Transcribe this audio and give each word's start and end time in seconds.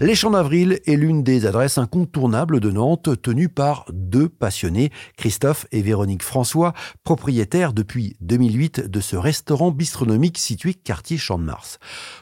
Les 0.00 0.14
Champs 0.16 0.30
d'Avril 0.30 0.80
est 0.84 0.96
l'une 0.96 1.22
des 1.22 1.46
adresses 1.46 1.78
incontournables 1.78 2.58
de 2.58 2.72
Nantes, 2.72 3.22
tenue 3.22 3.48
par 3.48 3.84
deux 3.92 4.28
passionnés, 4.28 4.90
Christophe 5.16 5.66
et 5.70 5.80
Véronique 5.80 6.24
François, 6.24 6.72
propriétaires 7.04 7.72
depuis 7.72 8.16
2008 8.20 8.90
de 8.90 9.00
ce 9.00 9.14
restaurant 9.14 9.70
bistronomique 9.70 10.38
situé 10.38 10.74
quartier 10.74 11.18
Champ 11.18 11.38
de 11.38 11.44
Mars. 11.44 11.78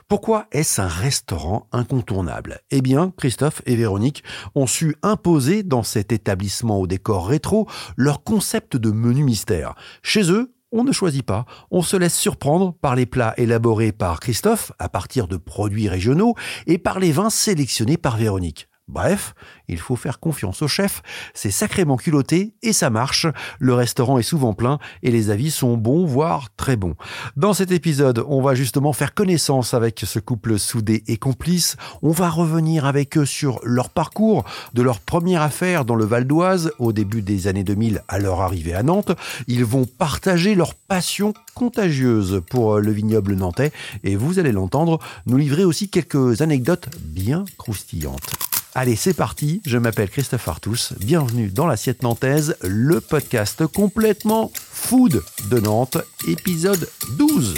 Pourquoi 0.09 0.47
est-ce 0.53 0.83
un 0.83 0.89
restaurant 0.89 1.69
incontournable? 1.73 2.61
Eh 2.71 2.83
bien, 2.83 3.15
Christophe 3.17 3.63
et 3.65 3.77
Véronique 3.77 4.23
ont 4.55 4.67
su 4.67 4.97
imposer 5.03 5.63
dans 5.63 5.83
cet 5.83 6.13
établissement 6.13 6.81
au 6.81 6.87
décor 6.87 7.29
rétro 7.29 7.67
leur 7.97 8.23
concept 8.25 8.77
de 8.77 8.91
menu 8.91 9.25
mystère. 9.25 9.75
Chez 10.03 10.31
eux, 10.31 10.53
on 10.73 10.85
ne 10.85 10.93
choisit 10.93 11.25
pas, 11.25 11.45
on 11.71 11.83
se 11.83 11.97
laisse 11.97 12.17
surprendre 12.17 12.73
par 12.73 12.95
les 12.95 13.07
plats 13.07 13.35
élaborés 13.37 13.93
par 13.93 14.21
Christophe 14.21 14.73
à 14.79 14.89
partir 14.89 15.29
de 15.29 15.37
produits 15.37 15.89
régionaux 15.89 16.35
et 16.67 16.79
par 16.79 16.99
les 16.99 17.13
vins 17.13 17.31
sélectionnés 17.31 17.97
par 17.97 18.17
Véronique. 18.17 18.70
Bref, 18.91 19.35
il 19.69 19.79
faut 19.79 19.95
faire 19.95 20.19
confiance 20.19 20.63
au 20.63 20.69
chef, 20.69 21.03
c'est 21.33 21.53
sacrément 21.53 21.97
culotté 21.97 22.55
et 22.63 22.73
ça 22.73 22.91
marche. 22.91 23.27
Le 23.61 23.73
restaurant 23.73 24.19
est 24.19 24.25
souvent 24.25 24.53
plein 24.53 24.81
et 25.05 25.13
les 25.13 25.31
avis 25.31 25.53
sont 25.53 25.77
bons, 25.77 26.05
voire 26.05 26.49
très 26.57 26.75
bons. 26.75 26.97
Dans 27.37 27.55
cet 27.55 27.71
épisode, 27.71 28.25
on 28.27 28.43
va 28.43 28.57
justement 28.57 28.93
faire 28.93 29.15
connaissance 29.15 29.75
avec 29.75 30.03
ce 30.05 30.19
couple 30.19 30.59
soudé 30.59 31.05
et 31.07 31.19
complice. 31.19 31.77
On 32.03 32.11
va 32.11 32.29
revenir 32.31 32.85
avec 32.85 33.17
eux 33.17 33.27
sur 33.27 33.61
leur 33.63 33.91
parcours, 33.91 34.45
de 34.75 34.83
leur 34.83 34.99
première 34.99 35.43
affaire 35.43 35.85
dans 35.85 35.95
le 35.95 36.05
Val 36.05 36.27
d'Oise 36.27 36.73
au 36.81 36.93
début 36.93 37.23
des 37.23 37.47
années 37.47 37.65
2000 37.65 38.03
à 38.09 38.19
leur 38.19 38.41
arrivée 38.41 38.75
à 38.75 38.83
Nantes. 38.83 39.13
Ils 39.47 39.65
vont 39.65 39.87
partager 39.87 40.57
leur 40.57 40.75
passion 40.75 41.33
contagieuse 41.55 42.43
pour 42.51 42.79
le 42.79 42.91
vignoble 42.91 43.35
nantais 43.35 43.71
et 44.03 44.17
vous 44.17 44.41
allez 44.41 44.53
l'entendre, 44.53 44.99
nous 45.27 45.37
livrer 45.37 45.65
aussi 45.65 45.89
quelques 45.89 46.43
anecdotes 46.43 46.89
bien 46.99 47.45
croustillantes. 47.57 48.60
Allez, 48.75 48.95
c'est 48.95 49.15
parti. 49.15 49.61
Je 49.67 49.79
m'appelle 49.79 50.09
Christophe 50.09 50.47
Artus. 50.47 50.93
Bienvenue 51.01 51.49
dans 51.49 51.67
l'Assiette 51.67 52.05
Nantaise, 52.05 52.57
le 52.63 53.01
podcast 53.01 53.67
complètement 53.67 54.53
food 54.55 55.23
de 55.51 55.59
Nantes, 55.59 55.99
épisode 56.29 56.89
12. 57.19 57.55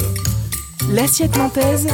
L'assiette 0.90 1.36
nantaise, 1.36 1.86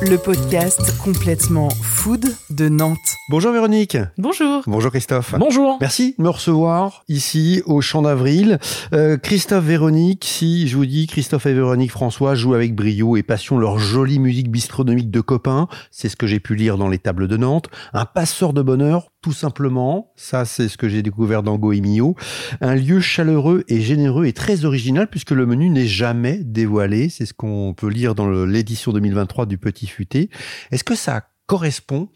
le 0.00 0.16
podcast 0.16 0.96
complètement 0.96 1.68
food 1.82 2.34
de 2.58 2.68
Nantes. 2.68 3.16
Bonjour 3.28 3.52
Véronique. 3.52 3.96
Bonjour. 4.16 4.64
Bonjour 4.66 4.90
Christophe. 4.90 5.36
Bonjour. 5.38 5.78
Merci 5.80 6.16
de 6.18 6.24
me 6.24 6.28
recevoir 6.28 7.04
ici 7.06 7.62
au 7.66 7.80
Champ 7.80 8.02
d'Avril. 8.02 8.58
Euh, 8.92 9.16
Christophe, 9.16 9.64
Véronique, 9.64 10.24
si 10.24 10.66
je 10.66 10.76
vous 10.76 10.84
dis 10.84 11.06
Christophe 11.06 11.46
et 11.46 11.54
Véronique 11.54 11.92
François 11.92 12.34
jouent 12.34 12.54
avec 12.54 12.74
brio 12.74 13.16
et 13.16 13.22
passion 13.22 13.58
leur 13.58 13.78
jolie 13.78 14.18
musique 14.18 14.50
bistronomique 14.50 15.12
de 15.12 15.20
copains, 15.20 15.68
c'est 15.92 16.08
ce 16.08 16.16
que 16.16 16.26
j'ai 16.26 16.40
pu 16.40 16.56
lire 16.56 16.78
dans 16.78 16.88
les 16.88 16.98
tables 16.98 17.28
de 17.28 17.36
Nantes. 17.36 17.68
Un 17.92 18.06
passeur 18.06 18.52
de 18.52 18.62
bonheur, 18.62 19.12
tout 19.22 19.32
simplement. 19.32 20.12
Ça, 20.16 20.44
c'est 20.44 20.66
ce 20.66 20.76
que 20.76 20.88
j'ai 20.88 21.02
découvert 21.02 21.44
dans 21.44 21.58
Goemio. 21.58 22.16
Un 22.60 22.74
lieu 22.74 22.98
chaleureux 22.98 23.62
et 23.68 23.80
généreux 23.80 24.26
et 24.26 24.32
très 24.32 24.64
original 24.64 25.06
puisque 25.06 25.30
le 25.30 25.46
menu 25.46 25.70
n'est 25.70 25.86
jamais 25.86 26.40
dévoilé. 26.42 27.08
C'est 27.08 27.24
ce 27.24 27.34
qu'on 27.34 27.72
peut 27.76 27.88
lire 27.88 28.16
dans 28.16 28.28
l'édition 28.28 28.92
2023 28.92 29.46
du 29.46 29.58
Petit 29.58 29.86
Futé. 29.86 30.28
Est-ce 30.72 30.82
que 30.82 30.96
ça 30.96 31.22
correspond 31.48 32.08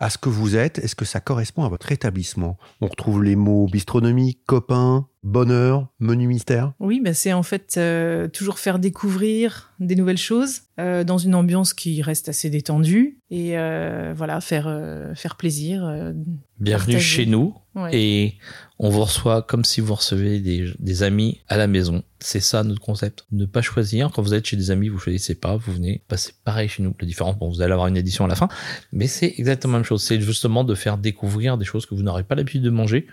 à 0.00 0.10
ce 0.10 0.18
que 0.18 0.28
vous 0.28 0.56
êtes. 0.56 0.78
Est-ce 0.78 0.94
que 0.94 1.06
ça 1.06 1.20
correspond 1.20 1.64
à 1.64 1.70
votre 1.70 1.92
établissement? 1.92 2.58
On 2.82 2.88
retrouve 2.88 3.22
les 3.22 3.36
mots 3.36 3.66
bistronomie, 3.66 4.38
copain, 4.44 5.08
bonheur, 5.22 5.88
menu 6.00 6.26
mystère. 6.26 6.72
Oui, 6.80 7.00
bah 7.02 7.14
c'est 7.14 7.32
en 7.32 7.42
fait 7.42 7.74
euh, 7.76 8.28
toujours 8.28 8.58
faire 8.58 8.78
découvrir 8.78 9.72
des 9.80 9.94
nouvelles 9.96 10.18
choses 10.18 10.62
euh, 10.80 11.04
dans 11.04 11.18
une 11.18 11.34
ambiance 11.34 11.74
qui 11.74 12.02
reste 12.02 12.28
assez 12.28 12.50
détendue 12.50 13.18
et 13.30 13.56
euh, 13.58 14.12
voilà 14.16 14.40
faire 14.40 14.66
euh, 14.68 15.14
faire 15.14 15.36
plaisir. 15.36 15.84
euh, 15.86 16.12
Bienvenue 16.60 17.00
chez 17.00 17.26
nous. 17.26 17.54
ouais. 17.74 17.90
Et 17.92 18.34
on 18.78 18.88
vous 18.88 19.02
reçoit 19.02 19.42
comme 19.42 19.64
si 19.64 19.80
vous 19.80 19.94
recevez 19.94 20.38
des, 20.38 20.72
des 20.78 21.02
amis 21.02 21.40
à 21.48 21.56
la 21.56 21.66
maison. 21.66 22.02
C'est 22.20 22.38
ça 22.40 22.62
notre 22.62 22.80
concept. 22.80 23.26
Ne 23.32 23.46
pas 23.46 23.62
choisir. 23.62 24.10
Quand 24.12 24.22
vous 24.22 24.34
êtes 24.34 24.46
chez 24.46 24.56
des 24.56 24.70
amis, 24.70 24.88
vous 24.88 24.98
choisissez 24.98 25.34
pas. 25.34 25.56
Vous 25.56 25.72
venez. 25.72 26.02
Bah, 26.08 26.16
c'est 26.16 26.34
pareil 26.44 26.68
chez 26.68 26.84
nous. 26.84 26.94
La 27.00 27.06
différence, 27.06 27.36
bon, 27.36 27.48
vous 27.48 27.62
allez 27.62 27.72
avoir 27.72 27.88
une 27.88 27.96
édition 27.96 28.24
à 28.24 28.28
la 28.28 28.36
fin. 28.36 28.48
Mais 28.92 29.08
c'est 29.08 29.34
exactement 29.38 29.72
la 29.72 29.78
même 29.80 29.84
chose. 29.84 30.04
C'est 30.04 30.20
justement 30.20 30.62
de 30.62 30.74
faire 30.76 30.98
découvrir 30.98 31.58
des 31.58 31.64
choses 31.64 31.84
que 31.86 31.96
vous 31.96 32.02
n'aurez 32.02 32.22
pas 32.22 32.36
l'habitude 32.36 32.62
de 32.62 32.70
manger 32.70 33.08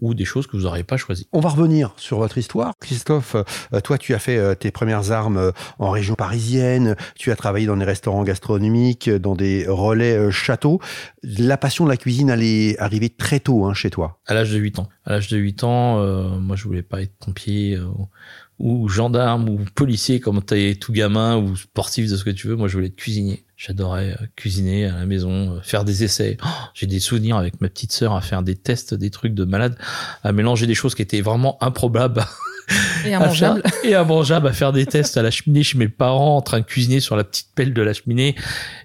ou 0.00 0.14
des 0.14 0.24
choses 0.24 0.46
que 0.46 0.56
vous 0.56 0.64
n'aurez 0.64 0.84
pas 0.84 0.96
choisies. 0.96 1.28
On 1.32 1.40
va 1.40 1.50
revenir 1.50 1.92
sur 1.96 2.18
votre 2.18 2.38
histoire. 2.38 2.72
Christophe, 2.80 3.36
euh, 3.72 3.80
toi, 3.80 3.98
tu 3.98 4.14
as 4.14 4.18
fait 4.18 4.36
euh, 4.36 4.54
tes 4.54 4.70
premières 4.70 5.12
armes 5.12 5.36
euh, 5.36 5.52
en 5.78 5.90
région 5.90 6.14
parisienne. 6.14 6.96
Tu 7.16 7.30
as 7.30 7.36
travaillé 7.36 7.66
dans 7.66 7.76
des 7.76 7.84
restaurants 7.84 8.24
gastronomiques, 8.24 9.10
dans 9.10 9.34
des 9.34 9.66
relais 9.68 10.30
châteaux. 10.30 10.80
La 11.22 11.56
passion 11.56 11.84
de 11.84 11.90
la 11.90 11.96
cuisine, 11.96 12.30
elle 12.30 12.42
est 12.42 12.78
arrivée 12.78 13.10
très 13.10 13.40
tôt 13.40 13.64
hein, 13.64 13.74
chez 13.74 13.90
toi. 13.90 14.20
À 14.26 14.34
l'âge 14.34 14.50
de 14.50 14.58
8 14.58 14.78
ans. 14.78 14.88
À 15.04 15.12
l'âge 15.12 15.28
de 15.28 15.36
8 15.36 15.64
ans, 15.64 15.98
euh, 15.98 16.38
moi, 16.38 16.56
je 16.56 16.64
voulais 16.64 16.82
pas 16.82 17.02
être 17.02 17.14
pompier 17.18 17.76
euh, 17.76 17.88
ou 18.60 18.88
gendarme 18.88 19.48
ou 19.48 19.64
policier 19.74 20.20
comme 20.20 20.42
t'es 20.42 20.74
tout 20.74 20.92
gamin 20.92 21.36
ou 21.38 21.56
sportif 21.56 22.08
de 22.10 22.16
ce 22.16 22.24
que 22.24 22.30
tu 22.30 22.46
veux. 22.46 22.56
Moi, 22.56 22.68
je 22.68 22.74
voulais 22.74 22.88
être 22.88 22.96
cuisinier. 22.96 23.44
J'adorais 23.56 24.12
euh, 24.12 24.26
cuisiner 24.36 24.86
à 24.86 24.98
la 24.98 25.06
maison, 25.06 25.56
euh, 25.56 25.60
faire 25.62 25.84
des 25.84 26.04
essais. 26.04 26.36
Oh, 26.44 26.48
J'ai 26.74 26.86
des 26.86 27.00
souvenirs 27.00 27.36
avec 27.36 27.60
ma 27.60 27.68
petite 27.68 27.92
sœur 27.92 28.14
à 28.14 28.20
faire 28.20 28.42
des 28.42 28.56
tests, 28.56 28.94
des 28.94 29.10
trucs 29.10 29.34
de 29.34 29.44
malade, 29.44 29.76
à 30.22 30.32
mélanger 30.32 30.66
des 30.66 30.74
choses 30.74 30.94
qui 30.94 31.02
étaient 31.02 31.20
vraiment 31.22 31.62
improbables 31.62 32.24
et 33.06 33.14
à 33.14 33.28
faire- 33.30 33.56
et 33.84 33.94
à 33.94 34.52
faire 34.52 34.72
des 34.72 34.86
tests 34.86 35.16
à 35.16 35.22
la 35.22 35.30
cheminée 35.30 35.62
chez 35.62 35.78
mes 35.78 35.88
parents, 35.88 36.36
en 36.36 36.42
train 36.42 36.60
de 36.60 36.64
cuisiner 36.64 37.00
sur 37.00 37.16
la 37.16 37.24
petite 37.24 37.48
pelle 37.54 37.72
de 37.74 37.82
la 37.82 37.92
cheminée 37.92 38.34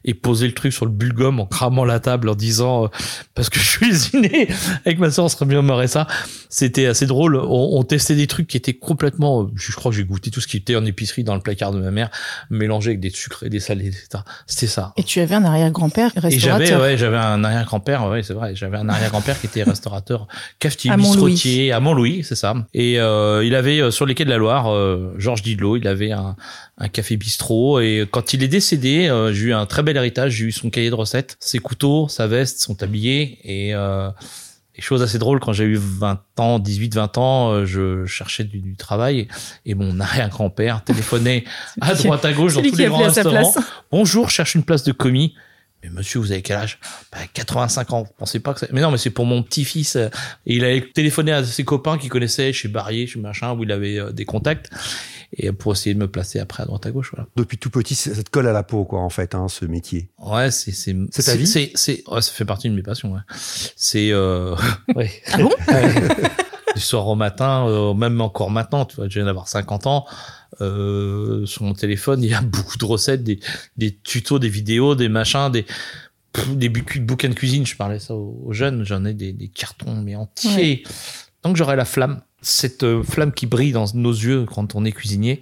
et 0.04 0.14
poser 0.14 0.48
le 0.48 0.54
truc 0.54 0.74
sur 0.74 0.86
le 0.86 0.92
bulgum 0.92 1.40
en 1.40 1.46
cramant 1.46 1.86
la 1.86 2.00
table 2.00 2.30
en 2.30 2.36
disant 2.36 2.86
euh, 2.86 2.88
parce 3.34 3.50
que 3.50 3.60
je 3.66 3.78
cuisinais 3.78 4.48
avec 4.86 5.00
ma 5.00 5.12
soeur, 5.12 5.26
on 5.26 5.30
serait 5.30 5.46
bien 5.46 5.62
marré 5.62 5.88
ça. 5.88 6.08
C'était 6.50 6.86
assez 6.86 7.06
drôle. 7.06 7.36
On, 7.38 7.78
on 7.78 7.84
testait 7.84 8.16
des 8.16 8.28
trucs 8.28 8.48
qui 8.48 8.58
étaient 8.58 8.74
complètement. 8.74 9.44
euh, 9.44 9.48
Je 9.56 9.72
crois 9.74 9.92
que 9.92 9.98
j'ai 9.98 10.04
goûté 10.06 10.32
tout 10.32 10.42
ce 10.42 10.48
qui 10.48 10.58
était 10.58 10.76
en 10.76 10.86
épicerie 10.86 11.24
dans 11.24 11.36
le 11.36 11.42
placard 11.42 11.72
de 11.72 11.80
ma 11.80 11.92
mère, 11.92 12.10
mélangé 12.50 12.92
avec 12.92 13.00
des 13.00 13.10
sucrés, 13.10 13.50
des 13.50 13.60
salés, 13.60 13.88
etc. 13.88 14.24
C'était 14.48 14.68
ça. 14.68 14.94
Et 14.98 15.04
tu 15.04 15.20
avais 15.20 15.36
un 15.36 15.44
arrière-grand-père 15.44 16.12
Et 16.16 16.20
restaurateur. 16.20 16.68
j'avais, 16.68 16.82
ouais, 16.82 16.98
j'avais 16.98 17.18
un 17.18 17.44
arrière-grand-père, 17.44 18.08
ouais, 18.08 18.24
c'est 18.24 18.34
vrai, 18.34 18.56
j'avais 18.56 18.78
un 18.78 18.88
arrière-grand-père 18.90 19.40
qui 19.40 19.48
était 19.48 19.64
restaurateur, 19.64 20.28
cafetier, 20.60 20.92
À 20.92 20.98
Montlouis. 20.98 21.34
bistrotier, 21.34 21.72
à 21.72 21.80
Montlouis, 21.80 22.24
c'est 22.24 22.36
ça. 22.36 22.54
Et 22.74 23.00
euh, 23.00 23.44
il 23.46 23.56
avait 23.56 23.75
euh, 23.82 23.92
sur 23.92 24.06
les 24.06 24.16
quais 24.16 24.26
de 24.26 24.30
la 24.30 24.38
Loire, 24.38 24.68
euh, 24.72 25.14
Georges 25.18 25.42
Didlot, 25.42 25.78
il 25.78 25.88
avait 25.88 26.12
un, 26.12 26.36
un 26.78 26.88
café 26.88 27.18
bistrot. 27.18 27.80
Et 27.80 28.08
quand 28.10 28.34
il 28.34 28.44
est 28.44 28.48
décédé, 28.48 29.08
euh, 29.08 29.34
j'ai 29.34 29.48
eu 29.48 29.54
un 29.54 29.66
très 29.66 29.84
bel 29.84 29.98
héritage. 29.98 30.34
J'ai 30.34 30.46
eu 30.46 30.52
son 30.52 30.70
cahier 30.70 30.90
de 30.90 30.96
recettes, 30.96 31.38
ses 31.40 31.60
couteaux, 31.60 32.08
sa 32.08 32.28
veste, 32.28 32.62
son 32.62 32.76
tablier. 32.76 33.40
Et, 33.44 33.70
et 33.70 34.82
chose 34.82 35.02
assez 35.02 35.20
drôle, 35.20 35.40
quand 35.40 35.54
j'ai 35.54 35.64
eu 35.64 35.78
20 35.78 36.20
ans, 36.38 36.60
18, 36.60 36.96
20 36.96 37.18
ans, 37.18 37.66
je 37.66 38.06
cherchais 38.06 38.44
du, 38.44 38.60
du 38.60 38.76
travail 38.76 39.28
et 39.66 39.74
mon 39.74 40.00
arrière-grand-père 40.02 40.84
téléphonait 40.84 41.46
à 41.80 41.94
droite 41.94 42.26
à 42.26 42.34
gauche 42.34 42.56
dans 42.56 42.62
tous 42.62 42.76
les 42.76 42.88
grands 42.88 43.04
restaurants. 43.04 43.54
Bonjour, 43.92 44.30
cherche 44.30 44.56
une 44.56 44.64
place 44.64 44.84
de 44.84 44.92
commis. 44.92 45.34
Mais 45.86 45.92
monsieur, 45.92 46.20
vous 46.20 46.32
avez 46.32 46.42
quel 46.42 46.58
âge? 46.58 46.80
Bah, 47.12 47.20
85 47.34 47.94
ans. 47.94 48.04
Vous 48.04 48.14
pensez 48.18 48.40
pas 48.40 48.54
que 48.54 48.62
c'est... 48.62 48.72
Mais 48.72 48.82
non, 48.82 48.92
mais 48.92 48.98
c'est 48.98 49.10
pour 49.12 49.26
mon 49.26 49.44
petit-fils. 49.44 49.96
Et 49.96 50.56
il 50.56 50.64
avait 50.64 50.82
téléphoné 50.94 51.32
à 51.32 51.44
ses 51.44 51.64
copains 51.64 51.98
qui 51.98 52.10
connaissaient 52.10 52.54
chez 52.54 52.68
Barrier, 52.68 53.08
chez 53.08 53.20
machin, 53.20 53.54
où 53.54 53.64
il 53.64 53.72
avait 53.72 54.00
euh, 54.00 54.12
des 54.12 54.26
contacts. 54.26 54.70
Et 55.38 55.52
pour 55.52 55.74
essayer 55.74 55.94
de 55.94 56.00
me 56.00 56.08
placer 56.08 56.40
après 56.40 56.64
à 56.64 56.66
droite 56.66 56.86
à 56.86 56.92
gauche, 56.92 57.12
voilà. 57.14 57.28
Depuis 57.36 57.58
tout 57.58 57.70
petit, 57.70 57.96
ça 57.96 58.12
te 58.12 58.30
colle 58.30 58.48
à 58.48 58.54
la 58.54 58.64
peau, 58.64 58.86
quoi, 58.86 59.02
en 59.02 59.10
fait, 59.10 59.36
hein, 59.36 59.48
ce 59.48 59.66
métier. 59.66 60.10
Ouais, 60.18 60.52
c'est... 60.52 60.72
C'est, 60.72 60.96
C'est 61.12 61.24
ta 61.24 61.36
vie? 61.36 61.48
c'est, 61.48 61.72
c'est, 61.76 62.04
ouais, 62.08 62.22
ça 62.22 62.32
fait 62.32 62.46
partie 62.46 62.70
de 62.70 62.76
mes 62.76 62.84
passions, 62.84 63.14
ouais. 63.14 63.22
C'est... 63.76 64.12
Euh... 64.12 64.56
ouais. 64.96 65.12
Ah 65.32 65.38
bon 65.42 65.50
du 66.76 66.82
soir 66.82 67.08
au 67.08 67.16
matin, 67.16 67.68
euh, 67.68 67.94
même 67.94 68.20
encore 68.22 68.52
maintenant, 68.52 68.86
tu 68.86 68.98
vois, 68.98 69.08
je 69.08 69.14
viens 69.14 69.26
d'avoir 69.26 69.48
50 69.48 69.88
ans, 69.88 70.06
euh, 70.62 71.46
sur 71.46 71.64
mon 71.64 71.74
téléphone, 71.74 72.24
il 72.24 72.30
y 72.30 72.34
a 72.34 72.42
beaucoup 72.44 72.78
de 72.78 72.86
recettes, 72.86 73.24
des, 73.24 73.40
des 73.78 73.96
tutos, 73.96 74.40
des 74.40 74.50
vidéos, 74.50 74.96
des 74.96 75.10
machins, 75.10 75.50
des, 75.52 75.66
pff, 76.34 76.56
des 76.56 76.70
bouquins 76.70 77.30
de 77.30 77.34
cuisine, 77.34 77.66
je 77.66 77.76
parlais 77.76 78.00
ça 78.00 78.16
aux, 78.16 78.42
aux 78.46 78.54
jeunes, 78.54 78.84
j'en 78.84 79.06
ai 79.06 79.14
des, 79.14 79.34
des 79.34 79.48
cartons, 79.48 80.02
mais 80.02 80.16
entiers. 80.16 80.84
Tant 81.42 81.52
que 81.52 81.58
j'aurai 81.58 81.76
la 81.76 81.86
flamme, 81.86 82.22
cette 82.42 82.84
euh, 82.84 83.04
flamme 83.04 83.32
qui 83.32 83.46
brille 83.46 83.72
dans 83.72 83.86
nos 83.94 84.14
yeux 84.14 84.46
quand 84.46 84.76
on 84.76 84.86
est 84.86 84.92
cuisinier, 84.92 85.42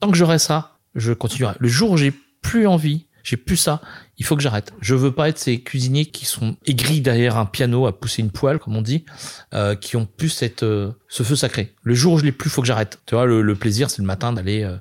tant 0.00 0.10
que 0.10 0.16
j'aurai 0.16 0.38
ça, 0.38 0.78
je 0.94 1.12
continuerai. 1.12 1.54
Le 1.58 1.68
jour 1.68 1.90
où 1.90 1.96
j'ai 1.96 2.12
plus 2.42 2.66
envie, 2.66 3.06
j'ai 3.28 3.36
plus 3.36 3.58
ça, 3.58 3.82
il 4.16 4.24
faut 4.24 4.36
que 4.36 4.42
j'arrête. 4.42 4.72
Je 4.80 4.94
veux 4.94 5.12
pas 5.12 5.28
être 5.28 5.38
ces 5.38 5.60
cuisiniers 5.60 6.06
qui 6.06 6.24
sont 6.24 6.56
aigris 6.64 7.02
derrière 7.02 7.36
un 7.36 7.44
piano 7.44 7.86
à 7.86 7.98
pousser 7.98 8.22
une 8.22 8.30
poêle, 8.30 8.58
comme 8.58 8.74
on 8.74 8.80
dit, 8.80 9.04
euh, 9.52 9.74
qui 9.74 9.96
ont 9.96 10.06
plus 10.06 10.30
cette, 10.30 10.62
euh, 10.62 10.92
ce 11.08 11.22
feu 11.22 11.36
sacré. 11.36 11.74
Le 11.82 11.92
jour 11.92 12.14
où 12.14 12.18
je 12.18 12.24
l'ai 12.24 12.32
plus, 12.32 12.48
faut 12.48 12.62
que 12.62 12.66
j'arrête. 12.66 13.00
Tu 13.04 13.14
vois, 13.14 13.26
le, 13.26 13.42
le 13.42 13.54
plaisir, 13.54 13.90
c'est 13.90 14.00
le 14.00 14.06
matin 14.06 14.32
d'aller 14.32 14.62
euh, 14.62 14.78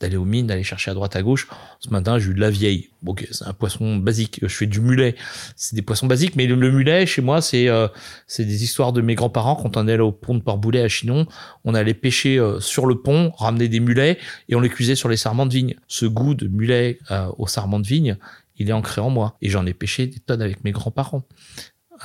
d'aller 0.00 0.16
aux 0.16 0.24
mines, 0.24 0.46
d'aller 0.46 0.62
chercher 0.62 0.90
à 0.90 0.94
droite 0.94 1.16
à 1.16 1.22
gauche. 1.22 1.48
Ce 1.80 1.90
matin, 1.90 2.18
j'ai 2.18 2.30
eu 2.30 2.34
de 2.34 2.40
la 2.40 2.50
vieille. 2.50 2.90
Bon, 3.02 3.14
c'est 3.30 3.46
un 3.46 3.52
poisson 3.52 3.96
basique. 3.96 4.38
Je 4.42 4.48
fais 4.48 4.66
du 4.66 4.80
mulet. 4.80 5.16
C'est 5.56 5.74
des 5.74 5.82
poissons 5.82 6.06
basiques, 6.06 6.36
mais 6.36 6.46
le, 6.46 6.54
le 6.54 6.70
mulet, 6.70 7.06
chez 7.06 7.22
moi, 7.22 7.40
c'est 7.40 7.68
euh, 7.68 7.88
c'est 8.26 8.44
des 8.44 8.64
histoires 8.64 8.92
de 8.92 9.00
mes 9.00 9.14
grands-parents. 9.14 9.56
Quand 9.56 9.76
on 9.76 9.88
allait 9.88 9.98
au 9.98 10.12
pont 10.12 10.34
de 10.34 10.42
Port-Boulet 10.42 10.82
à 10.82 10.88
Chinon, 10.88 11.26
on 11.64 11.74
allait 11.74 11.94
pêcher 11.94 12.38
euh, 12.38 12.60
sur 12.60 12.86
le 12.86 13.00
pont, 13.00 13.32
ramener 13.36 13.68
des 13.68 13.80
mulets 13.80 14.18
et 14.48 14.54
on 14.54 14.60
les 14.60 14.68
cuisait 14.68 14.96
sur 14.96 15.08
les 15.08 15.16
sarments 15.16 15.46
de 15.46 15.52
vigne. 15.52 15.74
Ce 15.88 16.06
goût 16.06 16.34
de 16.34 16.48
mulet 16.48 16.98
euh, 17.10 17.28
au 17.38 17.46
sarment 17.46 17.80
de 17.80 17.86
vigne, 17.86 18.16
il 18.56 18.68
est 18.68 18.72
ancré 18.72 19.00
en 19.00 19.10
moi. 19.10 19.36
Et 19.42 19.48
j'en 19.48 19.66
ai 19.66 19.74
pêché 19.74 20.06
des 20.06 20.18
tonnes 20.18 20.42
avec 20.42 20.64
mes 20.64 20.72
grands-parents. 20.72 21.24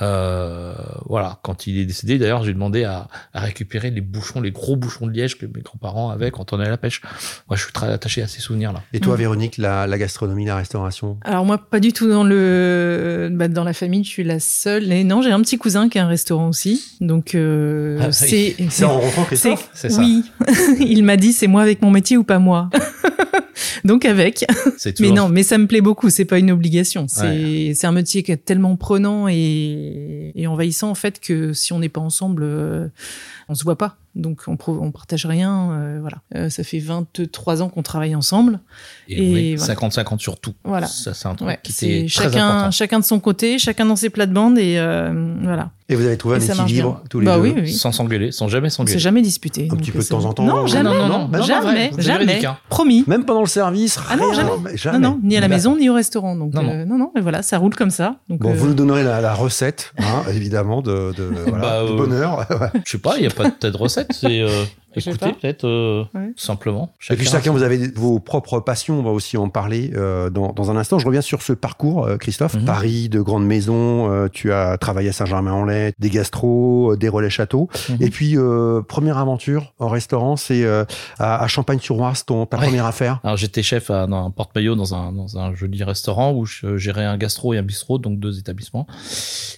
Euh, 0.01 0.73
voilà, 1.05 1.39
quand 1.43 1.67
il 1.67 1.77
est 1.77 1.85
décédé, 1.85 2.17
d'ailleurs, 2.17 2.43
j'ai 2.43 2.53
demandé 2.53 2.83
à, 2.83 3.07
à, 3.33 3.41
récupérer 3.41 3.91
les 3.91 4.01
bouchons, 4.01 4.41
les 4.41 4.51
gros 4.51 4.75
bouchons 4.75 5.07
de 5.07 5.11
liège 5.11 5.37
que 5.37 5.45
mes 5.45 5.61
grands-parents 5.61 6.09
avaient 6.09 6.31
quand 6.31 6.53
on 6.53 6.57
allait 6.57 6.67
à 6.67 6.71
la 6.71 6.77
pêche. 6.77 7.01
Moi, 7.47 7.57
je 7.57 7.63
suis 7.63 7.73
très 7.73 7.91
attaché 7.91 8.21
à 8.21 8.27
ces 8.27 8.39
souvenirs-là. 8.39 8.81
Et 8.93 8.99
toi. 8.99 9.15
Véronique, 9.15 9.57
la, 9.57 9.87
la, 9.87 9.97
gastronomie, 9.97 10.45
la 10.45 10.55
restauration? 10.55 11.17
Alors 11.23 11.45
moi, 11.45 11.57
pas 11.57 11.79
du 11.79 11.93
tout 11.93 12.09
dans 12.09 12.23
le, 12.23 13.29
bah, 13.31 13.47
dans 13.47 13.63
la 13.63 13.73
famille, 13.73 14.03
je 14.03 14.09
suis 14.09 14.23
la 14.23 14.39
seule. 14.39 14.91
Et 14.91 15.03
non, 15.03 15.21
j'ai 15.21 15.31
un 15.31 15.41
petit 15.41 15.57
cousin 15.57 15.89
qui 15.89 15.99
a 15.99 16.05
un 16.05 16.07
restaurant 16.07 16.49
aussi, 16.49 16.97
donc 16.99 17.35
euh, 17.35 17.99
ah, 18.01 18.11
c'est. 18.11 18.55
C'est 18.69 18.85
en 18.85 18.99
Christophe? 19.25 19.69
C'est 19.73 19.89
ça. 19.89 20.01
Oui, 20.01 20.23
il 20.79 21.03
m'a 21.03 21.17
dit, 21.17 21.33
c'est 21.33 21.47
moi 21.47 21.61
avec 21.61 21.81
mon 21.81 21.91
métier 21.91 22.17
ou 22.17 22.23
pas 22.23 22.39
moi? 22.39 22.69
donc 23.83 24.05
avec. 24.05 24.45
Mais 24.99 25.11
non, 25.11 25.29
mais 25.29 25.43
ça 25.43 25.57
me 25.57 25.67
plaît 25.67 25.81
beaucoup. 25.81 26.09
C'est 26.09 26.25
pas 26.25 26.39
une 26.39 26.51
obligation. 26.51 27.07
C'est 27.07 27.21
ouais. 27.21 27.73
c'est 27.75 27.87
un 27.87 27.91
métier 27.91 28.23
qui 28.23 28.31
est 28.31 28.37
tellement 28.37 28.75
prenant 28.75 29.27
et, 29.27 30.31
et 30.35 30.47
envahissant 30.47 30.89
en 30.89 30.95
fait 30.95 31.19
que 31.19 31.53
si 31.53 31.73
on 31.73 31.79
n'est 31.79 31.89
pas 31.89 32.01
ensemble, 32.01 32.43
euh, 32.43 32.87
on 33.49 33.55
se 33.55 33.63
voit 33.63 33.77
pas. 33.77 33.97
Donc 34.15 34.43
on, 34.47 34.57
on 34.67 34.91
partage 34.91 35.25
rien. 35.25 35.71
Euh, 35.71 35.97
voilà. 35.99 36.17
Euh, 36.35 36.49
ça 36.49 36.63
fait 36.63 36.79
23 36.79 37.61
ans 37.61 37.69
qu'on 37.69 37.81
travaille 37.81 38.15
ensemble. 38.15 38.59
Et, 39.07 39.55
50-50 39.55 40.19
sur 40.19 40.39
tout. 40.39 40.53
Voilà. 40.63 40.87
Ça 40.87 41.13
c'est 41.13 41.27
un 41.27 41.35
truc 41.35 41.47
ouais, 41.47 41.59
qui 41.63 42.07
chacun, 42.07 42.29
très 42.29 42.39
important. 42.39 42.71
chacun 42.71 42.99
de 42.99 43.05
son 43.05 43.19
côté, 43.19 43.57
chacun 43.57 43.85
dans 43.85 43.95
ses 43.95 44.09
plates-bandes 44.09 44.59
et 44.59 44.77
euh, 44.77 45.35
voilà. 45.41 45.71
Et 45.93 45.95
vous 45.95 46.05
avez 46.07 46.17
trouvé 46.17 46.37
Et 46.43 46.49
un 46.51 46.53
équilibre 46.65 47.03
tous 47.09 47.19
les 47.19 47.25
Bah 47.27 47.35
deux 47.35 47.41
oui, 47.43 47.53
oui. 47.55 47.71
Sans 47.73 47.91
s'engueuler, 47.91 48.31
sans 48.31 48.47
jamais 48.47 48.69
s'engueuler. 48.71 48.93
s'est 48.93 48.99
jamais 48.99 49.21
disputé. 49.21 49.67
Un 49.71 49.75
petit 49.75 49.91
peu 49.91 49.99
de 49.99 50.03
c'est 50.03 50.09
temps 50.09 50.25
en 50.25 50.33
temps 50.33 50.43
Non, 50.43 50.63
euh, 50.63 50.67
jamais. 50.67 50.89
non, 50.89 51.07
non, 51.07 51.07
non, 51.07 51.27
non, 51.31 51.43
jamais, 51.43 51.91
c'est 51.95 52.01
jamais. 52.01 52.43
hein. 52.45 52.57
Promis. 52.69 53.03
Même 53.05 53.25
pendant 53.25 53.41
le 53.41 53.45
service 53.47 53.99
Ah 54.09 54.15
non, 54.15 54.33
jamais. 54.33 54.49
mais 54.63 54.75
jamais. 54.75 54.97
Non, 54.97 55.11
non, 55.11 55.19
ni 55.23 55.37
à 55.37 55.39
la 55.41 55.47
Bah. 55.47 55.55
maison 55.55 55.77
ni 55.77 55.89
au 55.89 55.93
restaurant. 55.93 56.35
Donc 56.35 56.53
Non, 56.55 56.63
non. 56.63 56.71
euh, 56.71 56.85
non, 56.85 56.97
non, 56.97 57.11
et 57.15 57.21
voilà, 57.21 57.43
ça 57.43 57.59
roule 57.59 57.75
comme 57.75 57.91
ça. 57.91 58.15
Donc, 58.27 58.39
Bon, 58.39 58.49
euh, 58.49 58.53
vous 58.55 58.67
nous 58.67 58.73
donnerez 58.73 59.03
la, 59.03 59.21
la 59.21 59.35
recette, 59.35 59.93
hein, 59.99 60.23
évidemment, 60.33 60.81
de, 60.81 61.13
de, 61.15 61.29
voilà, 61.47 61.61
Bah, 61.61 61.83
de 61.83 61.91
euh, 61.91 61.95
bonheur. 61.95 62.47
Je 62.85 62.91
sais 62.91 62.97
pas, 62.97 63.13
il 63.17 63.23
y 63.23 63.27
a 63.27 63.29
pas 63.29 63.43
de 63.45 63.49
peut-être 63.51 63.79
recette, 63.79 64.11
c'est 64.19 64.43
pas. 65.01 65.31
peut-être 65.33 65.65
euh, 65.65 66.03
Ouais. 66.13 66.31
simplement. 66.35 66.93
Et 67.09 67.15
puis 67.15 67.25
chacun, 67.25 67.51
vous 67.51 67.63
avez 67.63 67.87
vos 67.95 68.19
propres 68.19 68.59
passions, 68.59 68.99
on 68.99 69.03
va 69.03 69.11
aussi 69.11 69.37
en 69.37 69.49
parler 69.49 69.91
euh, 69.95 70.29
dans, 70.29 70.51
dans 70.53 70.69
un 70.71 70.77
instant. 70.77 70.99
Je 70.99 71.05
reviens 71.05 71.21
sur 71.21 71.41
ce 71.41 71.53
parcours, 71.53 72.05
euh, 72.05 72.17
Christophe. 72.17 72.55
Mhm. 72.55 72.65
Paris, 72.65 73.09
de 73.09 73.21
grandes 73.21 73.45
maisons, 73.45 74.11
euh, 74.11 74.27
tu 74.31 74.51
as 74.51 74.77
travaillé 74.77 75.09
à 75.09 75.13
Saint-Germain-en-Laye, 75.13 75.93
des 75.99 76.09
gastros, 76.09 76.93
euh, 76.93 76.97
des 76.97 77.09
relais 77.09 77.29
châteaux. 77.29 77.69
Mhm. 77.89 77.97
Et 78.01 78.09
puis, 78.09 78.37
euh, 78.37 78.81
première 78.81 79.17
aventure 79.17 79.73
en 79.79 79.87
restaurant, 79.87 80.35
c'est 80.35 80.63
euh, 80.63 80.85
à, 81.19 81.43
à 81.43 81.47
Champagne-sur-Oise, 81.47 82.25
ton 82.25 82.45
ta 82.45 82.57
Ouais. 82.57 82.65
première 82.65 82.85
affaire. 82.85 83.19
Alors 83.23 83.37
j'étais 83.37 83.63
chef 83.63 83.89
à, 83.89 84.07
dans 84.07 84.25
un 84.25 84.31
porte-maillot 84.31 84.75
dans 84.75 84.93
un, 84.95 85.11
dans 85.11 85.37
un 85.37 85.53
joli 85.55 85.83
restaurant 85.83 86.33
où 86.33 86.45
je 86.45 86.77
gérais 86.77 87.05
un 87.05 87.17
gastro 87.17 87.53
et 87.53 87.57
un 87.57 87.63
bistrot, 87.63 87.97
donc 87.97 88.19
deux 88.19 88.37
établissements. 88.39 88.85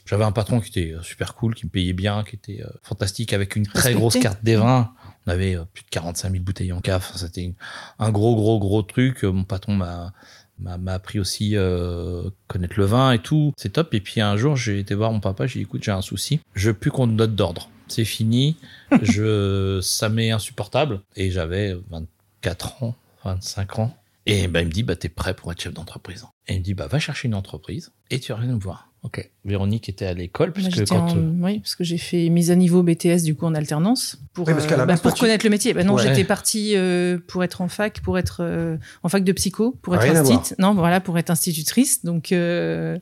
J'avais 0.06 0.24
un 0.24 0.32
patron 0.32 0.60
qui 0.60 0.70
était 0.70 0.94
super 1.02 1.36
cool, 1.36 1.56
qui 1.56 1.66
me 1.66 1.72
payait 1.72 1.94
bien, 1.94 2.24
qui 2.24 2.36
était 2.36 2.62
euh, 2.64 2.70
fantastique, 2.84 3.34
avec 3.34 3.56
une 3.56 3.66
très 3.66 3.76
Respecté. 3.90 4.00
grosse 4.00 4.18
carte 4.18 4.40
des 4.44 4.56
vins. 4.56 4.92
On 5.28 5.32
avait 5.32 5.56
euh, 5.56 5.66
plus 5.74 5.84
de 5.84 5.90
45 5.90 6.32
000 6.32 6.44
bouteilles 6.44 6.74
en 6.74 6.82
cave. 6.82 7.04
Enfin, 7.08 7.18
C'était 7.18 7.54
un 8.00 8.12
gros, 8.12 8.36
gros, 8.36 8.60
gros 8.60 8.82
truc. 8.82 9.24
Mon 9.24 9.44
patron 9.44 9.74
m'a 9.74 10.14
m'a 10.60 10.94
appris 10.94 11.20
aussi 11.20 11.56
euh, 11.56 12.30
connaître 12.48 12.76
le 12.78 12.86
vin 12.86 13.12
et 13.12 13.20
tout. 13.20 13.54
C'est 13.58 13.74
top. 13.74 13.94
Et 13.94 14.02
puis 14.02 14.22
un 14.22 14.38
jour, 14.38 14.56
j'ai 14.56 14.80
été 14.80 14.96
voir 14.96 15.12
mon 15.12 15.20
papa. 15.20 15.48
J'ai 15.48 15.60
dit, 15.60 15.64
écoute, 15.64 15.84
j'ai 15.84 15.92
un 15.92 16.02
souci. 16.02 16.40
Je 16.54 16.70
veux 16.70 16.74
plus 16.74 16.92
qu'on 16.92 17.08
te 17.08 17.14
note 17.14 17.36
d'ordre. 17.36 17.70
C'est 17.88 18.06
fini. 18.06 18.58
je, 19.02 19.80
ça 19.82 20.10
m'est 20.10 20.32
insupportable. 20.32 21.02
Et 21.16 21.32
j'avais 21.32 21.76
24 21.90 22.84
ans, 22.84 22.96
25 23.24 23.80
ans. 23.80 23.98
Et 24.26 24.48
ben, 24.48 24.62
il 24.62 24.68
me 24.68 24.72
dit, 24.72 24.84
bah, 24.84 24.96
t'es 24.96 25.10
prêt 25.10 25.36
pour 25.36 25.52
être 25.52 25.62
chef 25.62 25.74
d'entreprise. 25.74 26.26
Et 26.48 26.54
il 26.54 26.60
me 26.60 26.64
dit, 26.64 26.74
bah, 26.74 26.88
va 26.88 27.00
chercher 27.00 27.28
une 27.28 27.36
entreprise 27.36 27.92
et 28.10 28.20
tu 28.20 28.34
reviens 28.34 28.50
nous 28.50 28.60
voir. 28.60 28.90
Ok. 29.06 29.30
Véronique 29.46 29.88
était 29.88 30.08
à 30.08 30.14
l'école, 30.16 30.52
puisque 30.52 30.88
quand, 30.90 31.12
en- 31.12 31.16
euh, 31.16 31.32
oui, 31.40 31.60
parce 31.60 31.76
que 31.76 31.84
j'ai 31.84 32.00
fait 32.00 32.28
mise 32.30 32.50
à 32.50 32.56
niveau 32.56 32.82
BTS 32.82 33.22
du 33.24 33.36
coup 33.36 33.46
en 33.46 33.54
alternance 33.54 34.18
pour 34.34 34.48
Oui, 34.48 34.54
parce 34.56 34.66
qu'à 34.66 34.78
la 34.78 34.88
bah, 34.88 34.98
pour 34.98 35.14
tu- 35.14 35.22
connaître 35.22 35.46
le 35.46 35.52
métier. 35.52 35.76
Bah 35.76 35.84
non, 35.84 35.94
Ouais. 35.94 36.02
j'étais 36.02 36.24
partie 36.24 36.76
euh, 36.76 37.20
pour 37.28 37.44
être 37.44 37.62
en 37.62 37.68
fac, 37.68 38.02
pour 38.02 38.18
être 38.18 38.38
euh, 38.42 38.78
en 39.04 39.10
fac 39.10 39.24
de 39.24 39.32
psycho, 39.32 39.78
pour 39.84 39.94
être 39.96 40.04
à 40.16 40.24
voir. 40.24 40.40
instit. 40.40 40.56
Non, 40.58 40.74
voilà, 40.74 41.00
pour 41.02 41.20
être 41.20 41.30
institutrice. 41.30 42.04
Donc 42.04 42.32
euh, 42.32 42.98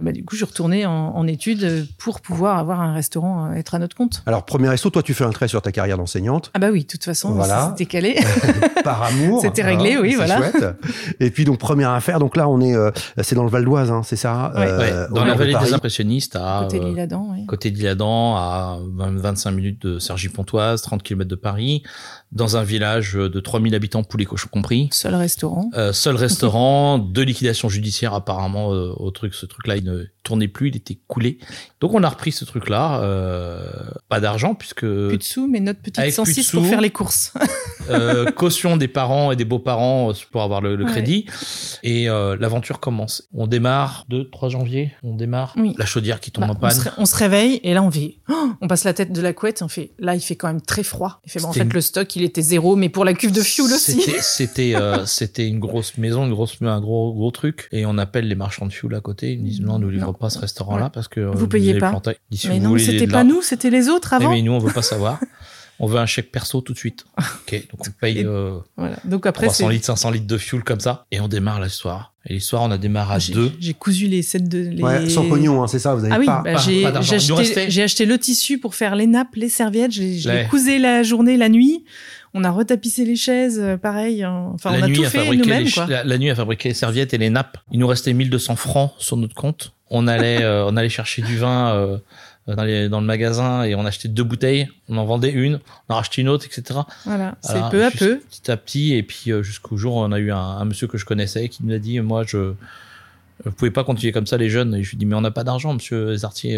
bah, 0.00 0.12
du 0.12 0.24
coup, 0.24 0.36
je 0.36 0.44
retournais 0.44 0.86
en, 0.86 0.92
en 1.14 1.26
études 1.26 1.86
pour 1.98 2.20
pouvoir 2.20 2.58
avoir 2.58 2.80
un 2.80 2.92
restaurant, 2.92 3.46
euh, 3.50 3.54
être 3.54 3.74
à 3.74 3.78
notre 3.78 3.96
compte. 3.96 4.22
Alors, 4.26 4.44
premier 4.44 4.68
resto, 4.68 4.90
toi, 4.90 5.02
tu 5.02 5.14
fais 5.14 5.24
un 5.24 5.30
trait 5.30 5.48
sur 5.48 5.62
ta 5.62 5.72
carrière 5.72 5.96
d'enseignante. 5.98 6.50
Ah 6.54 6.58
bah 6.58 6.68
oui, 6.72 6.82
de 6.82 6.86
toute 6.86 7.04
façon, 7.04 7.32
Voilà. 7.32 7.68
c'était 7.70 7.86
calé. 7.86 8.16
par 8.84 9.02
amour. 9.02 9.40
C'était 9.42 9.62
réglé, 9.62 9.96
oui, 9.98 10.10
c'est 10.10 10.16
voilà. 10.16 10.36
chouette. 10.38 10.64
Et 11.20 11.30
puis 11.30 11.44
donc 11.44 11.58
première 11.58 11.90
affaire, 11.90 12.18
donc 12.18 12.36
là 12.36 12.48
on 12.48 12.60
est, 12.60 12.74
euh, 12.74 12.90
c'est 13.22 13.34
dans 13.34 13.44
le 13.44 13.48
Val 13.50 13.64
d'Oise, 13.64 13.90
hein, 13.90 14.02
c'est 14.04 14.16
ça. 14.16 14.52
Ouais. 14.54 14.66
euh, 14.66 14.78
ouais, 14.78 15.10
au 15.10 15.14
dans 15.14 15.24
la 15.24 15.34
de 15.34 15.38
vallée 15.38 15.54
des 15.54 15.72
impressionnistes, 15.74 16.36
à 16.36 16.60
Côté 16.62 16.78
de 16.78 16.84
euh, 16.84 16.88
l'Isle-Adam, 16.88 17.28
oui. 17.32 18.36
à 18.36 18.78
20 18.96 19.18
25 19.20 19.50
minutes 19.52 19.82
de 19.86 19.98
Cergy-Pontoise, 19.98 20.82
30 20.82 21.02
km 21.02 21.28
de 21.28 21.34
Paris, 21.36 21.82
dans 22.32 22.56
un 22.56 22.64
village 22.64 23.12
de 23.12 23.40
3000 23.40 23.74
habitants, 23.74 24.02
poulet 24.02 24.24
cochons 24.24 24.48
compris. 24.50 24.88
Seul 24.90 25.14
restaurant. 25.14 25.70
Euh, 25.76 25.92
seul 25.92 26.16
restaurant, 26.16 26.98
deux 27.12 27.22
liquidations 27.22 27.68
judiciaires 27.68 28.14
apparemment 28.14 28.72
euh, 28.72 28.92
au 28.96 29.10
truc. 29.10 29.34
Ce 29.34 29.46
truc-là, 29.46 29.76
il 29.76 29.84
ne 29.84 30.06
tournait 30.22 30.48
plus, 30.48 30.68
il 30.68 30.76
était 30.76 30.98
coulé. 31.08 31.38
Donc 31.80 31.94
on 31.94 32.02
a 32.02 32.08
repris 32.08 32.32
ce 32.32 32.44
truc-là. 32.44 33.00
euh, 33.02 33.66
pas 34.08 34.20
d'argent 34.20 34.54
puisque 34.54 34.80
Plus 34.80 35.18
de 35.18 35.22
sous, 35.22 35.46
mais 35.48 35.60
notre 35.60 35.80
petite 35.80 35.98
avec 35.98 36.14
plus 36.14 36.22
de 36.22 36.26
106 36.26 36.50
pour 36.52 36.66
faire 36.66 36.80
les 36.80 36.90
courses. 36.90 37.32
euh, 37.90 38.30
caution 38.36 38.76
des 38.76 38.88
parents 38.88 39.32
et 39.32 39.36
des 39.36 39.44
beaux-parents 39.44 40.10
euh, 40.10 40.14
pour 40.30 40.42
avoir 40.42 40.60
le, 40.60 40.76
le 40.76 40.84
Ouais. 40.84 40.90
crédit. 40.90 41.26
Et 41.82 42.08
euh, 42.08 42.36
l'aventure 42.38 42.78
commence. 42.80 43.28
On 43.34 43.46
démarre 43.46 44.04
2-3 44.10 44.50
janvier. 44.50 44.92
On 45.02 45.14
démarre. 45.16 45.54
Oui. 45.56 45.74
La 45.78 45.86
chaudière 45.86 46.20
qui 46.20 46.30
tombe 46.30 46.44
Bah, 46.44 46.50
en 46.52 46.56
on, 46.56 46.60
panne. 46.60 46.70
se, 46.72 46.88
on 46.98 47.06
se 47.06 47.16
réveille 47.16 47.60
et 47.62 47.74
là 47.74 47.82
on 47.82 47.88
vit. 47.88 48.18
Oh, 48.28 48.50
on 48.60 48.68
passe 48.68 48.84
la 48.84 48.94
tête 48.94 49.12
de 49.12 49.20
la 49.20 49.32
couette. 49.32 49.62
On 49.62 49.68
fait. 49.68 49.92
Là, 49.98 50.14
il 50.14 50.20
fait 50.20 50.36
quand 50.36 50.48
même 50.48 50.60
très 50.60 50.82
froid. 50.82 51.20
Il 51.24 51.30
fait. 51.32 51.40
Bon, 51.40 51.48
en 51.48 51.52
fait, 51.52 51.62
une- 51.62 51.72
le 51.72 51.80
stock, 51.80 52.14
il 52.16 52.22
était 52.22 52.42
zéro, 52.42 52.76
mais 52.76 52.88
pour 52.88 53.04
la 53.04 53.14
cuve 53.14 53.32
de 53.32 53.40
fuel 53.40 53.66
aussi. 53.72 54.00
C'était 55.06 55.48
une 55.48 55.58
grosse 55.58 55.96
maison, 55.98 56.24
une 56.26 56.32
grosse 56.32 56.56
un 56.62 56.80
gros 56.80 57.12
gros 57.12 57.30
truc 57.30 57.68
et 57.72 57.86
on 57.86 57.98
appelle 57.98 58.28
les 58.28 58.34
marchands 58.34 58.66
de 58.66 58.72
fuel 58.72 58.94
à 58.94 59.00
côté, 59.00 59.32
ils 59.32 59.38
nous 59.42 59.48
disent 59.48 59.60
non, 59.60 59.74
on 59.74 59.78
ne 59.78 59.86
livre 60.12 60.18
Non. 60.20 60.26
pas 60.26 60.30
ce 60.30 60.38
restaurant 60.38 60.76
là 60.76 60.84
Ouais. 60.84 60.90
parce 60.92 61.08
que 61.08 61.20
euh, 61.20 61.30
Vous 61.32 61.48
payez 61.48 61.78
pas. 61.78 61.92
si 62.32 62.48
Mais 62.48 62.58
vous 62.60 62.70
non, 62.70 62.78
c'était 62.78 63.06
pas 63.06 63.18
là- 63.18 63.24
nous, 63.24 63.42
c'était 63.42 63.70
les 63.70 63.88
autres 63.88 64.10
Eh, 64.12 64.16
avant. 64.22 64.30
mais 64.30 64.42
nous 64.42 64.52
on 64.52 64.58
veut 64.58 64.72
pas 64.72 64.82
savoir. 64.82 65.18
On 65.80 65.86
veut 65.86 65.98
un 65.98 66.06
chèque 66.06 66.30
perso 66.30 66.60
tout 66.60 66.74
de 66.74 66.78
suite. 66.78 67.04
Ok, 67.18 67.54
donc 67.72 67.80
on 67.88 67.90
paye 68.00 68.18
Et 68.20 68.24
euh, 68.24 68.58
Voilà. 68.76 68.96
Donc 69.04 69.26
après, 69.26 69.46
300 69.46 69.66
c'est. 69.66 69.72
litres, 69.72 69.86
500 69.86 70.10
litres 70.12 70.26
de 70.28 70.38
fuel 70.38 70.62
comme 70.62 70.78
ça 70.78 71.06
et 71.10 71.18
on 71.20 71.26
démarre 71.26 71.60
l'histoire. 71.60 72.14
Et 72.28 72.34
l'histoire 72.34 72.62
on 72.62 72.70
a 72.70 72.78
démarré 72.78 73.14
à 73.14 73.18
J'ai- 73.18 73.32
deux. 73.32 73.50
J'ai 73.58 73.74
cousu 73.74 74.06
les 74.06 74.22
sets 74.22 74.38
de. 74.40 74.58
Les... 74.58 74.82
Ouais, 74.82 75.08
sans 75.08 75.28
pognon, 75.28 75.60
hein, 75.62 75.66
c'est 75.66 75.80
ça. 75.80 75.94
Vous 75.96 76.04
avez 76.04 76.14
Ah 76.14 76.18
oui, 76.20 76.26
pas. 76.26 76.42
bah, 76.44 76.52
pas- 76.54 76.60
j'ai 76.60 76.82
pas 76.82 77.00
j'ai 77.00 77.16
acheté, 77.16 77.70
j'ai 77.70 77.82
acheté 77.82 78.04
le 78.06 78.16
tissu 78.18 78.58
pour 78.58 78.76
faire 78.76 78.94
les 78.94 79.08
nappes, 79.08 79.34
les 79.34 79.48
serviettes. 79.48 79.96
Les 79.96 80.24
Ouais. 80.24 80.46
cousais 80.48 80.78
la 80.78 81.02
journée, 81.02 81.36
la 81.36 81.48
nuit. 81.48 81.84
On 82.34 82.44
a 82.44 82.50
retapissé 82.50 83.04
les 83.04 83.16
chaises, 83.16 83.58
euh, 83.60 83.76
pareil. 83.76 84.24
Enfin, 84.24 84.70
on 84.78 84.82
a 84.82 84.86
nuit 84.86 84.96
tout 84.96 85.02
à 85.04 85.10
fait 85.10 85.34
nous-mêmes, 85.34 85.68
quoi. 85.70 85.86
la, 85.86 86.04
la 86.04 86.16
nuit 86.18 86.30
à 86.30 86.34
fabriquer 86.34 86.68
les 86.70 86.74
serviettes 86.74 87.12
et 87.12 87.18
les 87.18 87.28
nappes. 87.28 87.58
Il 87.72 87.80
nous 87.80 87.86
restait 87.88 88.12
1200 88.12 88.54
francs 88.56 88.92
sur 88.98 89.16
notre 89.16 89.34
compte. 89.34 89.72
On 89.94 90.08
allait 90.08 90.42
euh, 90.42 90.64
on 90.66 90.76
allait 90.76 90.88
chercher 90.88 91.20
du 91.22 91.36
vin 91.36 91.74
euh, 91.74 91.98
dans, 92.46 92.64
les, 92.64 92.88
dans 92.88 93.00
le 93.00 93.06
magasin 93.06 93.62
et 93.64 93.74
on 93.74 93.84
achetait 93.84 94.08
deux 94.08 94.24
bouteilles. 94.24 94.68
On 94.88 94.96
en 94.96 95.04
vendait 95.04 95.30
une, 95.30 95.60
on 95.88 95.92
en 95.92 95.96
rachetait 95.96 96.22
une 96.22 96.28
autre, 96.30 96.46
etc. 96.46 96.80
Voilà, 97.04 97.36
c'est 97.42 97.60
peu 97.70 97.84
à 97.84 97.90
peu. 97.90 98.18
Petit 98.20 98.50
à 98.50 98.56
petit. 98.56 98.94
Et 98.94 99.02
puis 99.02 99.30
euh, 99.30 99.42
jusqu'au 99.42 99.76
jour 99.76 99.96
où 99.96 100.00
on 100.00 100.10
a 100.12 100.18
eu 100.18 100.32
un, 100.32 100.36
un 100.38 100.64
monsieur 100.64 100.86
que 100.88 100.96
je 100.98 101.04
connaissais 101.04 101.48
qui 101.48 101.62
nous 101.64 101.74
a 101.74 101.78
dit, 101.78 102.00
moi, 102.00 102.24
je 102.26 102.54
vous 103.44 103.50
pouvez 103.52 103.70
pas 103.70 103.84
continuer 103.84 104.12
comme 104.12 104.26
ça 104.26 104.36
les 104.36 104.48
jeunes. 104.48 104.74
Et 104.74 104.82
je 104.82 104.90
lui 104.90 104.96
dis, 104.96 105.06
mais 105.06 105.14
on 105.14 105.20
n'a 105.20 105.30
pas 105.30 105.44
d'argent, 105.44 105.74
monsieur 105.74 106.16
Zartier. 106.16 106.54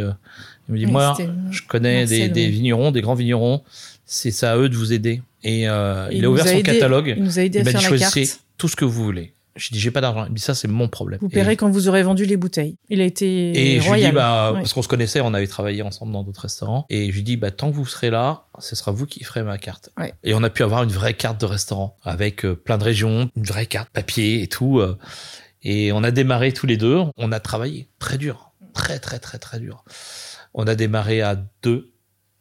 Il 0.68 0.72
me 0.74 0.78
dit, 0.78 0.86
moi, 0.86 1.14
je 1.50 1.60
connais 1.66 2.06
des, 2.06 2.48
vignerons, 2.48 2.90
des 2.92 3.00
grands 3.02 3.14
vignerons. 3.14 3.62
C'est 4.06 4.30
ça 4.30 4.52
à 4.52 4.56
eux 4.56 4.68
de 4.68 4.76
vous 4.76 4.92
aider. 4.92 5.22
Et 5.42 5.68
euh, 5.68 6.08
Et 6.10 6.16
il, 6.18 6.24
a 6.24 6.30
ouvert 6.30 6.44
a 6.46 6.48
son 6.48 6.54
aidé- 6.54 6.62
catalogue. 6.62 7.14
Il 7.16 7.22
nous 7.24 7.38
a 7.38 7.42
aidé 7.42 7.58
à 7.60 7.64
faire 7.64 7.90
la 7.90 7.98
carte. 7.98 8.18
tout 8.56 8.68
ce 8.68 8.76
que 8.76 8.84
vous 8.86 9.04
voulez. 9.04 9.33
Je 9.56 9.70
dis, 9.70 9.78
j'ai 9.78 9.90
pas 9.92 10.00
d'argent. 10.00 10.24
Il 10.26 10.30
me 10.32 10.36
dit, 10.36 10.42
ça, 10.42 10.54
c'est 10.54 10.66
mon 10.68 10.88
problème. 10.88 11.20
Vous 11.20 11.28
Et- 11.28 11.30
paierez 11.30 11.56
quand 11.56 11.70
vous 11.70 11.86
aurez 11.88 12.02
vendu 12.02 12.24
les 12.24 12.36
bouteilles. 12.36 12.76
Il 12.88 13.00
a 13.00 13.04
été 13.04 13.50
et 13.56 13.76
je 13.76 13.82
lui 13.82 13.88
royal. 13.88 14.10
dis, 14.10 14.14
bah, 14.14 14.52
Ouais. 14.52 14.58
parce 14.60 14.72
qu'on 14.72 14.82
se 14.82 14.88
connaissait, 14.88 15.20
on 15.20 15.32
avait 15.32 15.46
travaillé 15.46 15.82
ensemble 15.82 16.12
dans 16.12 16.24
d'autres 16.24 16.40
restaurants. 16.42 16.86
Et 16.90 17.10
je 17.10 17.12
lui 17.14 17.22
dis, 17.22 17.36
bah, 17.36 17.50
tant 17.52 17.70
que 17.70 17.76
vous 17.76 17.86
serez 17.86 18.10
là, 18.10 18.46
ce 18.58 18.74
sera 18.74 18.90
vous 18.90 19.06
qui 19.06 19.22
ferez 19.22 19.42
ma 19.44 19.56
carte. 19.58 19.90
Ouais. 19.98 20.12
Et 20.24 20.34
on 20.34 20.42
a 20.42 20.50
pu 20.50 20.62
avoir 20.64 20.82
une 20.82 20.90
vraie 20.90 21.14
carte 21.14 21.40
de 21.40 21.46
restaurant 21.46 21.96
avec 22.02 22.44
euh, 22.44 22.56
plein 22.56 22.78
de 22.78 22.84
régions, 22.84 23.30
une 23.36 23.44
vraie 23.44 23.66
carte 23.66 23.90
papier 23.90 24.42
et 24.42 24.48
tout. 24.48 24.80
euh. 24.80 24.98
et 25.62 25.92
on 25.92 26.02
a 26.02 26.10
démarré 26.10 26.52
tous 26.52 26.66
les 26.66 26.76
deux. 26.76 27.00
On 27.16 27.30
a 27.32 27.38
travaillé 27.40 27.88
très 27.98 28.18
dur, 28.18 28.50
très, 28.74 28.98
très, 28.98 29.18
très, 29.18 29.38
très 29.38 29.60
dur. 29.60 29.84
On 30.52 30.66
a 30.66 30.74
démarré 30.74 31.22
à 31.22 31.36
deux. 31.62 31.92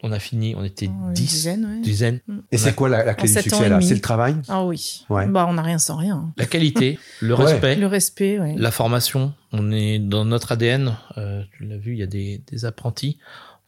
On 0.05 0.11
a 0.11 0.19
fini, 0.19 0.53
on 0.57 0.63
était 0.65 0.89
Oh, 0.91 1.11
dizaine, 1.13 1.65
ouais. 1.65 1.79
dizaines. 1.81 2.19
Et 2.51 2.57
c'est 2.57 2.75
quoi 2.75 2.89
la, 2.89 3.05
la 3.05 3.13
clé 3.13 3.29
En 3.31 3.33
du 3.35 3.41
succès 3.41 3.69
là. 3.69 3.79
C'est 3.79 3.95
le 3.95 4.01
travail. 4.01 4.35
Ah 4.49 4.65
oui. 4.65 5.05
Ouais. 5.09 5.25
Bah, 5.27 5.45
on 5.49 5.53
n'a 5.53 5.61
rien 5.61 5.79
sans 5.79 5.95
rien. 5.95 6.33
La 6.37 6.45
qualité, 6.45 6.99
le 7.21 7.33
respect. 7.33 7.75
Le 7.77 7.87
respect, 7.87 8.37
ouais. 8.37 8.55
La 8.57 8.71
formation, 8.71 9.33
on 9.53 9.71
est 9.71 9.99
dans 9.99 10.25
notre 10.25 10.51
ADN. 10.51 10.95
Euh, 11.17 11.41
tu 11.57 11.63
l'as 11.65 11.77
vu, 11.77 11.93
il 11.93 11.99
y 11.99 12.03
a 12.03 12.07
des, 12.07 12.41
des 12.51 12.65
apprentis. 12.65 13.17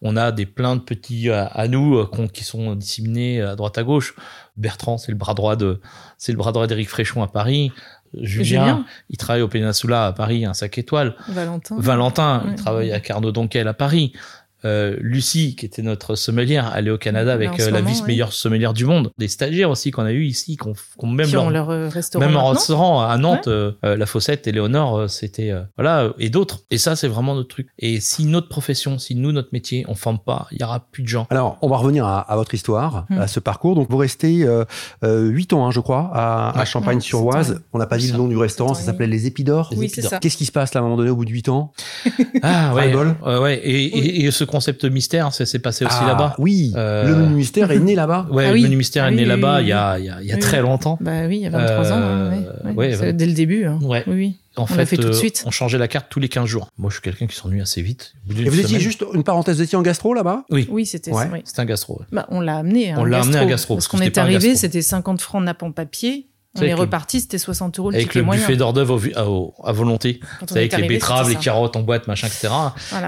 On 0.02 0.18
a 0.18 0.34
des 0.34 0.46
plein 0.46 0.76
de 0.76 0.82
petits 0.82 1.30
à, 1.30 1.46
à 1.46 1.70
nous 1.70 1.96
euh, 1.98 2.06
qu'on- 2.06 2.28
qui 2.28 2.44
sont 2.44 2.76
disséminés 2.76 3.42
à 3.42 3.56
droite 3.56 3.78
à 3.78 3.84
gauche. 3.84 4.14
Bertrand, 4.58 4.98
c'est 4.98 5.14
le 5.14 5.18
bras 5.18 5.36
droit 5.36 5.56
de, 5.56 5.80
c'est 6.18 6.34
le 6.34 6.38
bras 6.38 6.52
droit 6.52 6.68
d'Éric 6.68 6.90
Fréchon 6.90 7.24
à 7.24 7.28
Paris. 7.28 7.72
Julien, 8.22 8.86
il 9.10 9.18
travaille 9.18 9.42
au 9.42 9.48
Peninsula 9.50 10.06
à 10.08 10.14
Paris, 10.14 10.46
un 10.46 10.54
5 10.54 10.78
étoiles. 10.78 11.16
Valentin. 11.28 11.76
Valentin, 11.80 12.44
il 12.50 12.56
travaille 12.56 12.92
à 12.94 13.00
Carnot 13.02 13.32
Donquel 13.34 13.68
à 13.68 13.74
Paris. 13.74 14.14
Euh, 14.64 14.96
Lucie, 15.00 15.56
qui 15.56 15.66
était 15.66 15.82
notre 15.84 16.16
sommelière, 16.16 16.74
elle 16.76 16.88
est 16.88 16.92
au 16.92 16.98
Canada 16.98 17.34
avec 17.34 17.60
euh, 17.60 17.70
la 17.70 17.82
vice-meilleure 17.82 18.34
sommelière 18.34 18.74
du 18.74 18.86
monde. 18.86 19.12
Des 19.18 19.28
stagiaires 19.28 19.70
aussi 19.70 19.92
qu'on 19.92 20.06
a 20.06 20.12
eu 20.12 20.24
ici, 20.24 20.58
qu'on 20.58 20.74
même 21.06 21.28
qui 21.28 21.38
ont 21.38 21.50
leur 21.50 21.70
euh, 21.70 21.88
restaurant 21.88 22.26
même 22.26 22.36
en 22.36 22.50
restaurant 22.50 23.02
à 23.02 23.16
Nantes, 23.18 23.50
la 23.84 24.06
Fossette, 24.06 24.48
Éléonore, 24.48 25.10
c'était 25.10 25.52
voilà 25.78 26.14
et 26.18 26.30
d'autres. 26.30 26.62
Et 26.72 26.78
ça, 26.78 26.96
c'est 26.96 27.08
vraiment 27.08 27.36
notre 27.36 27.50
truc. 27.50 27.68
Et 27.78 28.00
si 28.00 28.26
notre 28.26 28.48
profession, 28.48 28.98
si 28.98 29.14
nous 29.14 29.32
notre 29.32 29.50
métier, 29.52 29.86
on 29.88 29.94
forme 29.94 30.20
pas, 30.20 30.48
il 30.52 30.60
y 30.60 30.64
aura 30.64 30.80
plus 30.80 31.04
de 31.04 31.08
gens. 31.08 31.28
Alors, 31.30 31.58
on 31.62 31.68
va 31.68 31.78
revenir 31.78 32.06
à, 32.06 32.22
à 32.22 32.36
votre 32.36 32.54
histoire, 32.54 33.06
hmm. 33.10 33.20
à 33.20 33.28
ce 33.28 33.40
parcours. 33.40 33.76
Donc, 33.76 33.90
vous 33.90 33.98
restez 33.98 34.48
huit 35.04 35.54
ans, 35.54 35.68
hein, 35.68 35.72
je 35.72 35.80
crois, 35.80 36.10
à, 36.14 36.60
à 36.60 36.66
Champagne-sur-Oise. 36.66 37.62
On 37.74 37.78
n'a 37.78 37.88
pas 37.88 37.98
dit 37.98 38.12
le 38.12 38.18
nom 38.18 38.28
du 38.28 38.38
restaurant, 38.38 38.74
ça 38.74 38.84
s'appelait 38.84 39.08
les 39.08 39.28
Épidores. 39.28 39.74
Oui, 39.76 39.90
c'est 39.90 40.02
ça. 40.02 40.20
Qu'est-ce 40.20 40.38
qui 40.38 40.46
se 40.46 40.52
passe 40.52 40.74
là 40.74 40.80
à 40.80 40.84
un 40.84 40.86
moment 40.86 40.98
donné 40.98 41.10
au 41.10 41.16
bout 41.16 41.26
de 41.26 41.32
huit 41.32 41.50
ans? 41.50 41.74
Ah 42.42 42.74
ouais, 42.74 42.96
ouais, 42.96 43.60
et, 43.64 43.84
et, 43.84 44.26
et 44.26 44.32
ce 44.32 44.45
concept 44.46 44.86
mystère, 44.86 45.34
ça 45.34 45.46
s'est 45.46 45.60
passé 45.60 45.86
aussi 45.86 45.98
ah, 46.02 46.08
là-bas. 46.08 46.36
Oui, 46.38 46.74
euh, 46.76 47.08
le 47.08 47.16
menu 47.16 47.36
mystère 47.36 47.72
est 47.72 47.80
né 47.80 47.96
là-bas. 47.96 48.28
Ouais, 48.32 48.48
ah 48.48 48.54
le 48.54 48.62
menu 48.62 48.78
mystère 48.78 49.06
est 49.06 49.12
né 49.12 49.26
là-bas 49.26 49.62
il 49.62 49.68
y 49.68 49.74
a, 49.74 50.00
il 50.00 50.06
y 50.06 50.10
a, 50.10 50.22
il 50.22 50.28
y 50.28 50.32
a 50.32 50.38
très 50.38 50.62
longtemps. 50.62 50.98
Bah 51.02 51.28
oui, 51.28 51.38
il 51.38 51.42
y 51.44 51.48
a 51.48 51.50
23 51.50 51.92
ans. 51.92 52.00
Euh, 52.02 52.74
ouais, 52.74 53.14
dès 53.14 53.26
le 53.26 53.34
début. 53.34 53.66
Hein. 53.66 53.80
Ouais. 53.82 54.04
Oui. 54.08 54.38
En 54.58 54.64
on 54.64 54.66
fait, 54.68 54.86
fait 54.86 54.96
tout 54.96 55.04
de 55.04 55.08
euh, 55.10 55.14
suite. 55.14 55.44
on 55.46 55.52
changeait 55.52 55.78
la 55.78 55.90
carte 55.90 56.08
tous 56.10 56.22
les 56.22 56.30
15 56.30 56.46
jours. 56.46 56.70
Moi, 56.78 56.90
je 56.90 56.96
suis 56.96 57.02
quelqu'un 57.02 57.28
qui 57.28 57.36
s'ennuie 57.36 57.62
assez 57.62 57.82
vite. 57.82 58.14
Et 58.30 58.50
vous 58.50 58.60
étiez 58.60 58.80
juste 58.80 59.04
une 59.14 59.24
parenthèse, 59.24 59.58
vous 59.58 59.64
étiez 59.64 59.78
en 59.78 59.82
gastro 59.82 60.14
là-bas? 60.14 60.46
Oui. 60.50 60.68
Oui, 60.70 60.86
c'était 60.86 61.12
ça. 61.12 61.30
C'était 61.44 61.60
un 61.60 61.66
gastro. 61.66 62.02
Bah, 62.12 62.26
on 62.30 62.40
l'a 62.40 62.58
amené. 62.58 62.96
On 62.96 63.04
l'a 63.04 63.22
amené 63.22 63.38
à 63.38 63.46
gastro. 63.46 63.76
Parce 63.76 63.88
qu'on 63.88 64.00
est 64.00 64.18
arrivé, 64.18 64.56
c'était 64.56 64.82
50 64.82 65.22
francs 65.22 65.44
nappe 65.44 65.64
en 65.64 65.72
papier. 65.72 66.28
On 66.56 66.62
est 66.62 66.74
reparti, 66.74 67.22
c'était 67.22 67.38
60 67.38 67.80
euros 67.80 67.92
le 67.92 67.98
Avec 67.98 68.16
le 68.16 68.24
buffet 68.24 68.56
d'hors 68.56 68.74
d'œuvre 68.74 69.00
à, 69.64 69.72
volonté. 69.72 70.20
Avec 70.52 70.78
les 70.78 70.88
betteraves, 70.88 71.30
les 71.30 71.36
carottes 71.36 71.76
en 71.76 71.82
boîte, 71.82 72.08
machin, 72.08 72.28
etc. 72.28 72.50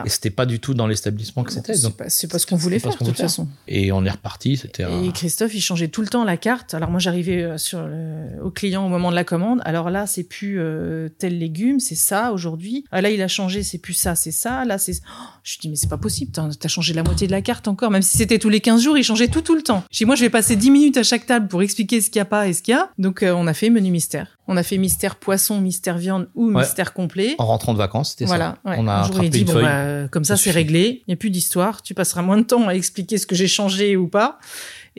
Et 0.06 0.10
c'était 0.10 0.30
pas 0.30 0.46
du 0.46 0.60
tout 0.60 0.74
ce 0.74 0.88
l'établissement 0.88 1.44
que 1.44 1.52
c'était. 1.52 1.74
C'est 2.10 2.28
pas, 2.28 2.40
ce 2.40 2.46
qu'on 2.46 2.56
voulait 2.56 2.80
faire, 2.80 2.92
de 2.92 2.98
toute 2.98 3.18
façon. 3.18 3.48
Et 3.68 3.92
on 3.92 4.06
est 4.06 4.10
reparti, 4.10 4.58
c'était. 4.58 4.84
Et 4.84 5.12
Christophe, 5.12 5.54
il 5.54 5.62
changeait 5.62 5.88
tout 5.88 6.02
le 6.02 6.08
temps 6.08 6.24
la 6.24 6.38
carte. 6.38 6.74
Alors 6.74 6.90
moi, 6.90 7.00
j'arrivais 7.00 7.44
euh, 7.44 7.58
sur 7.58 7.88
au 8.44 8.52
client 8.52 8.86
au 8.86 8.90
moment 8.90 9.10
de 9.12 9.16
la 9.16 9.24
commande. 9.24 9.62
Alors 9.66 9.90
là, 9.90 10.08
c'est 10.08 10.24
plus 10.24 10.60
euh, 10.60 11.10
tel 11.18 11.38
légume, 11.38 11.80
c'est 11.80 11.96
ça 11.96 12.32
aujourd'hui. 12.32 12.86
Ah, 12.92 13.02
là, 13.02 13.10
il 13.10 13.22
a 13.22 13.28
changé, 13.28 13.64
c'est 13.64 13.78
plus 13.78 13.94
ça, 13.94 14.16
c'est 14.16 14.32
ça. 14.32 14.66
Là, 14.66 14.78
c'est. 14.78 14.94
Oh, 15.08 15.24
je 15.44 15.54
lui 15.54 15.60
dis, 15.62 15.70
mais 15.70 15.76
c'est 15.76 15.90
pas 15.90 15.98
possible, 15.98 16.32
t'as 16.32 16.68
changé 16.68 16.94
la 16.94 17.04
moitié 17.04 17.28
de 17.28 17.32
la 17.32 17.42
carte 17.42 17.68
encore. 17.68 17.92
Même 17.92 18.02
si 18.02 18.18
c'était 18.18 18.40
tous 18.40 18.50
les 18.50 18.60
15 18.60 18.82
jours, 18.82 18.98
il 18.98 19.04
changeait 19.04 19.28
tout, 19.28 19.42
tout 19.42 19.56
le 19.56 19.62
temps. 19.62 19.84
Chez 19.92 20.06
moi, 20.06 20.16
je 20.16 20.22
vais 20.22 20.30
passer 20.30 20.56
10 20.56 20.72
minutes 20.72 20.98
à 20.98 21.04
chaque 21.04 21.26
table 21.26 21.48
pour 21.48 21.62
expliquer 21.62 22.02
ce 22.02 22.10
qu'il 22.10 22.20
y 22.20 22.22
a 22.22 22.26
pas 22.26 22.48
et 22.48 22.54
ce 22.54 22.62
qu'il 22.62 22.74
y 22.74 22.78
a. 22.78 22.90
Donc, 22.98 23.24
euh, 23.24 23.34
on 23.38 23.48
a 23.48 23.54
fait 23.54 23.70
menu 23.70 23.92
mystère. 23.92 24.37
On 24.48 24.58
a 24.58 24.64
fait 24.64 24.78
mystère 24.78 25.18
poisson, 25.18 25.60
mystère 25.60 25.98
viande 25.98 26.30
ou 26.36 26.50
mystère 26.50 26.94
complet. 26.94 27.36
En 27.38 27.46
rentrant 27.46 27.74
de 27.74 27.78
vacances, 27.78 28.12
c'était 28.12 28.28
ça. 28.28 28.58
On 28.66 28.88
a 28.88 28.94
un 28.94 29.04
jour, 29.04 29.20
dit, 29.20 29.44
bon, 29.44 29.62
bah, 29.62 30.08
comme 30.10 30.24
ça, 30.24 30.38
c'est 30.38 30.52
réglé. 30.52 31.04
Il 31.08 31.10
n'y 31.10 31.14
a 31.14 31.18
plus 31.18 31.30
d'histoire. 31.30 31.82
Tu 31.82 31.94
passeras 31.94 32.22
moins 32.22 32.38
de 32.38 32.44
temps 32.44 32.68
à 32.68 32.74
expliquer 32.74 33.18
ce 33.18 33.28
que 33.28 33.36
j'ai 33.36 33.48
changé 33.48 33.96
ou 33.98 34.08
pas. 34.08 34.40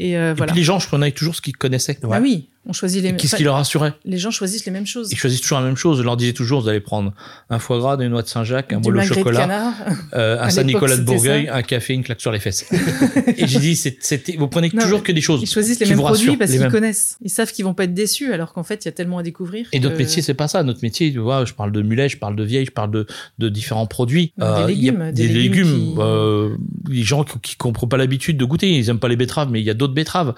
Et, 0.01 0.17
euh, 0.17 0.33
voilà. 0.37 0.53
puis 0.53 0.61
les 0.61 0.65
gens, 0.65 0.79
je 0.79 0.87
prenais 0.87 1.11
toujours 1.11 1.35
ce 1.35 1.41
qu'ils 1.41 1.57
connaissaient. 1.57 1.99
Ah 2.13 2.21
oui, 2.21 2.49
on 2.67 2.73
choisit 2.73 3.03
les 3.03 3.09
mêmes. 3.09 3.21
Qu'est-ce 3.21 3.35
qui 3.35 3.43
leur 3.43 3.57
assurait 3.57 3.95
Les 4.05 4.17
gens 4.17 4.31
choisissent 4.31 4.65
les 4.65 4.71
mêmes 4.71 4.87
choses. 4.87 5.09
Ils 5.11 5.19
choisissent 5.19 5.41
toujours 5.41 5.59
la 5.59 5.65
même 5.65 5.77
chose. 5.77 5.99
Je 5.99 6.03
leur 6.05 6.17
disais 6.17 6.35
toujours, 6.35 6.61
vous 6.61 6.69
allez 6.69 6.79
prendre 6.81 7.13
un 7.51 7.59
foie 7.59 7.79
gras, 7.79 7.97
des 7.97 8.09
noix 8.09 8.23
de 8.23 8.29
Saint-Jacques, 8.29 8.73
un 8.73 8.79
bol 8.79 8.97
au 8.97 9.03
chocolat, 9.03 9.75
euh, 10.13 10.41
un 10.41 10.51
Saint-Nicolas 10.51 10.99
de 10.99 11.03
Bourgueil, 11.03 11.49
un 11.49 11.63
café, 11.63 11.95
une 11.95 12.05
claque 12.05 12.21
sur 12.21 12.31
les 12.31 12.39
fesses. 12.39 12.65
et 13.37 13.47
j'ai 13.49 13.59
dit, 13.59 13.75
c'était, 13.75 14.37
vous 14.37 14.47
prenez 14.47 14.71
toujours 14.71 15.03
que 15.03 15.11
des 15.11 15.21
choses. 15.21 15.41
Ils 15.43 15.51
choisissent 15.51 15.81
les 15.81 15.87
mêmes 15.87 15.99
produits 15.99 16.37
parce 16.37 16.53
qu'ils 16.53 16.69
connaissent. 16.69 17.17
Ils 17.23 17.31
savent 17.31 17.51
qu'ils 17.51 17.65
vont 17.65 17.75
pas 17.75 17.85
être 17.85 17.95
déçus, 17.95 18.33
alors 18.33 18.53
qu'en 18.53 18.63
fait, 18.63 18.85
il 18.85 18.89
y 18.89 18.91
a 18.91 18.93
tellement 18.93 19.19
à 19.19 19.23
découvrir. 19.23 19.38
Et 19.73 19.81
notre 19.81 19.97
métier, 19.97 20.23
c'est 20.23 20.35
pas 20.35 20.49
ça. 20.49 20.63
Notre 20.63 20.81
métier, 20.83 21.13
tu 21.13 21.19
vois, 21.19 21.45
je 21.45 21.55
parle 21.55 21.73
de 21.73 21.83
mulet, 21.83 22.09
je 22.09 22.19
parle 22.19 22.37
de 22.37 22.45
vieille, 22.45 22.67
je 22.67 22.71
parle 22.71 22.91
de, 22.91 23.07
de 23.39 23.49
différents 23.49 23.87
produits. 23.87 24.33
des 24.37 24.45
euh, 24.45 24.67
légumes. 24.67 25.13
des, 25.13 25.29
légumes. 25.29 25.95
Euh, 25.99 26.57
les 26.89 27.03
gens 27.03 27.25
qui, 27.25 27.39
qui 27.41 27.57
comprennent 27.57 27.89
pas 27.89 27.97
l'habitude 27.97 28.37
de 28.37 28.45
goûter, 28.45 28.71
ils 28.71 28.89
aiment 28.89 28.99
pas 28.99 29.09
les 29.09 29.17
betteraves, 29.17 29.51
mais 29.51 29.61
il 29.61 29.65
y 29.65 29.71
a 29.71 29.75
d'autres 29.75 29.95
betteraves. 29.95 30.35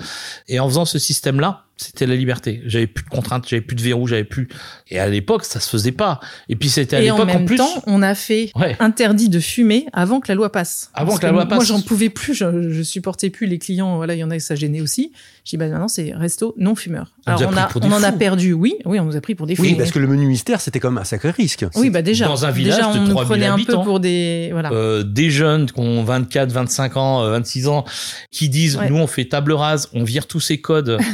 Et 0.49 0.61
en 0.61 0.69
faisant 0.69 0.85
ce 0.85 0.99
système-là, 0.99 1.65
c'était 1.81 2.07
la 2.07 2.15
liberté. 2.15 2.61
J'avais 2.67 2.87
plus 2.87 3.05
de 3.05 3.09
contraintes, 3.09 3.49
j'avais 3.49 3.63
plus 3.63 3.75
de 3.75 3.81
verrous, 3.81 4.07
j'avais 4.07 4.25
plus. 4.25 4.49
Et 4.89 4.99
à 4.99 5.09
l'époque, 5.09 5.45
ça 5.45 5.61
se 5.61 5.71
faisait 5.71 5.93
pas. 5.93 6.21
Et 6.51 6.57
puis 6.57 6.69
c'était 6.69 6.97
à 6.97 7.01
l'époque 7.01 7.21
en, 7.21 7.25
même 7.25 7.47
temps, 7.47 7.83
on 7.87 8.03
a 8.03 8.15
fait 8.15 8.53
interdit 8.81 9.31
de 9.31 9.41
fumer 9.41 9.87
avant 9.93 10.21
que 10.21 10.29
la 10.29 10.35
loi 10.35 10.53
passe. 10.53 10.91
Avant 10.93 11.17
que 11.17 11.25
la 11.25 11.33
loi 11.33 11.47
passe. 11.47 11.57
Moi, 11.57 11.65
j'en 11.65 11.81
pouvais 11.81 12.11
plus, 12.11 12.35
je, 12.35 12.71
je, 12.71 12.83
supportais 12.83 13.31
plus 13.31 13.47
les 13.47 13.59
clients. 13.59 13.97
Voilà, 13.97 14.15
il 14.15 14.19
y 14.19 14.25
en 14.25 14.31
a 14.31 14.37
qui 14.37 14.43
ça 14.43 14.55
gênait 14.55 14.83
aussi. 14.83 15.13
J'ai 15.45 15.57
dit 15.57 15.59
bah 15.59 15.69
maintenant 15.69 15.89
c'est 15.89 16.13
resto 16.15 16.55
non 16.59 16.75
fumeur. 16.75 17.13
Alors 17.25 17.43
on, 17.51 17.57
a, 17.57 17.69
on 17.81 17.93
en 17.93 18.03
a 18.03 18.13
perdu, 18.13 18.53
oui, 18.53 18.77
oui, 18.85 19.01
on 19.01 19.05
nous 19.05 19.17
a 19.17 19.21
pris 19.21 19.35
pour 19.35 19.47
des 19.47 19.57
fous. 19.57 19.63
Oui, 19.63 19.75
parce 19.75 19.91
que 19.91 19.99
le 19.99 20.07
menu 20.07 20.27
mystère 20.27 20.61
c'était 20.61 20.81
comme 20.81 20.99
un 20.99 21.05
sacré 21.05 21.31
risque. 21.31 21.65
Oui, 21.77 21.89
bah 21.89 22.03
déjà. 22.03 22.27
Dans 22.27 22.45
un 22.45 22.51
village 22.51 22.77
déjà, 22.77 22.93
de 22.93 22.99
on 22.99 23.05
nous 23.05 23.15
prenait 23.15 23.47
un 23.47 23.59
peu 23.59 23.73
pour 23.73 24.01
des 24.01 24.51
voilà. 24.53 24.71
Euh, 24.73 25.03
des 25.03 25.31
jeunes 25.31 25.67
qui 25.71 25.81
ont 25.81 26.05
24, 26.05 26.53
25 26.53 26.97
ans, 26.97 27.31
26 27.31 27.67
euh, 27.67 27.71
ans, 27.71 27.85
qui 28.31 28.49
disent 28.49 28.79
nous 28.89 28.97
on 28.97 29.07
fait 29.07 29.25
table 29.25 29.53
rase, 29.53 29.89
on 29.95 30.05
vire 30.05 30.27
tous 30.27 30.41
ces 30.41 30.61
codes. 30.61 30.99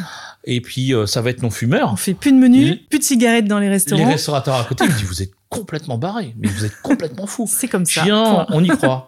Et 0.46 0.60
puis, 0.60 0.94
euh, 0.94 1.06
ça 1.06 1.20
va 1.22 1.30
être 1.30 1.42
non-fumeur. 1.42 1.92
On 1.92 1.96
fait 1.96 2.14
plus 2.14 2.32
de 2.32 2.38
menus, 2.38 2.78
plus 2.88 3.00
de 3.00 3.04
cigarettes 3.04 3.46
dans 3.46 3.58
les 3.58 3.68
restaurants. 3.68 4.06
Les 4.06 4.12
restaurateurs 4.12 4.54
à 4.54 4.64
côté 4.64 4.84
me 4.84 4.92
disent, 4.92 5.02
vous 5.02 5.22
êtes 5.22 5.32
complètement 5.48 5.98
barré, 5.98 6.34
mais 6.38 6.48
vous 6.48 6.64
êtes 6.64 6.80
complètement 6.82 7.26
fou. 7.26 7.46
C'est 7.48 7.68
comme 7.68 7.84
ça. 7.84 8.02
Tiens, 8.04 8.46
on 8.50 8.62
y 8.62 8.68
croit. 8.68 9.06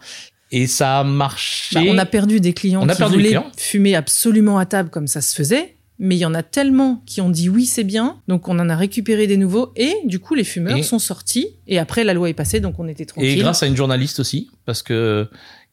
Et 0.51 0.67
ça 0.67 0.99
a 0.99 1.03
marché. 1.03 1.75
Bah, 1.75 1.81
on 1.87 1.97
a 1.97 2.05
perdu 2.05 2.39
des 2.39 2.53
clients 2.53 2.81
on 2.83 2.89
a 2.89 2.93
qui 2.93 2.97
perdu 2.97 3.15
voulaient 3.15 3.37
fumer 3.55 3.95
absolument 3.95 4.57
à 4.57 4.65
table 4.65 4.89
comme 4.89 5.07
ça 5.07 5.21
se 5.21 5.35
faisait. 5.35 5.75
Mais 6.01 6.15
il 6.15 6.19
y 6.19 6.25
en 6.25 6.33
a 6.33 6.43
tellement 6.43 7.03
qui 7.05 7.19
ont 7.19 7.29
dit 7.29 7.49
oui, 7.49 7.65
c'est 7.65 7.83
bien. 7.83 8.21
Donc 8.29 8.47
on 8.47 8.57
en 8.57 8.69
a 8.69 8.75
récupéré 8.75 9.27
des 9.27 9.35
nouveaux. 9.35 9.73
Et 9.75 9.93
du 10.05 10.19
coup, 10.19 10.33
les 10.33 10.45
fumeurs 10.45 10.83
sont 10.83 10.97
sortis. 10.97 11.57
Et 11.67 11.77
après, 11.77 12.05
la 12.05 12.13
loi 12.13 12.29
est 12.29 12.33
passée, 12.33 12.61
donc 12.61 12.79
on 12.79 12.87
était 12.87 13.05
tranquille. 13.05 13.29
Et 13.29 13.35
grâce 13.35 13.63
à 13.63 13.67
une 13.67 13.75
journaliste 13.75 14.19
aussi, 14.19 14.49
parce 14.65 14.81
que 14.81 15.29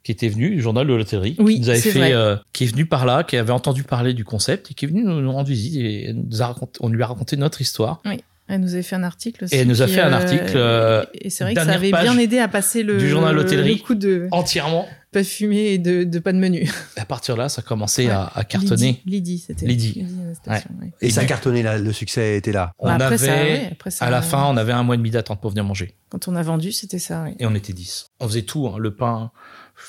qui 0.07 0.13
était 0.13 0.29
venu, 0.29 0.55
le 0.55 0.61
journal 0.61 0.87
de 0.87 0.95
loterie, 0.95 1.35
oui, 1.41 1.55
qui 1.55 1.61
nous 1.63 1.69
avait 1.69 1.81
fait, 1.81 2.13
euh, 2.13 2.37
qui 2.53 2.63
est 2.63 2.67
venu 2.69 2.87
par 2.87 3.07
là, 3.07 3.25
qui 3.25 3.37
avait 3.37 3.53
entendu 3.53 3.83
parler 3.83 4.15
du 4.15 4.25
concept 4.25 4.71
et 4.71 4.75
qui 4.75 4.85
est 4.85 4.89
venu 4.89 5.03
nous, 5.03 5.33
rendre 5.33 5.49
visite 5.49 5.75
et 5.75 6.13
nous 6.13 6.43
a 6.43 6.47
raconté, 6.47 6.79
on 6.81 6.89
lui 6.89 7.03
a 7.03 7.09
raconté 7.09 7.37
notre 7.37 7.61
histoire. 7.61 8.01
Oui. 8.05 8.23
Elle 8.47 8.61
nous 8.61 8.75
avait 8.75 8.85
fait 8.85 8.95
un 8.95 9.03
article 9.03 9.43
aussi. 9.43 9.57
Et 9.57 9.59
elle 9.59 9.67
nous 9.67 9.83
a 9.83 9.89
fait 9.89 10.01
un 10.01 10.13
article. 10.13 10.53
Euh, 10.55 11.05
et 11.13 11.31
c'est 11.31 11.43
vrai 11.43 11.55
que 11.55 11.61
ça 11.61 11.73
avait 11.73 11.91
bien 11.91 12.17
aidé 12.19 12.39
à 12.39 12.47
passer 12.47 12.85
le, 12.85 12.99
du 12.99 13.09
journal 13.09 13.35
le 13.35 13.83
coup 13.83 13.97
de 13.97 14.29
entièrement 14.31 14.87
pas 15.17 15.25
fumer 15.25 15.73
et 15.73 15.79
de, 15.79 16.05
de 16.05 16.19
pas 16.19 16.33
de 16.33 16.39
menu. 16.39 16.71
À 16.97 17.07
partir 17.07 17.37
de 17.37 17.41
là, 17.41 17.49
ça 17.49 17.63
a 17.65 17.69
commencé 17.69 18.09
à, 18.11 18.31
à, 18.35 18.45
cartonner. 18.45 19.01
Lydie, 19.07 19.39
c'était. 19.39 19.67
Lydie. 19.67 20.05
Et, 21.01 21.11
ça 21.11 21.23
a 21.23 21.25
cartonné 21.25 21.63
là, 21.63 21.79
le 21.79 21.93
succès 21.93 22.37
était 22.37 22.53
là. 22.53 22.73
On 22.79 22.87
bah, 22.87 23.07
avait, 23.07 23.69
après 23.73 23.91
ça, 23.91 24.05
à 24.05 24.11
la 24.11 24.23
fin, 24.23 24.45
on 24.45 24.57
avait 24.57 24.73
un 24.73 24.83
mois 24.83 24.95
et 24.95 24.99
demi 24.99 25.11
d'attente 25.11 25.41
pour 25.41 25.51
venir 25.51 25.65
manger. 25.65 25.95
Quand 26.11 26.29
on 26.29 26.37
a 26.37 26.43
vendu, 26.43 26.71
c'était 26.71 26.99
ça. 26.99 27.27
Et 27.39 27.47
on 27.47 27.55
était 27.55 27.73
10. 27.73 28.09
On 28.21 28.29
faisait 28.29 28.43
tout, 28.43 28.69
hein, 28.69 28.77
le 28.79 28.95
pain, 28.95 29.31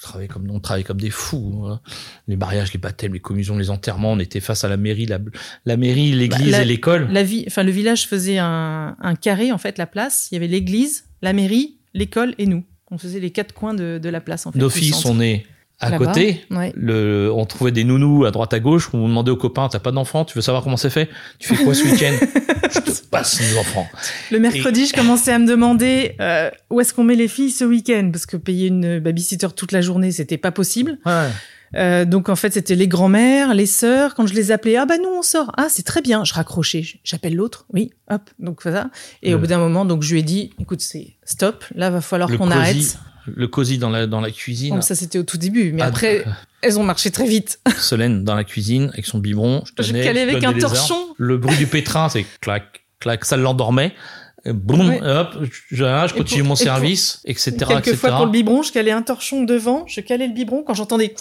travaillais 0.01 0.27
comme 0.27 0.49
on 0.49 0.59
travaillait 0.59 0.85
comme 0.85 1.01
des 1.01 1.09
fous. 1.09 1.65
Hein. 1.67 1.81
Les 2.27 2.35
mariages, 2.35 2.73
les 2.73 2.79
baptêmes, 2.79 3.13
les 3.13 3.19
communions, 3.19 3.57
les 3.57 3.69
enterrements, 3.69 4.13
on 4.13 4.19
était 4.19 4.39
face 4.39 4.63
à 4.63 4.67
la 4.67 4.77
mairie, 4.77 5.05
la, 5.05 5.19
la 5.65 5.77
mairie, 5.77 6.11
l'église 6.11 6.51
bah, 6.51 6.61
et 6.61 6.65
l'école. 6.65 7.07
La 7.11 7.23
vie, 7.23 7.43
enfin 7.47 7.63
le 7.63 7.71
village 7.71 8.07
faisait 8.07 8.37
un, 8.37 8.95
un, 8.99 9.15
carré 9.15 9.51
en 9.51 9.57
fait, 9.57 9.77
la 9.77 9.87
place. 9.87 10.29
Il 10.31 10.35
y 10.35 10.37
avait 10.37 10.47
l'église, 10.47 11.05
la 11.21 11.33
mairie, 11.33 11.77
l'école 11.93 12.35
et 12.37 12.45
nous. 12.45 12.63
On 12.89 12.97
faisait 12.97 13.19
les 13.19 13.31
quatre 13.31 13.53
coins 13.53 13.73
de, 13.73 13.99
de 14.01 14.09
la 14.09 14.21
place 14.21 14.45
en 14.45 14.51
fait. 14.51 14.59
Nos 14.59 14.69
fils 14.69 14.95
sont 14.95 15.15
nés 15.15 15.45
à 15.79 15.91
côté, 15.97 16.43
le, 16.75 17.31
on 17.31 17.45
trouvait 17.45 17.71
des 17.71 17.83
nounous 17.83 18.25
à 18.25 18.31
droite 18.31 18.53
à 18.53 18.59
gauche. 18.59 18.89
On 18.93 19.07
demandait 19.07 19.29
aux 19.29 19.37
copains, 19.37 19.69
t'as 19.69 19.79
pas 19.79 19.91
d'enfants, 19.91 20.25
tu 20.25 20.33
veux 20.35 20.41
savoir 20.41 20.63
comment 20.63 20.77
c'est 20.77 20.89
fait 20.89 21.07
Tu 21.37 21.53
fais 21.53 21.63
quoi 21.63 21.75
ce 21.75 21.83
week-end 21.83 22.13
Je 22.73 22.79
te 22.79 23.07
passe 23.09 23.39
nos 23.39 23.59
enfants. 23.59 23.87
Le 24.31 24.39
mercredi, 24.39 24.87
je 24.87 24.93
commençais 24.93 25.31
à 25.31 25.39
me 25.39 25.45
demander 25.45 26.15
euh, 26.19 26.49
où 26.71 26.81
est-ce 26.81 26.93
qu'on 26.93 27.03
met 27.03 27.15
les 27.15 27.27
filles 27.27 27.51
ce 27.51 27.63
week-end 27.63 28.09
parce 28.11 28.25
que 28.25 28.37
payer 28.37 28.67
une 28.67 28.99
babysitter 28.99 29.47
toute 29.55 29.71
la 29.71 29.81
journée, 29.81 30.11
c'était 30.11 30.37
pas 30.37 30.51
possible. 30.51 30.97
Ouais. 31.05 31.29
Euh, 31.75 32.05
donc 32.05 32.29
en 32.29 32.35
fait, 32.35 32.53
c'était 32.53 32.75
les 32.75 32.87
grands-mères, 32.87 33.53
les 33.53 33.65
sœurs. 33.65 34.15
Quand 34.15 34.25
je 34.25 34.33
les 34.33 34.51
appelais, 34.51 34.77
ah 34.77 34.85
bah 34.85 34.97
nous 34.97 35.09
on 35.09 35.21
sort. 35.21 35.51
Ah 35.57 35.67
c'est 35.69 35.83
très 35.83 36.01
bien. 36.01 36.23
Je 36.23 36.33
raccrochais. 36.33 36.85
J'appelle 37.03 37.35
l'autre. 37.35 37.65
Oui, 37.71 37.91
hop. 38.09 38.21
Donc 38.39 38.63
ça. 38.63 38.89
Et 39.21 39.33
au 39.35 39.37
bout 39.37 39.47
d'un 39.47 39.59
moment, 39.59 39.85
donc 39.85 40.01
je 40.01 40.13
lui 40.13 40.21
ai 40.21 40.23
dit, 40.23 40.51
écoute, 40.59 40.81
c'est 40.81 41.17
stop. 41.23 41.65
Là, 41.75 41.89
va 41.89 42.01
falloir 42.01 42.35
qu'on 42.35 42.49
arrête 42.49 42.97
le 43.35 43.47
cosy 43.47 43.77
dans 43.77 43.89
la, 43.89 44.07
dans 44.07 44.21
la 44.21 44.31
cuisine. 44.31 44.81
ça, 44.81 44.95
c'était 44.95 45.19
au 45.19 45.23
tout 45.23 45.37
début, 45.37 45.71
mais 45.71 45.81
ah, 45.81 45.87
après, 45.87 46.25
elles 46.61 46.79
ont 46.79 46.83
marché 46.83 47.11
très 47.11 47.27
vite. 47.27 47.59
Solène 47.77 48.23
dans 48.23 48.35
la 48.35 48.43
cuisine 48.43 48.89
avec 48.93 49.05
son 49.05 49.19
biberon. 49.19 49.63
Je, 49.77 49.83
je 49.83 49.93
calais 49.93 50.21
avec 50.21 50.43
un 50.43 50.53
torchon. 50.53 51.15
Le 51.17 51.37
bruit 51.37 51.57
du 51.57 51.67
pétrin, 51.67 52.09
c'est 52.09 52.25
clac, 52.41 52.85
clac, 52.99 53.25
ça 53.25 53.37
l'endormait. 53.37 53.93
Boum, 54.45 54.93
hop, 55.03 55.37
je, 55.71 55.83
je 55.83 56.13
continue 56.13 56.43
mon 56.43 56.55
service, 56.55 57.21
etc. 57.25 57.57
Quelquefois, 57.67 58.11
pour 58.11 58.25
le 58.25 58.31
biberon, 58.31 58.61
je 58.61 58.71
calais 58.71 58.91
un 58.91 59.01
torchon 59.01 59.43
devant, 59.43 59.85
je 59.87 59.99
calais 59.99 60.27
le 60.27 60.33
biberon 60.33 60.63
quand 60.63 60.73
j'entendais 60.73 61.13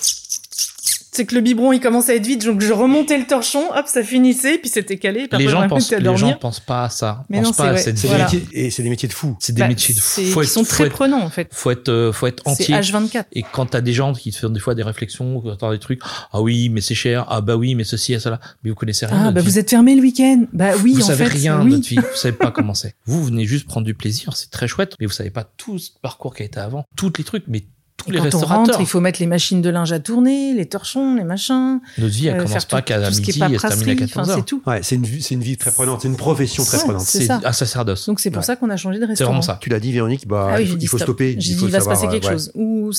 c'est 1.16 1.25
que 1.25 1.35
le 1.35 1.40
biberon 1.40 1.73
il 1.73 1.80
commence 1.80 2.08
à 2.08 2.14
être 2.14 2.26
vide, 2.26 2.44
donc 2.44 2.61
je 2.61 2.73
remontais 2.73 3.18
le 3.18 3.26
torchon, 3.26 3.62
hop, 3.75 3.87
ça 3.87 4.02
finissait, 4.02 4.58
puis 4.58 4.68
c'était 4.68 4.99
calé. 4.99 5.28
Les 5.32 5.49
gens 5.49 5.66
pensent, 5.66 5.90
les 5.90 6.16
gens 6.16 6.32
pensent 6.35 6.61
pas 6.61 6.85
à 6.85 6.90
ça. 6.90 7.25
Mais 7.28 7.40
non, 7.40 7.52
c'est 7.52 7.92
des 7.92 8.42
et 8.52 8.70
c'est 8.70 8.82
des 8.82 8.90
métiers 8.90 9.08
de 9.08 9.14
fous. 9.14 9.37
C'est 9.40 9.52
des 9.52 9.61
bah, 9.61 9.68
métiers 9.68 9.94
de 9.94 10.00
fous. 10.00 10.42
Ils 10.42 10.49
sont 10.49 10.64
très 10.64 10.88
prenants 10.88 11.23
en 11.23 11.30
fait. 11.30 11.49
Faut 11.52 11.70
être, 11.70 11.88
euh, 11.88 12.12
faut 12.12 12.26
être 12.26 12.46
entier. 12.46 12.66
C'est 12.66 12.92
H24. 12.92 13.25
Et 13.32 13.42
quand 13.42 13.66
t'as 13.66 13.80
des 13.80 13.92
gens 13.92 14.12
qui 14.12 14.30
te 14.30 14.37
font 14.37 14.50
des 14.50 14.61
fois 14.61 14.75
des 14.75 14.82
réflexions, 14.82 15.42
quand 15.58 15.70
des 15.70 15.78
trucs, 15.78 16.00
ah 16.32 16.42
oui, 16.42 16.68
mais 16.68 16.80
c'est 16.80 16.94
cher, 16.94 17.25
ah 17.28 17.40
bah 17.40 17.56
oui, 17.56 17.75
mais 17.75 17.85
ceci 17.85 18.12
et 18.12 18.18
cela, 18.18 18.40
mais 18.62 18.70
vous 18.70 18.76
connaissez 18.76 19.06
rien. 19.06 19.26
Ah 19.28 19.30
bah 19.32 19.40
vous 19.40 19.58
êtes 19.58 19.70
fermé 19.70 19.94
le 19.94 20.02
week-end. 20.02 20.44
Bah 20.52 20.73
oui, 20.82 20.94
vous 20.94 21.02
en 21.02 21.06
savez 21.06 21.26
fait, 21.26 21.38
rien 21.38 21.62
oui. 21.62 21.70
notre 21.70 21.88
vie. 21.88 21.96
Vous 21.96 22.16
savez 22.16 22.37
pas 22.37 22.50
comment 22.50 22.75
c'est. 22.75 22.94
Vous 23.06 23.25
venez 23.25 23.46
juste 23.46 23.66
prendre 23.66 23.87
du 23.87 23.94
plaisir, 23.94 24.37
c'est 24.37 24.50
très 24.50 24.68
chouette, 24.68 24.94
mais 25.00 25.06
vous 25.06 25.12
savez 25.12 25.30
pas 25.30 25.44
tout 25.44 25.78
ce 25.78 25.90
parcours 26.02 26.35
qui 26.35 26.42
a 26.42 26.46
été 26.46 26.58
avant, 26.58 26.85
tous 26.96 27.12
les 27.18 27.25
trucs, 27.25 27.44
mais 27.46 27.64
tous 28.07 28.13
les 28.13 28.19
quand 28.19 28.25
restaurateurs. 28.25 28.57
on 28.57 28.65
rentre, 28.67 28.81
il 28.81 28.87
faut 28.87 29.01
mettre 29.01 29.21
les 29.21 29.27
machines 29.27 29.61
de 29.63 29.69
linge 29.69 29.93
à 29.93 29.99
tourner, 30.01 30.55
les 30.55 30.67
torchons, 30.67 31.15
les 31.17 31.25
machins. 31.25 31.81
Notre 31.99 32.15
vie, 32.15 32.29
elle 32.29 32.41
euh, 32.41 32.45
commence 32.45 32.65
pas 32.65 32.83
qu'à 32.83 33.07
tout 33.09 33.13
ce 33.15 33.21
qui 33.21 33.31
est 33.31 33.43
midi 33.43 33.55
et 33.55 33.59
se 33.59 33.67
termine 33.67 33.83
à 33.83 33.93
paperasserie, 33.93 33.97
14 33.97 34.13
enfin, 34.25 34.31
heures. 34.33 34.39
C'est 34.39 34.45
tout. 34.47 34.63
Ouais, 34.67 34.81
c'est 34.83 34.95
une, 34.95 35.05
vie- 35.05 35.23
c'est 35.23 35.35
une 35.35 35.43
vie 35.43 35.57
très 35.57 35.71
prenante, 35.73 36.01
c'est 36.03 36.09
une 36.09 36.17
profession 36.17 36.65
très 36.65 36.79
Ouais, 36.79 36.85
prenante. 36.85 37.03
c'est 37.03 37.19
C'est 37.21 37.27
ça. 37.27 37.41
un 37.45 37.53
sacerdoce. 37.53 38.07
Donc 38.07 38.21
c'est 38.21 38.31
pour 38.31 38.39
Ouais. 38.41 38.45
ça 38.45 38.57
qu'on 38.57 38.71
a 38.71 38.77
changé 38.77 38.99
de 38.99 39.05
C'est 39.05 39.09
restaurant. 39.11 39.31
vraiment 39.33 39.43
ça. 39.43 39.59
Tu 39.61 39.69
l'as 39.71 39.81
dit, 39.81 39.93
Véronique, 39.93 40.27
bah, 40.27 40.49
Ah 40.53 40.57
oui, 40.59 40.77
il 40.81 40.89
faut, 40.89 40.99
stopper. 40.99 41.33
Il 41.33 41.39
dit, 41.39 41.55
faut 41.55 41.67
il 41.67 41.73
va 41.73 41.81
se 41.81 41.87
passer 41.87 42.09
quelque 42.09 42.27
ouais. 42.27 42.33
chose. 42.33 42.53
Ou 42.55 42.91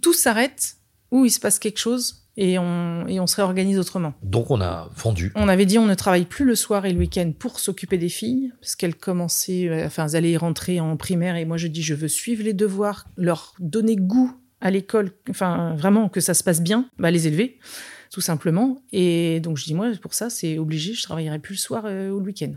tout 0.00 0.12
s'arrête, 0.12 0.74
ou 1.10 1.24
il 1.24 1.30
se 1.30 1.40
passe 1.40 1.58
quelque 1.58 1.78
chose 1.78 2.19
et 2.36 2.58
on, 2.58 3.06
et 3.06 3.20
on 3.20 3.26
se 3.26 3.36
réorganise 3.36 3.78
autrement. 3.78 4.14
Donc 4.22 4.50
on 4.50 4.60
a 4.60 4.90
vendu. 4.96 5.32
On 5.34 5.48
avait 5.48 5.66
dit 5.66 5.78
on 5.78 5.86
ne 5.86 5.94
travaille 5.94 6.24
plus 6.24 6.44
le 6.44 6.54
soir 6.54 6.86
et 6.86 6.92
le 6.92 6.98
week-end 6.98 7.32
pour 7.38 7.60
s'occuper 7.60 7.98
des 7.98 8.08
filles, 8.08 8.52
parce 8.60 8.76
qu'elles 8.76 8.94
commençaient, 8.94 9.68
euh, 9.68 9.86
enfin 9.86 10.06
elles 10.06 10.16
allaient 10.16 10.36
rentrer 10.36 10.80
en 10.80 10.96
primaire 10.96 11.36
et 11.36 11.44
moi 11.44 11.56
je 11.56 11.66
dis 11.66 11.82
je 11.82 11.94
veux 11.94 12.08
suivre 12.08 12.42
les 12.42 12.54
devoirs, 12.54 13.06
leur 13.16 13.54
donner 13.58 13.96
goût 13.96 14.32
à 14.60 14.70
l'école, 14.70 15.12
enfin 15.28 15.74
vraiment 15.76 16.08
que 16.08 16.20
ça 16.20 16.34
se 16.34 16.44
passe 16.44 16.60
bien, 16.60 16.88
bah, 16.98 17.10
les 17.10 17.26
élever 17.26 17.58
tout 18.12 18.20
simplement. 18.20 18.82
Et 18.92 19.40
donc 19.40 19.56
je 19.56 19.64
dis 19.64 19.74
moi 19.74 19.90
pour 20.02 20.14
ça 20.14 20.30
c'est 20.30 20.58
obligé, 20.58 20.94
je 20.94 21.02
travaillerai 21.02 21.38
plus 21.38 21.54
le 21.54 21.58
soir 21.58 21.84
euh, 21.86 22.10
ou 22.10 22.20
le 22.20 22.26
week-end. 22.26 22.52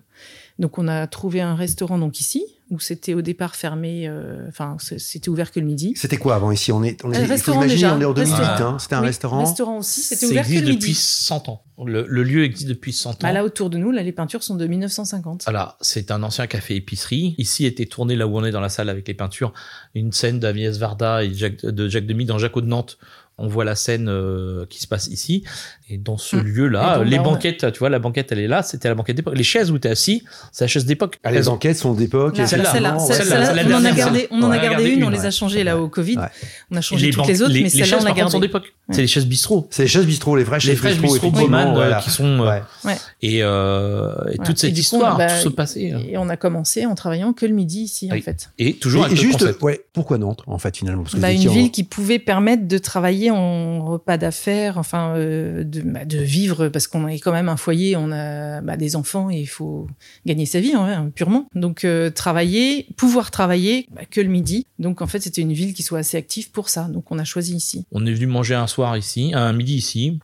Donc 0.59 0.77
on 0.77 0.87
a 0.87 1.07
trouvé 1.07 1.41
un 1.41 1.55
restaurant 1.55 1.97
donc 1.97 2.19
ici 2.19 2.45
où 2.69 2.79
c'était 2.79 3.13
au 3.13 3.21
départ 3.21 3.55
fermé, 3.55 4.07
euh, 4.07 4.47
enfin 4.47 4.77
c'était 4.79 5.29
ouvert 5.29 5.51
que 5.51 5.59
le 5.59 5.65
midi. 5.65 5.93
C'était 5.95 6.17
quoi 6.17 6.35
avant 6.35 6.51
ici? 6.51 6.71
On 6.71 6.81
est, 6.83 7.03
on 7.03 7.11
est, 7.11 7.17
Un 7.17 7.21
il 7.21 7.25
faut 7.25 7.31
restaurant 7.33 7.59
imaginer, 7.63 7.75
déjà. 7.81 7.95
on 7.95 8.01
est 8.01 8.05
en 8.05 8.13
2008, 8.13 8.33
hein. 8.41 8.77
C'était 8.79 8.95
un 8.95 9.01
Oui, 9.01 9.07
restaurant. 9.07 9.39
Restaurant 9.43 9.77
aussi, 9.79 10.01
c'était 10.01 10.25
ouvert 10.25 10.43
que 10.43 10.49
existe 10.49 10.65
le 10.67 10.73
depuis 10.73 10.87
midi. 10.89 10.99
100 10.99 11.49
ans. 11.49 11.63
Le, 11.85 12.05
le 12.07 12.23
lieu 12.23 12.43
existe 12.43 12.67
depuis 12.69 12.93
100 12.93 13.09
ans. 13.11 13.17
Bah, 13.21 13.31
là 13.31 13.43
autour 13.43 13.69
de 13.69 13.77
nous, 13.77 13.91
là 13.91 14.01
les 14.01 14.11
peintures 14.11 14.41
sont 14.43 14.55
de 14.55 14.65
1950. 14.65 15.43
Voilà, 15.43 15.77
c'est 15.81 16.09
un 16.09 16.23
ancien 16.23 16.47
café 16.47 16.75
épicerie. 16.75 17.35
Ici 17.37 17.65
était 17.65 17.85
tourné 17.85 18.15
là 18.15 18.25
où 18.27 18.35
on 18.37 18.43
est 18.43 18.51
dans 18.51 18.61
la 18.61 18.69
salle 18.69 18.89
avec 18.89 19.07
les 19.07 19.13
peintures, 19.13 19.53
une 19.93 20.11
scène 20.11 20.39
d'Agnès 20.39 20.77
Varda 20.77 21.23
et 21.23 21.33
Jacques- 21.33 21.65
de 21.65 21.87
Jacques 21.89 22.07
Demy 22.07 22.25
dans 22.25 22.39
Jaco 22.39 22.61
de 22.61 22.67
Nantes. 22.67 22.97
On 23.39 23.47
voit 23.47 23.65
la 23.65 23.75
scène 23.75 24.09
euh, 24.09 24.65
qui 24.69 24.79
se 24.79 24.85
passe 24.87 25.07
ici. 25.07 25.43
Et 25.89 25.97
dans 25.97 26.17
ce 26.17 26.35
Mm. 26.35 26.41
lieu-là, 26.41 27.03
les 27.03 27.17
a- 27.17 27.21
banquettes, 27.21 27.71
tu 27.73 27.79
vois, 27.79 27.89
la 27.89 27.97
banquette, 27.99 28.31
elle 28.31 28.39
est 28.39 28.47
là. 28.47 28.61
C'était 28.63 28.87
la 28.89 28.95
banquette 28.95 29.15
d'époque. 29.17 29.35
Les 29.35 29.43
chaises 29.43 29.71
où 29.71 29.79
t'es 29.79 29.89
assis, 29.89 30.23
c'est 30.51 30.63
la 30.65 30.67
chaise 30.67 30.85
d'époque. 30.85 31.19
Ah, 31.23 31.31
les 31.31 31.49
enquêtes 31.49 31.77
sont 31.77 31.93
d'époque. 31.93 32.35
Celle-là, 32.37 32.71
celle-là, 32.71 32.93
ouais. 32.93 32.99
celle-là, 32.99 33.23
celle-là, 33.25 33.45
c'est 33.55 33.63
la 33.69 33.77
on 33.77 33.79
en 33.81 33.85
a 33.85 33.91
gardé, 33.91 34.27
on 34.31 34.43
en 34.43 34.49
Ouais. 34.51 34.57
a 34.57 34.61
gardé 34.61 34.69
gardé 34.83 34.89
une, 34.91 35.03
on 35.03 35.09
les 35.09 35.19
a 35.19 35.23
ouais. 35.23 35.31
changées 35.31 35.63
là 35.63 35.79
au 35.79 35.87
Covid. 35.89 36.17
Ouais. 36.17 36.27
On 36.71 36.75
a 36.77 36.81
changé 36.81 37.09
toutes 37.09 37.27
les 37.27 37.41
autres, 37.41 37.53
mais 37.53 37.69
celle-là 37.69 37.97
on 37.99 38.03
l'a 38.03 38.09
par 38.11 38.15
contre, 38.15 38.31
sont 38.31 38.39
d'époque. 38.39 38.63
Ouais. 38.87 38.95
C'est 38.95 39.01
les 39.01 39.07
chaises 39.07 39.25
bistrot. 39.25 39.67
C'est 39.71 39.83
les 39.83 39.87
chaises 39.89 40.05
bistrot, 40.05 40.35
les 40.35 40.43
vraies 40.43 40.57
Les 40.57 40.61
chaises 40.61 40.77
fraises 40.77 40.99
bistrot, 40.99 41.27
euh, 41.35 41.93
qui 42.01 42.09
sont 42.11 42.41
euh, 42.41 42.59
Ouais. 42.85 42.97
et, 43.21 44.37
toute 44.45 44.57
cette 44.59 44.77
histoire, 44.77 45.17
bah, 45.17 45.27
tout 45.27 45.43
se 45.43 45.49
passait. 45.49 45.91
euh. 45.93 45.99
Et 46.07 46.17
on 46.17 46.29
a 46.29 46.37
commencé 46.37 46.85
en 46.85 46.95
travaillant 46.95 47.33
que 47.33 47.45
le 47.45 47.53
midi 47.53 47.81
ici 47.81 48.09
en 48.11 48.21
fait. 48.21 48.49
Et 48.59 48.73
toujours 48.75 49.05
avec 49.05 49.17
juste, 49.17 49.45
ouais, 49.61 49.81
pourquoi 49.93 50.17
Nantes, 50.17 50.43
en 50.47 50.57
fait, 50.57 50.77
finalement? 50.77 51.03
Bah, 51.17 51.31
une 51.31 51.49
ville 51.49 51.71
qui 51.71 51.83
pouvait 51.83 52.19
permettre 52.19 52.67
de 52.67 52.77
travailler 52.77 53.22
en 53.31 53.85
repas 53.85 54.17
d'affaires, 54.17 54.77
enfin 54.77 55.15
euh, 55.15 55.63
de, 55.63 55.81
bah, 55.81 56.05
de 56.05 56.17
vivre 56.17 56.69
parce 56.69 56.87
qu'on 56.87 57.07
est 57.07 57.19
quand 57.19 57.31
même 57.31 57.49
un 57.49 57.57
foyer, 57.57 57.95
on 57.95 58.11
a 58.11 58.61
bah, 58.61 58.77
des 58.77 58.95
enfants 58.95 59.29
et 59.29 59.39
il 59.39 59.47
faut 59.47 59.87
gagner 60.25 60.45
sa 60.45 60.59
vie 60.59 60.73
hein, 60.73 61.11
purement. 61.13 61.47
Donc 61.55 61.83
euh, 61.83 62.09
travailler, 62.09 62.87
pouvoir 62.97 63.31
travailler 63.31 63.87
bah, 63.91 64.01
que 64.09 64.21
le 64.21 64.29
midi. 64.29 64.65
Donc 64.79 65.01
en 65.01 65.07
fait 65.07 65.19
c'était 65.19 65.41
une 65.41 65.53
ville 65.53 65.73
qui 65.73 65.83
soit 65.83 65.99
assez 65.99 66.17
active 66.17 66.51
pour 66.51 66.69
ça. 66.69 66.83
Donc 66.83 67.11
on 67.11 67.19
a 67.19 67.23
choisi 67.23 67.55
ici. 67.55 67.85
On 67.91 68.05
est 68.05 68.13
venu 68.13 68.27
manger 68.27 68.55
un 68.55 68.67
soir 68.67 68.97
ici, 68.97 69.31
un 69.33 69.53
midi 69.53 69.75
ici. 69.75 70.19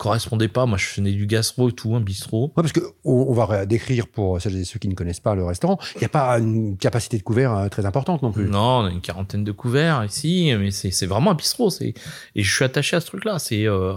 Correspondait 0.00 0.48
pas. 0.48 0.66
Moi, 0.66 0.78
je 0.78 0.86
faisais 0.86 1.12
du 1.12 1.26
gastro 1.26 1.68
et 1.68 1.72
tout, 1.72 1.94
un 1.94 2.00
bistrot. 2.00 2.46
Ouais, 2.56 2.62
parce 2.62 2.72
que 2.72 2.80
on, 3.04 3.26
on 3.28 3.32
va 3.32 3.66
décrire 3.66 4.08
pour 4.08 4.40
celles 4.40 4.56
et 4.56 4.64
ceux 4.64 4.78
qui 4.78 4.88
ne 4.88 4.94
connaissent 4.94 5.20
pas 5.20 5.34
le 5.34 5.44
restaurant. 5.44 5.78
Il 5.96 5.98
n'y 5.98 6.06
a 6.06 6.08
pas 6.08 6.38
une 6.38 6.76
capacité 6.76 7.18
de 7.18 7.22
couvert 7.22 7.54
euh, 7.54 7.68
très 7.68 7.86
importante 7.86 8.22
non 8.22 8.32
plus. 8.32 8.48
Non, 8.48 8.80
on 8.80 8.84
a 8.86 8.90
une 8.90 9.00
quarantaine 9.00 9.44
de 9.44 9.52
couverts 9.52 10.04
ici, 10.04 10.52
mais 10.58 10.70
c'est 10.70 11.06
vraiment 11.06 11.32
un 11.32 11.34
bistrot. 11.34 11.70
Et 11.80 11.94
je 12.34 12.52
suis 12.52 12.64
attaché 12.64 12.96
à 12.96 13.00
ce 13.00 13.06
truc-là. 13.06 13.38
C'est 13.38 13.66
euh, 13.66 13.94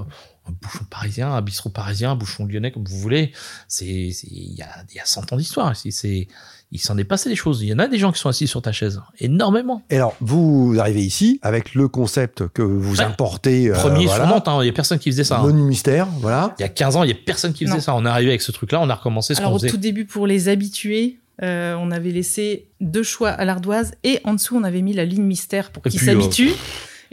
un 0.48 0.52
bouchon 0.62 0.84
parisien, 0.90 1.32
un 1.34 1.42
bistrot 1.42 1.70
parisien, 1.70 2.12
un 2.12 2.16
bouchon 2.16 2.46
lyonnais, 2.46 2.72
comme 2.72 2.84
vous 2.84 2.98
voulez. 3.00 3.32
C'est 3.68 3.86
il 3.86 4.56
y 4.58 4.62
a 4.62 4.68
y 4.94 5.00
a 5.00 5.06
100 5.06 5.32
ans 5.34 5.38
d'histoire 5.38 5.72
ici. 5.72 5.92
C'est 5.92 6.28
il 6.72 6.80
s'en 6.80 6.98
est 6.98 7.04
passé 7.04 7.30
des 7.30 7.36
choses. 7.36 7.62
Il 7.62 7.68
y 7.68 7.74
en 7.74 7.78
a 7.80 7.88
des 7.88 8.00
gens 8.00 8.12
qui 8.12 8.20
sont 8.20 8.30
assis 8.30 8.48
sur 8.48 8.62
ta 8.62 8.72
chaise, 8.72 9.00
énormément. 9.20 9.84
Et 9.92 9.96
alors, 9.98 10.16
vous 10.22 10.76
arrivez 10.80 11.04
ici 11.04 11.40
avec 11.44 11.76
le 11.76 11.88
concept 11.88 12.48
que 12.48 12.64
vous 12.64 12.96
Ouais. 12.98 13.04
importez. 13.06 13.70
euh, 13.70 13.74
Premier 13.74 14.06
voilà, 14.08 14.26
sur 14.26 14.34
Nantes, 14.34 14.48
hein, 14.48 14.58
il 14.64 14.66
y 14.66 14.70
a 14.70 14.74
personne 14.74 14.98
qui 14.98 15.12
faisait 15.12 15.24
ça. 15.24 15.40
hein. 15.40 15.46
Menu 15.48 15.62
mystère, 15.62 16.08
voilà. 16.20 16.56
Il 16.58 16.64
y 16.64 16.66
a 16.66 16.70
15 16.70 16.96
ans, 16.96 17.04
il 17.04 17.10
y 17.10 17.14
a 17.14 17.16
personne 17.16 17.54
qui 17.54 17.66
faisait 17.66 17.76
Non. 17.76 17.82
ça. 17.82 17.94
On 17.96 18.04
est 18.06 18.10
arrivé 18.10 18.32
avec 18.32 18.42
ce 18.42 18.52
truc-là, 18.52 18.82
on 18.82 18.90
a 18.90 18.96
recommencé 18.96 19.36
ce 19.36 19.40
Alors 19.40 19.52
qu'on 19.52 19.58
au 19.58 19.60
faisait. 19.60 19.70
tout 19.70 19.78
début 19.78 20.06
pour 20.06 20.26
les 20.28 20.50
habitués. 20.50 21.20
euh, 21.44 21.76
on 21.80 21.90
avait 21.92 22.12
laissé 22.12 22.68
deux 22.82 23.02
choix 23.04 23.30
à 23.30 23.44
l'ardoise 23.46 23.94
et 24.04 24.20
en 24.24 24.34
dessous 24.36 24.56
on 24.56 24.64
avait 24.64 24.82
mis 24.84 24.94
la 24.94 25.04
ligne 25.06 25.24
mystère 25.24 25.72
pour 25.72 25.82
qu'ils 25.84 26.00
euh, 26.02 26.06
s'habituent. 26.06 26.54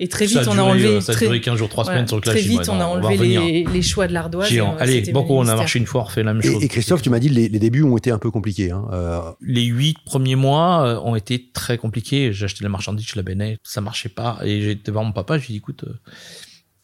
Et 0.02 0.08
très 0.08 0.24
vite 0.24 0.38
on 0.48 0.56
a 0.58 0.62
enlevé 0.62 1.00
ça 1.02 1.12
a 1.12 1.14
très, 1.14 1.26
duré 1.26 1.40
15 1.42 1.56
jours, 1.58 1.68
3 1.68 1.84
voilà, 1.84 1.98
semaines 1.98 2.08
sur 2.08 2.16
le 2.16 2.22
très 2.22 2.32
clash. 2.32 2.44
vite 2.46 2.68
on 2.70 2.80
a 2.80 2.84
enlevé 2.86 3.16
les, 3.18 3.64
les 3.64 3.82
choix 3.82 4.08
de 4.08 4.14
l'ardoise. 4.14 4.50
Euh, 4.50 4.64
Allez, 4.78 5.02
le 5.02 5.14
on 5.14 5.46
a 5.46 5.54
marché 5.54 5.78
une 5.78 5.84
fois, 5.86 6.00
on 6.00 6.04
refait 6.04 6.22
la 6.22 6.32
même 6.32 6.42
chose. 6.42 6.62
Et, 6.62 6.64
et 6.64 6.68
Christophe, 6.68 7.02
tu 7.02 7.10
m'as 7.10 7.18
dit 7.18 7.28
les, 7.28 7.48
les 7.50 7.58
débuts 7.58 7.82
ont 7.82 7.96
été 7.98 8.10
un 8.10 8.18
peu 8.18 8.30
compliqués. 8.30 8.70
Hein. 8.70 8.86
Euh, 8.92 9.20
les 9.42 9.64
huit 9.64 9.98
premiers 10.04 10.36
mois 10.36 10.86
euh, 10.86 11.00
ont 11.04 11.16
été 11.16 11.50
très 11.52 11.76
compliqués. 11.76 12.32
J'ai 12.32 12.46
acheté 12.46 12.64
la 12.64 12.70
marchandise, 12.70 13.06
je 13.06 13.16
la 13.16 13.22
baignais, 13.22 13.58
ça 13.62 13.82
marchait 13.82 14.08
pas. 14.08 14.38
Et 14.42 14.62
j'étais 14.62 14.90
voir 14.90 15.04
mon 15.04 15.12
papa, 15.12 15.36
je 15.38 15.42
lui 15.46 15.50
ai 15.50 15.52
dit, 15.52 15.58
écoute, 15.58 15.84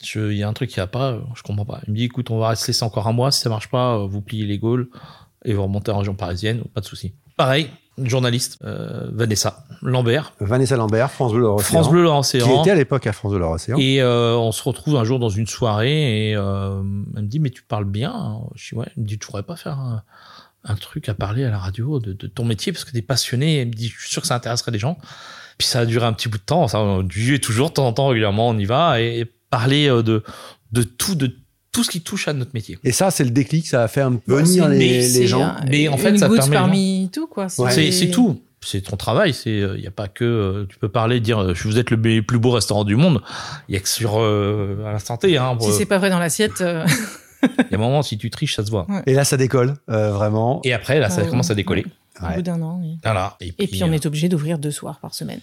je- 0.05 0.31
il 0.31 0.37
y 0.37 0.43
a 0.43 0.49
un 0.49 0.53
truc 0.53 0.71
qui 0.71 0.77
va 0.77 0.87
pas, 0.87 1.19
je 1.35 1.43
comprends 1.43 1.65
pas. 1.65 1.81
Il 1.87 1.93
me 1.93 1.97
dit, 1.99 2.05
écoute, 2.05 2.31
on 2.31 2.39
va 2.39 2.49
rester 2.51 2.73
ça 2.73 2.85
encore 2.87 3.09
un 3.09 3.13
mois. 3.13 3.31
Si 3.33 3.41
ça 3.41 3.49
marche 3.49 3.69
pas, 3.71 4.05
vous 4.05 4.21
pliez 4.21 4.45
les 4.45 4.59
Gaules 4.59 4.89
et 5.45 5.55
vous 5.55 5.63
remontez 5.63 5.91
en 5.91 5.99
région 5.99 6.15
parisienne, 6.15 6.63
pas 6.75 6.81
de 6.83 6.87
souci. 6.87 7.15
Pareil, 7.37 7.69
journaliste, 8.03 8.59
euh, 8.65 9.09
Vanessa 9.13 9.65
Lambert, 9.83 10.33
Vanessa 10.41 10.77
Lambert, 10.77 11.11
France 11.11 11.33
Bleu 11.33 11.47
Océan. 11.47 11.65
France 11.65 11.91
Bleu 11.91 12.09
Qui 12.31 12.61
était 12.61 12.71
à 12.71 12.75
l'époque 12.75 13.07
à 13.07 13.13
France 13.13 13.33
Bleu 13.33 13.45
Océan. 13.45 13.77
Et 13.79 14.03
euh, 14.03 14.37
on 14.37 14.53
se 14.53 14.63
retrouve 14.63 14.97
un 14.97 15.05
jour 15.05 15.19
dans 15.19 15.29
une 15.29 15.47
soirée 15.47 16.31
et 16.31 16.37
euh, 16.37 16.83
elle 17.17 17.23
me 17.23 17.29
dit 17.29 17.39
mais 17.39 17.51
tu 17.51 17.63
parles 17.63 17.85
bien. 17.85 18.41
Je 18.55 18.71
dis 18.71 18.75
ouais. 18.75 18.87
Elle 18.97 19.03
me 19.03 19.09
dit 19.09 19.19
tu 19.19 19.27
pourrais 19.27 19.43
pas 19.43 19.57
faire 19.57 19.79
un, 19.79 20.03
un 20.65 20.75
truc 20.75 21.09
à 21.09 21.15
parler 21.15 21.45
à 21.45 21.51
la 21.51 21.59
radio 21.59 21.99
de, 21.99 22.13
de 22.13 22.27
ton 22.27 22.45
métier 22.45 22.73
parce 22.73 22.85
que 22.85 22.93
t'es 22.93 23.03
passionné. 23.03 23.61
Elle 23.61 23.69
me 23.69 23.73
dit 23.73 23.89
je 23.89 24.01
suis 24.01 24.11
sûr 24.11 24.23
que 24.23 24.29
ça 24.29 24.37
intéresserait 24.37 24.73
les 24.73 24.79
gens. 24.79 24.99
Puis 25.59 25.67
ça 25.67 25.81
a 25.81 25.87
duré 25.87 26.05
un 26.05 26.13
petit 26.13 26.29
bout 26.29 26.39
de 26.39 26.43
temps. 26.43 26.69
Ça 26.69 26.81
on 26.81 27.03
dit 27.03 27.41
toujours 27.41 27.71
de 27.71 27.75
temps 27.75 27.87
en 27.87 27.93
temps 27.93 28.09
régulièrement 28.09 28.49
on 28.49 28.59
y 28.59 28.67
va 28.67 29.01
et, 29.01 29.21
et 29.21 29.25
parler 29.51 29.89
de 29.89 30.23
de 30.73 30.83
tout 30.83 31.15
de 31.15 31.35
tout 31.77 31.85
ce 31.85 31.91
qui 31.91 32.01
touche 32.01 32.27
à 32.29 32.33
notre 32.33 32.51
métier. 32.55 32.79
Et 32.85 32.93
ça, 32.93 33.11
c'est 33.11 33.23
le 33.25 33.31
déclic, 33.31 33.67
ça 33.67 33.83
a 33.85 33.89
fait 33.89 34.01
un 34.01 34.13
peu 34.13 34.37
Bah, 34.37 34.43
venir 34.43 34.69
les, 34.69 34.79
mais 34.79 34.85
les 34.89 35.03
c'est 35.03 35.27
gens. 35.27 35.43
un- 35.43 35.57
Mais 35.71 35.89
en 35.89 35.97
fait, 35.97 36.11
une 36.11 36.19
ça 36.19 36.29
goutte 36.29 36.39
permet 36.39 36.57
parmi 36.57 37.11
tout 37.13 37.27
quoi. 37.27 37.49
C'est 37.49 38.11
tout. 38.11 38.41
C'est 38.63 38.81
ton 38.81 38.97
travail. 38.97 39.33
C'est 39.35 39.59
il 39.77 39.81
y 39.81 39.87
a 39.87 39.91
pas 39.93 40.09
que 40.09 40.25
euh, 40.25 40.67
tu 40.69 40.77
peux 40.79 40.89
parler 40.89 41.21
dire 41.21 41.39
euh, 41.41 41.53
vous 41.65 41.79
êtes 41.79 41.91
le 41.91 42.21
plus 42.23 42.39
beau 42.39 42.51
restaurant 42.51 42.83
du 42.85 42.97
monde. 42.97 43.21
Il 43.69 43.75
y 43.75 43.79
a 43.79 43.81
que 43.81 43.89
sur 43.89 44.19
euh, 44.19 44.85
à 44.87 44.93
l'instant 44.93 45.17
T. 45.19 45.37
Hein, 45.37 45.57
Si 45.61 45.71
c'est 45.73 45.87
pas 45.87 45.99
vrai 45.99 46.11
dans 46.11 46.19
l'assiette, 46.19 46.61
euh, 46.63 46.85
Il 47.45 47.49
y 47.71 47.75
a 47.75 47.77
un 47.77 47.81
moment 47.81 48.03
si 48.03 48.19
tu 48.19 48.29
triches 48.31 48.57
ça 48.57 48.65
se 48.65 48.71
voit. 48.71 48.87
Et 49.07 49.13
là, 49.15 49.25
ça 49.25 49.37
décolle, 49.37 49.75
euh, 49.91 50.11
vraiment. 50.11 50.61
Et 50.65 50.73
après 50.73 50.99
là 50.99 51.11
ça 51.11 51.23
Ouais. 51.23 51.29
commence 51.29 51.51
à 51.51 51.55
décoller. 51.55 51.85
au 52.21 52.25
Ouais. 52.27 52.37
bout 52.37 52.43
d'un 52.43 52.61
an. 52.63 52.81
oui. 52.83 52.97
Voilà. 53.05 53.37
Et 53.41 53.53
puis 53.69 53.85
on 53.85 53.93
est 53.93 54.05
obligé 54.07 54.29
d'ouvrir 54.29 54.59
deux 54.59 54.71
soirs 54.73 54.99
par 55.01 55.15
semaine. 55.15 55.41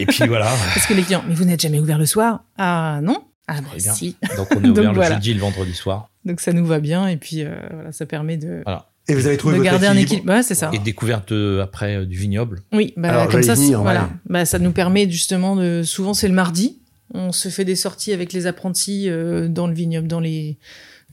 Et 0.00 0.06
puis 0.06 0.26
voilà. 0.26 0.46
Parce 0.74 0.86
que 0.86 0.94
les 0.94 1.02
clients, 1.02 1.22
mais 1.28 1.34
vous 1.34 1.44
n'êtes 1.44 1.60
jamais 1.60 1.78
ouvert 1.78 1.98
le 1.98 2.06
soir? 2.06 2.40
Ah 2.56 2.98
non 3.02 3.18
Ah 3.48 3.60
bah 3.60 3.68
bien. 3.76 3.92
si. 3.92 4.16
Donc 4.36 4.48
on 4.54 4.62
est 4.62 4.68
ouvert 4.68 4.74
Donc 4.74 4.84
le 4.84 4.92
voilà. 4.94 5.14
jeudi 5.16 5.30
et 5.30 5.34
le 5.34 5.40
vendredi 5.40 5.74
soir. 5.74 6.10
Donc 6.24 6.40
ça 6.40 6.52
nous 6.52 6.66
va 6.66 6.80
bien 6.80 7.08
et 7.08 7.16
puis 7.16 7.42
euh, 7.42 7.56
voilà, 7.72 7.92
ça 7.92 8.06
permet 8.06 8.36
de, 8.36 8.62
Et 9.08 9.14
vous 9.14 9.26
avez 9.26 9.36
trouvé 9.38 9.54
de 9.54 9.58
votre 9.60 9.70
garder 9.70 9.86
un 9.86 9.96
équilibre. 9.96 10.30
Ouais, 10.30 10.42
c'est 10.42 10.54
ça. 10.54 10.70
Et 10.72 10.78
découverte 10.78 11.32
euh, 11.32 11.62
après 11.62 11.96
euh, 11.96 12.04
du 12.04 12.16
vignoble. 12.18 12.60
Oui, 12.72 12.92
bah, 12.96 13.08
Alors, 13.08 13.28
comme 13.28 13.42
ça, 13.42 13.54
venir, 13.54 13.80
voilà. 13.82 14.02
ouais. 14.02 14.08
Bah, 14.26 14.44
ça 14.44 14.58
nous 14.58 14.72
permet 14.72 15.10
justement 15.10 15.56
de. 15.56 15.82
Souvent, 15.82 16.12
c'est 16.14 16.28
le 16.28 16.34
mardi. 16.34 16.78
On 17.14 17.32
se 17.32 17.48
fait 17.48 17.64
des 17.64 17.76
sorties 17.76 18.12
avec 18.12 18.34
les 18.34 18.46
apprentis 18.46 19.08
euh, 19.08 19.48
dans 19.48 19.66
le 19.66 19.72
vignoble, 19.72 20.08
dans 20.08 20.20
les, 20.20 20.58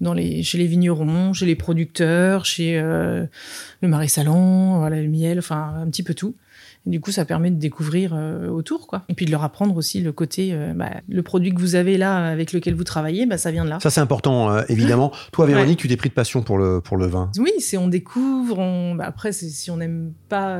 dans 0.01 0.13
les, 0.13 0.43
chez 0.43 0.57
les 0.57 0.67
vignerons, 0.67 1.31
chez 1.31 1.45
les 1.45 1.55
producteurs, 1.55 2.43
chez 2.45 2.77
euh, 2.77 3.25
le 3.81 3.87
marais 3.87 4.09
salon, 4.09 4.79
voilà, 4.79 5.01
le 5.01 5.07
miel, 5.07 5.39
enfin 5.39 5.73
un 5.81 5.89
petit 5.89 6.03
peu 6.03 6.13
tout. 6.13 6.35
Du 6.85 7.01
coup, 7.01 7.11
ça 7.11 7.25
permet 7.25 7.49
de 7.49 7.55
découvrir 7.55 8.13
euh, 8.13 8.47
autour, 8.47 8.85
quoi. 8.85 9.03
Et 9.09 9.15
puis 9.15 9.25
de 9.25 9.31
leur 9.31 9.43
apprendre 9.43 9.75
aussi 9.75 10.01
le 10.01 10.11
côté, 10.11 10.49
euh, 10.53 10.73
bah, 10.75 10.91
le 11.09 11.23
produit 11.23 11.53
que 11.53 11.59
vous 11.59 11.73
avez 11.73 11.97
là, 11.97 12.27
avec 12.27 12.53
lequel 12.53 12.75
vous 12.75 12.83
travaillez, 12.83 13.25
bah, 13.25 13.39
ça 13.39 13.49
vient 13.49 13.65
de 13.65 13.69
là. 13.69 13.79
Ça, 13.81 13.89
c'est 13.89 14.01
important, 14.01 14.51
euh, 14.51 14.61
évidemment. 14.69 15.11
Toi, 15.31 15.47
Véronique, 15.47 15.79
tu 15.79 15.87
t'es 15.87 15.97
pris 15.97 16.09
de 16.09 16.13
passion 16.13 16.43
pour 16.43 16.59
le, 16.59 16.81
pour 16.81 16.97
le 16.97 17.07
vin. 17.07 17.31
Oui, 17.39 17.51
c'est 17.59 17.77
on 17.77 17.87
découvre. 17.87 18.59
On... 18.59 18.93
Bah, 18.93 19.05
après, 19.07 19.31
si 19.33 19.71
on 19.71 19.77
n'aime 19.77 20.13
pas, 20.29 20.59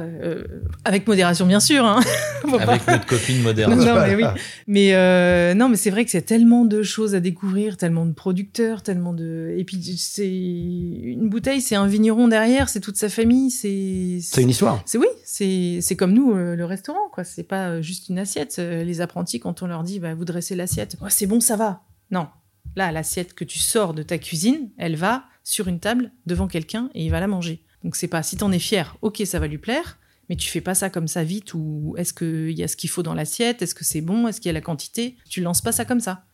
avec 0.84 1.08
modération, 1.08 1.46
bien 1.46 1.60
sûr. 1.60 1.86
Hein. 1.86 2.00
avec 2.60 2.88
notre 2.88 3.06
copine 3.06 3.44
modération. 3.44 3.86
non, 3.86 4.02
mais 4.02 4.16
oui. 4.16 4.24
Mais 4.68 5.54
non, 5.54 5.70
mais 5.70 5.78
c'est 5.78 5.92
vrai 5.92 6.06
que 6.06 6.12
c'est 6.12 6.24
tellement 6.24 6.66
de 6.66 6.82
choses 6.82 7.14
à 7.14 7.20
découvrir, 7.20 7.78
tellement 7.78 8.06
de 8.06 8.14
producteurs, 8.14 8.82
tellement 8.82 9.14
de. 9.14 9.54
Et 9.58 9.64
puis, 9.64 9.78
c'est 9.98 10.28
une 10.28 11.30
bouteille, 11.30 11.62
c'est 11.62 11.76
un 11.76 11.86
vigneron 11.88 12.28
derrière, 12.28 12.70
c'est 12.70 12.80
toute 12.80 12.98
sa 12.98 13.10
famille, 13.10 13.52
c'est. 13.52 14.20
C'est 14.22 14.42
une 14.42 14.50
histoire. 14.50 14.82
C'est 14.86 14.98
oui, 14.98 15.08
c'est 15.24 15.96
comme 15.96 16.15
nous, 16.16 16.34
euh, 16.34 16.56
le 16.56 16.66
restaurant, 16.66 17.10
quoi. 17.12 17.24
C'est 17.24 17.44
pas 17.44 17.68
euh, 17.68 17.82
juste 17.82 18.10
une 18.10 18.18
assiette. 18.18 18.56
Euh, 18.58 18.84
les 18.84 19.02
apprentis, 19.02 19.40
quand 19.40 19.62
on 19.62 19.68
leur 19.68 19.84
dit, 19.84 20.00
bah, 20.00 20.16
vous 20.16 20.26
dressez 20.26 20.56
l'assiette, 20.56 20.98
c'est 21.10 21.28
bon, 21.28 21.42
ça 21.42 21.58
va. 21.58 21.84
Non. 22.10 22.28
Là, 22.76 22.92
l'assiette 22.92 23.34
que 23.34 23.44
tu 23.44 23.60
sors 23.60 23.94
de 23.94 24.02
ta 24.02 24.18
cuisine, 24.18 24.70
elle 24.78 24.96
va 24.96 25.26
sur 25.44 25.68
une 25.68 25.80
table 25.80 26.12
devant 26.26 26.48
quelqu'un 26.48 26.90
et 26.96 27.06
il 27.06 27.12
va 27.12 27.20
la 27.20 27.28
manger. 27.28 27.64
Donc 27.84 27.96
c'est 27.96 28.08
pas 28.08 28.24
si 28.24 28.38
t'en 28.38 28.52
es 28.52 28.60
fier, 28.60 28.98
ok, 29.04 29.22
ça 29.26 29.40
va 29.40 29.48
lui 29.48 29.60
plaire, 29.60 30.00
mais 30.28 30.36
tu 30.36 30.50
fais 30.50 30.62
pas 30.62 30.74
ça 30.74 30.90
comme 30.90 31.08
ça 31.08 31.24
vite 31.24 31.54
ou 31.54 31.94
est-ce 31.98 32.14
qu'il 32.14 32.58
y 32.58 32.64
a 32.64 32.68
ce 32.68 32.76
qu'il 32.76 32.90
faut 32.90 33.04
dans 33.04 33.14
l'assiette, 33.14 33.62
est-ce 33.62 33.76
que 33.76 33.86
c'est 33.86 34.02
bon, 34.02 34.28
est-ce 34.28 34.42
qu'il 34.42 34.50
y 34.50 34.50
a 34.50 34.54
la 34.54 34.62
quantité? 34.62 35.16
Tu 35.30 35.42
lances 35.42 35.62
pas 35.62 35.72
ça 35.72 35.86
comme 35.86 36.00
ça. 36.00 36.26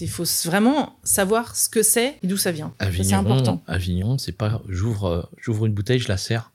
Il 0.00 0.08
faut 0.08 0.24
vraiment 0.46 0.98
savoir 1.02 1.54
ce 1.54 1.68
que 1.68 1.82
c'est 1.82 2.16
et 2.22 2.26
d'où 2.26 2.38
ça 2.38 2.52
vient. 2.52 2.72
C'est 2.80 3.12
important. 3.12 3.62
Avignon, 3.66 4.16
c'est 4.16 4.32
pas 4.32 4.62
j'ouvre 4.68 5.28
j'ouvre 5.36 5.66
une 5.66 5.74
bouteille, 5.74 5.98
je 5.98 6.08
la 6.08 6.16
sers 6.16 6.50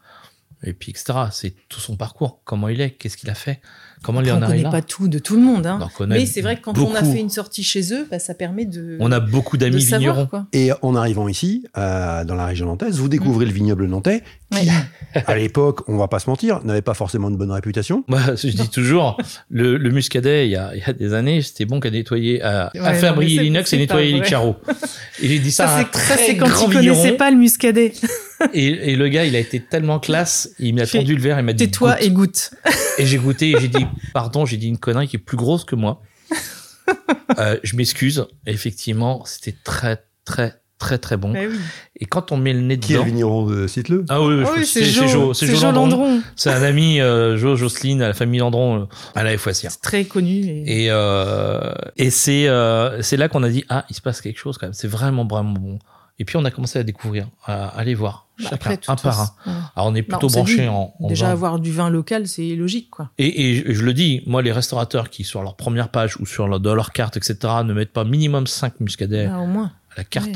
et 0.63 0.73
puis 0.73 0.91
etc. 0.91 1.19
C'est 1.31 1.55
tout 1.69 1.79
son 1.79 1.97
parcours, 1.97 2.41
comment 2.43 2.67
il 2.69 2.81
est, 2.81 2.91
qu'est-ce 2.91 3.17
qu'il 3.17 3.29
a 3.29 3.35
fait, 3.35 3.61
comment 4.05 4.21
il 4.21 4.27
là. 4.27 4.37
On 4.37 4.45
connaît 4.45 4.63
pas 4.63 4.81
tout 4.81 5.07
de 5.07 5.19
tout 5.19 5.35
le 5.35 5.41
monde, 5.41 5.65
hein. 5.65 5.79
mais 6.07 6.25
c'est 6.25 6.41
vrai 6.41 6.57
que 6.57 6.61
quand 6.61 6.77
on 6.77 6.93
a 6.93 7.03
fait 7.03 7.19
une 7.19 7.29
sortie 7.29 7.63
chez 7.63 7.93
eux, 7.93 8.07
bah, 8.09 8.19
ça 8.19 8.33
permet 8.33 8.65
de. 8.65 8.97
On 8.99 9.11
a 9.11 9.19
beaucoup 9.19 9.57
d'amis 9.57 9.83
vignerons. 9.83 10.29
Et 10.53 10.71
en 10.81 10.95
arrivant 10.95 11.27
ici, 11.27 11.65
euh, 11.77 12.23
dans 12.23 12.35
la 12.35 12.45
région 12.45 12.67
nantaise, 12.67 12.99
vous 12.99 13.09
découvrez 13.09 13.45
mm. 13.45 13.49
le 13.49 13.53
vignoble 13.53 13.87
nantais, 13.87 14.23
qui, 14.51 14.69
à 15.25 15.35
l'époque, 15.35 15.81
on 15.87 15.97
va 15.97 16.07
pas 16.07 16.19
se 16.19 16.29
mentir, 16.29 16.63
n'avait 16.63 16.81
pas 16.81 16.93
forcément 16.93 17.29
une 17.29 17.37
bonne 17.37 17.51
réputation. 17.51 18.03
Moi, 18.07 18.21
je 18.35 18.47
dis 18.49 18.69
toujours, 18.69 19.17
le, 19.49 19.77
muscadet, 19.89 20.47
il 20.47 20.51
y, 20.51 20.55
a, 20.55 20.75
il 20.75 20.81
y 20.81 20.83
a 20.83 20.93
des 20.93 21.13
années, 21.13 21.41
c'était 21.41 21.65
bon 21.65 21.79
qu'à 21.79 21.89
nettoyer, 21.89 22.41
à, 22.41 22.71
faire 22.93 23.15
briller 23.15 23.41
l'inox 23.41 23.73
et 23.73 23.77
nettoyer 23.77 24.13
les 24.13 24.21
carreaux. 24.21 24.55
Et 25.21 25.27
j'ai 25.27 25.39
dit 25.39 25.51
ça, 25.51 25.67
ça 25.93 26.17
c'est 26.17 26.37
quand 26.37 26.45
tu 26.45 26.71
connaissais 26.71 27.13
pas 27.13 27.31
le 27.31 27.37
muscadet. 27.37 27.93
et, 28.53 28.91
et, 28.91 28.95
le 28.95 29.07
gars, 29.07 29.25
il 29.25 29.35
a 29.35 29.39
été 29.39 29.59
tellement 29.59 29.99
classe, 29.99 30.49
il 30.59 30.75
m'a 30.75 30.85
tendu 30.85 31.15
le 31.15 31.21
verre, 31.21 31.39
il 31.39 31.45
m'a 31.45 31.53
dit. 31.53 31.65
Tais-toi 31.65 32.01
et 32.01 32.09
goûte. 32.11 32.51
Et 32.97 33.05
j'ai 33.05 33.17
goûté 33.17 33.51
et 33.51 33.59
j'ai 33.59 33.67
dit, 33.67 33.85
pardon, 34.13 34.45
j'ai 34.45 34.57
dit 34.57 34.67
une 34.67 34.77
connerie 34.77 35.07
qui 35.07 35.15
est 35.15 35.19
plus 35.19 35.37
grosse 35.37 35.65
que 35.65 35.75
moi. 35.75 36.01
Euh, 37.39 37.57
je 37.63 37.75
m'excuse. 37.75 38.27
Effectivement, 38.45 39.23
c'était 39.25 39.55
très, 39.63 40.05
très, 40.23 40.61
très, 40.77 40.97
très 40.99 41.17
bon. 41.17 41.33
Eh 41.35 41.49
et 41.99 42.05
quand 42.05 42.31
on 42.31 42.37
met 42.37 42.53
le 42.53 42.61
nez 42.61 42.77
dedans. 42.77 42.87
Qui 42.87 42.93
est 42.93 42.97
le 42.97 43.03
vigneron 43.03 43.45
de 43.47 43.67
Cite-le? 43.67 44.05
Ah 44.09 44.21
oui, 44.21 44.43
oui 44.55 44.65
c'est 44.65 44.85
Jo. 44.85 45.33
C'est 45.33 45.47
Jo 45.47 45.71
Landron. 45.71 46.21
C'est 46.35 46.51
un 46.51 46.61
ami, 46.61 47.01
euh, 47.01 47.37
Jo 47.37 47.55
Jocelyne, 47.55 48.01
à 48.01 48.07
la 48.07 48.13
famille 48.13 48.39
Landron, 48.39 48.81
euh, 48.81 48.85
à 49.15 49.23
la 49.23 49.37
FOSIR. 49.37 49.71
C'est 49.71 49.81
très 49.81 50.05
connu. 50.05 50.45
Et, 50.45 50.85
et, 50.85 50.87
euh, 50.91 51.73
et 51.97 52.09
c'est 52.11 52.47
euh, 52.47 53.01
c'est 53.01 53.17
là 53.17 53.27
qu'on 53.29 53.43
a 53.43 53.49
dit, 53.49 53.65
ah, 53.69 53.85
il 53.89 53.95
se 53.95 54.01
passe 54.01 54.21
quelque 54.21 54.39
chose 54.39 54.57
quand 54.57 54.67
même. 54.67 54.73
C'est 54.73 54.87
vraiment, 54.87 55.25
vraiment 55.25 55.53
bon. 55.53 55.79
Et 56.17 56.25
puis 56.25 56.37
on 56.37 56.45
a 56.45 56.51
commencé 56.51 56.79
à 56.79 56.83
découvrir, 56.83 57.27
à 57.43 57.67
aller 57.67 57.93
voir 57.93 58.27
bah, 58.39 58.49
chacun 58.49 58.93
un 58.93 58.95
par 58.95 59.21
un. 59.45 59.69
Alors 59.75 59.87
on 59.87 59.95
est 59.95 60.01
plutôt 60.01 60.27
branché 60.27 60.67
en, 60.67 60.93
déjà 61.01 61.29
avoir 61.29 61.59
du 61.59 61.71
vin 61.71 61.89
local, 61.89 62.27
c'est 62.27 62.55
logique 62.55 62.89
quoi. 62.89 63.11
Et, 63.17 63.51
et, 63.51 63.73
je 63.73 63.83
le 63.83 63.93
dis, 63.93 64.23
moi 64.25 64.41
les 64.41 64.53
restaurateurs 64.53 65.09
qui 65.09 65.25
sur 65.25 65.43
leur 65.43 65.55
première 65.55 65.89
page 65.89 66.17
ou 66.19 66.25
sur 66.25 66.47
leur, 66.47 66.59
dans 66.59 66.73
leur 66.73 66.93
carte 66.93 67.17
etc 67.17 67.37
ne 67.65 67.73
mettent 67.73 67.91
pas 67.91 68.05
minimum 68.05 68.47
5 68.47 68.79
muscadets 68.79 69.27
bah, 69.27 69.39
au 69.39 69.47
moins. 69.47 69.73
à 69.91 69.97
la 69.97 70.03
carte. 70.05 70.35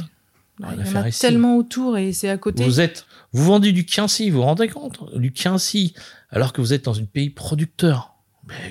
Bah, 0.59 0.67
il 0.77 0.85
y 0.85 0.97
en 0.97 1.01
a 1.01 1.11
tellement 1.11 1.55
autour 1.55 1.97
et 1.97 2.11
c'est 2.11 2.29
à 2.29 2.37
côté. 2.37 2.65
Vous 2.65 2.81
êtes, 2.81 3.05
vous 3.31 3.45
vendez 3.45 3.71
du 3.71 3.85
Quincy, 3.85 4.29
vous 4.29 4.39
vous 4.39 4.43
rendez 4.43 4.67
compte? 4.67 4.99
Du 5.15 5.31
Quincy, 5.31 5.93
alors 6.29 6.51
que 6.51 6.59
vous 6.59 6.73
êtes 6.73 6.85
dans 6.85 6.99
un 6.99 7.05
pays 7.05 7.29
producteur 7.29 8.18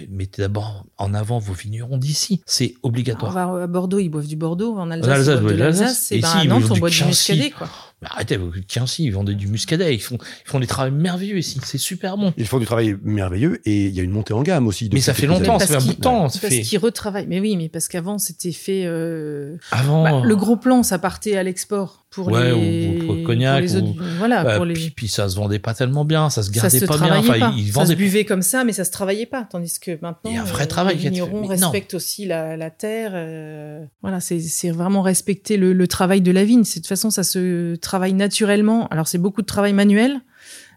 mettez 0.09 0.43
d'abord 0.43 0.85
en 0.97 1.15
avant 1.15 1.39
vos 1.39 1.53
vignerons 1.53 1.97
d'ici. 1.97 2.41
C'est 2.47 2.75
obligatoire. 2.83 3.33
On 3.33 3.35
va 3.35 3.63
à 3.63 3.67
Bordeaux, 3.67 3.99
ils 3.99 4.09
boivent 4.09 4.27
du 4.27 4.37
Bordeaux. 4.37 4.77
En 4.77 4.91
Alsace, 4.91 5.27
ils 5.27 5.41
boivent 5.41 5.53
de 5.53 5.59
l'Alsace. 5.59 6.13
Et 6.13 6.21
ben, 6.21 6.29
à 6.29 6.45
Nantes, 6.45 6.71
on 6.71 6.77
boit 6.77 6.91
du 6.91 7.05
muscadet, 7.05 7.51
quoi. 7.51 7.69
Mais 8.01 8.09
arrêtez, 8.11 8.37
vous 8.37 8.53
Quincy, 8.67 9.05
ils 9.05 9.11
vendent 9.11 9.31
du 9.31 9.49
muscadet. 9.49 9.95
Ils 9.95 10.01
font, 10.01 10.19
ils 10.47 10.49
font 10.49 10.61
des 10.61 10.67
travaux 10.67 10.95
merveilleux 10.95 11.39
ici. 11.39 11.59
C'est 11.65 11.79
super 11.79 12.17
bon. 12.17 12.33
Ils 12.37 12.47
font 12.47 12.59
du 12.59 12.67
travail 12.67 12.97
merveilleux 13.03 13.61
et 13.65 13.87
il 13.87 13.95
y 13.95 13.99
a 13.99 14.05
une 14.05 14.13
montée 14.13 14.35
en 14.35 14.43
gamme 14.43 14.69
aussi. 14.69 14.89
Mais 14.93 15.01
ça 15.01 15.15
fait 15.15 15.27
longtemps, 15.27 15.59
ça 15.59 15.67
fait 15.67 15.75
un 15.77 15.81
bout 15.81 15.95
de 15.95 16.01
temps. 16.01 16.29
Parce 16.29 16.39
qu'ils 16.39 16.79
retravaillent. 16.79 17.27
Mais 17.27 17.41
oui, 17.41 17.57
mais 17.57 17.69
parce 17.69 17.89
qu'avant, 17.89 18.19
c'était 18.19 18.53
fait. 18.53 18.85
Euh... 18.87 19.57
Avant. 19.73 20.05
Bah, 20.05 20.21
le 20.25 20.37
gros 20.37 20.57
plan, 20.57 20.83
ça 20.83 20.99
partait 20.99 21.37
à 21.37 21.43
l'export 21.43 22.07
pour 22.11 22.29
ouais, 22.29 22.55
les. 22.55 23.01
Ou 23.01 23.05
pour 23.05 23.15
le 23.17 23.23
cognac. 23.25 23.55
Pour 23.55 23.63
les 23.63 23.77
autres... 23.77 24.03
Voilà. 24.19 24.45
Bah, 24.45 24.57
pour 24.57 24.65
les... 24.65 24.75
puis, 24.75 24.91
puis, 24.91 25.09
ça 25.09 25.29
se 25.29 25.37
vendait 25.37 25.59
pas 25.59 25.75
tellement 25.75 26.05
bien. 26.05 26.31
Ça 26.31 26.43
se 26.43 26.51
gardait 26.51 26.81
pas 26.81 26.99
bien. 26.99 27.17
Enfin, 27.17 27.53
Ils, 27.57 27.73
vendaient... 27.73 27.87
Ça 27.87 27.93
se 27.93 27.97
buvait 27.97 28.25
comme 28.25 28.43
ça, 28.43 28.63
mais 28.63 28.73
ça 28.73 28.85
se 28.85 28.93
travaillait 28.93 29.27
pas. 29.27 29.47
Tandis 29.51 29.81
que 29.81 29.99
maintenant. 30.03 30.31
Il 30.31 30.35
y 30.35 30.39
a 30.39 30.43
un 30.43 30.45
vrai 30.45 30.67
travail. 30.67 30.97
Les 30.97 31.11
vignerons 31.11 31.47
respectent 31.47 31.95
aussi 31.95 32.27
la, 32.27 32.57
la 32.57 32.71
terre. 32.71 33.11
Euh... 33.15 33.85
Voilà, 34.03 34.21
c'est 34.21 34.71
vraiment 34.71 35.03
respecter 35.03 35.57
le, 35.57 35.73
le 35.73 35.89
travail 35.89 36.21
de 36.21 36.31
la 36.31 36.45
vigne. 36.45 36.63
De 36.63 36.69
toute 36.69 36.87
façon, 36.87 37.11
ça 37.11 37.25
se 37.25 37.75
travaille 37.89 38.13
naturellement 38.13 38.87
alors 38.89 39.09
c'est 39.09 39.19
beaucoup 39.19 39.41
de 39.41 39.47
travail 39.47 39.73
manuel, 39.73 40.21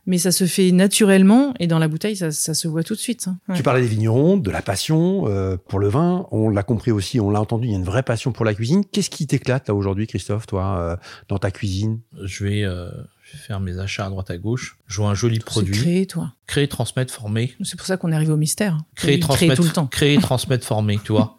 mais 0.05 0.17
ça 0.17 0.31
se 0.31 0.45
fait 0.45 0.71
naturellement 0.71 1.53
et 1.59 1.67
dans 1.67 1.77
la 1.77 1.87
bouteille, 1.87 2.15
ça, 2.15 2.31
se 2.31 2.67
voit 2.67 2.83
tout 2.83 2.95
de 2.95 2.99
suite. 2.99 3.27
Hein. 3.27 3.37
Tu 3.53 3.63
parlais 3.63 3.81
des 3.81 3.87
vignerons, 3.87 4.37
de 4.37 4.49
la 4.49 4.61
passion 4.61 5.27
euh, 5.27 5.57
pour 5.57 5.79
le 5.79 5.89
vin. 5.89 6.25
On 6.31 6.49
l'a 6.49 6.63
compris 6.63 6.91
aussi, 6.91 7.19
on 7.19 7.29
l'a 7.29 7.41
entendu, 7.41 7.67
il 7.67 7.71
y 7.71 7.73
a 7.75 7.77
une 7.77 7.83
vraie 7.83 8.03
passion 8.03 8.31
pour 8.31 8.45
la 8.45 8.53
cuisine. 8.53 8.83
Qu'est-ce 8.91 9.09
qui 9.09 9.27
t'éclate 9.27 9.67
là 9.67 9.75
aujourd'hui, 9.75 10.07
Christophe, 10.07 10.47
toi, 10.47 10.77
euh, 10.79 10.95
dans 11.27 11.37
ta 11.37 11.51
cuisine? 11.51 11.99
Je 12.23 12.45
vais 12.45 12.63
euh, 12.63 12.89
faire 13.21 13.59
mes 13.59 13.77
achats 13.77 14.07
à 14.07 14.09
droite 14.09 14.31
à 14.31 14.37
gauche. 14.37 14.77
Je 14.87 15.01
vois 15.01 15.09
un 15.09 15.15
joli 15.15 15.39
produit. 15.39 15.77
Créer, 15.77 16.07
toi. 16.07 16.33
Créer, 16.47 16.67
transmettre, 16.67 17.13
former. 17.13 17.53
C'est 17.61 17.77
pour 17.77 17.85
ça 17.85 17.97
qu'on 17.97 18.11
est 18.11 18.15
arrivé 18.15 18.31
au 18.31 18.37
mystère. 18.37 18.79
Créer, 18.95 19.19
transmettre, 19.19 19.55
tout 19.55 19.63
le 19.63 19.69
temps. 19.69 19.87
Créer, 19.87 20.17
transmettre, 20.17 20.65
former, 20.65 20.99
tu 21.03 21.11
vois. 21.11 21.37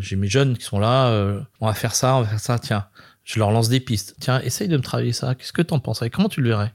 J'ai 0.00 0.16
mes 0.16 0.28
jeunes 0.28 0.56
qui 0.56 0.64
sont 0.64 0.80
là. 0.80 1.44
on 1.60 1.66
va 1.66 1.74
faire 1.74 1.94
ça, 1.94 2.16
on 2.16 2.22
va 2.22 2.28
faire 2.28 2.40
ça. 2.40 2.58
Tiens, 2.58 2.86
je 3.24 3.38
leur 3.38 3.50
lance 3.50 3.68
des 3.68 3.80
pistes. 3.80 4.16
Tiens, 4.20 4.40
essaye 4.40 4.68
de 4.68 4.76
me 4.76 4.82
travailler 4.82 5.12
ça. 5.12 5.34
Qu'est-ce 5.34 5.52
que 5.52 5.62
t'en 5.62 5.78
penserais 5.78 6.10
Comment 6.10 6.28
tu 6.28 6.40
le 6.40 6.50
verrais? 6.50 6.72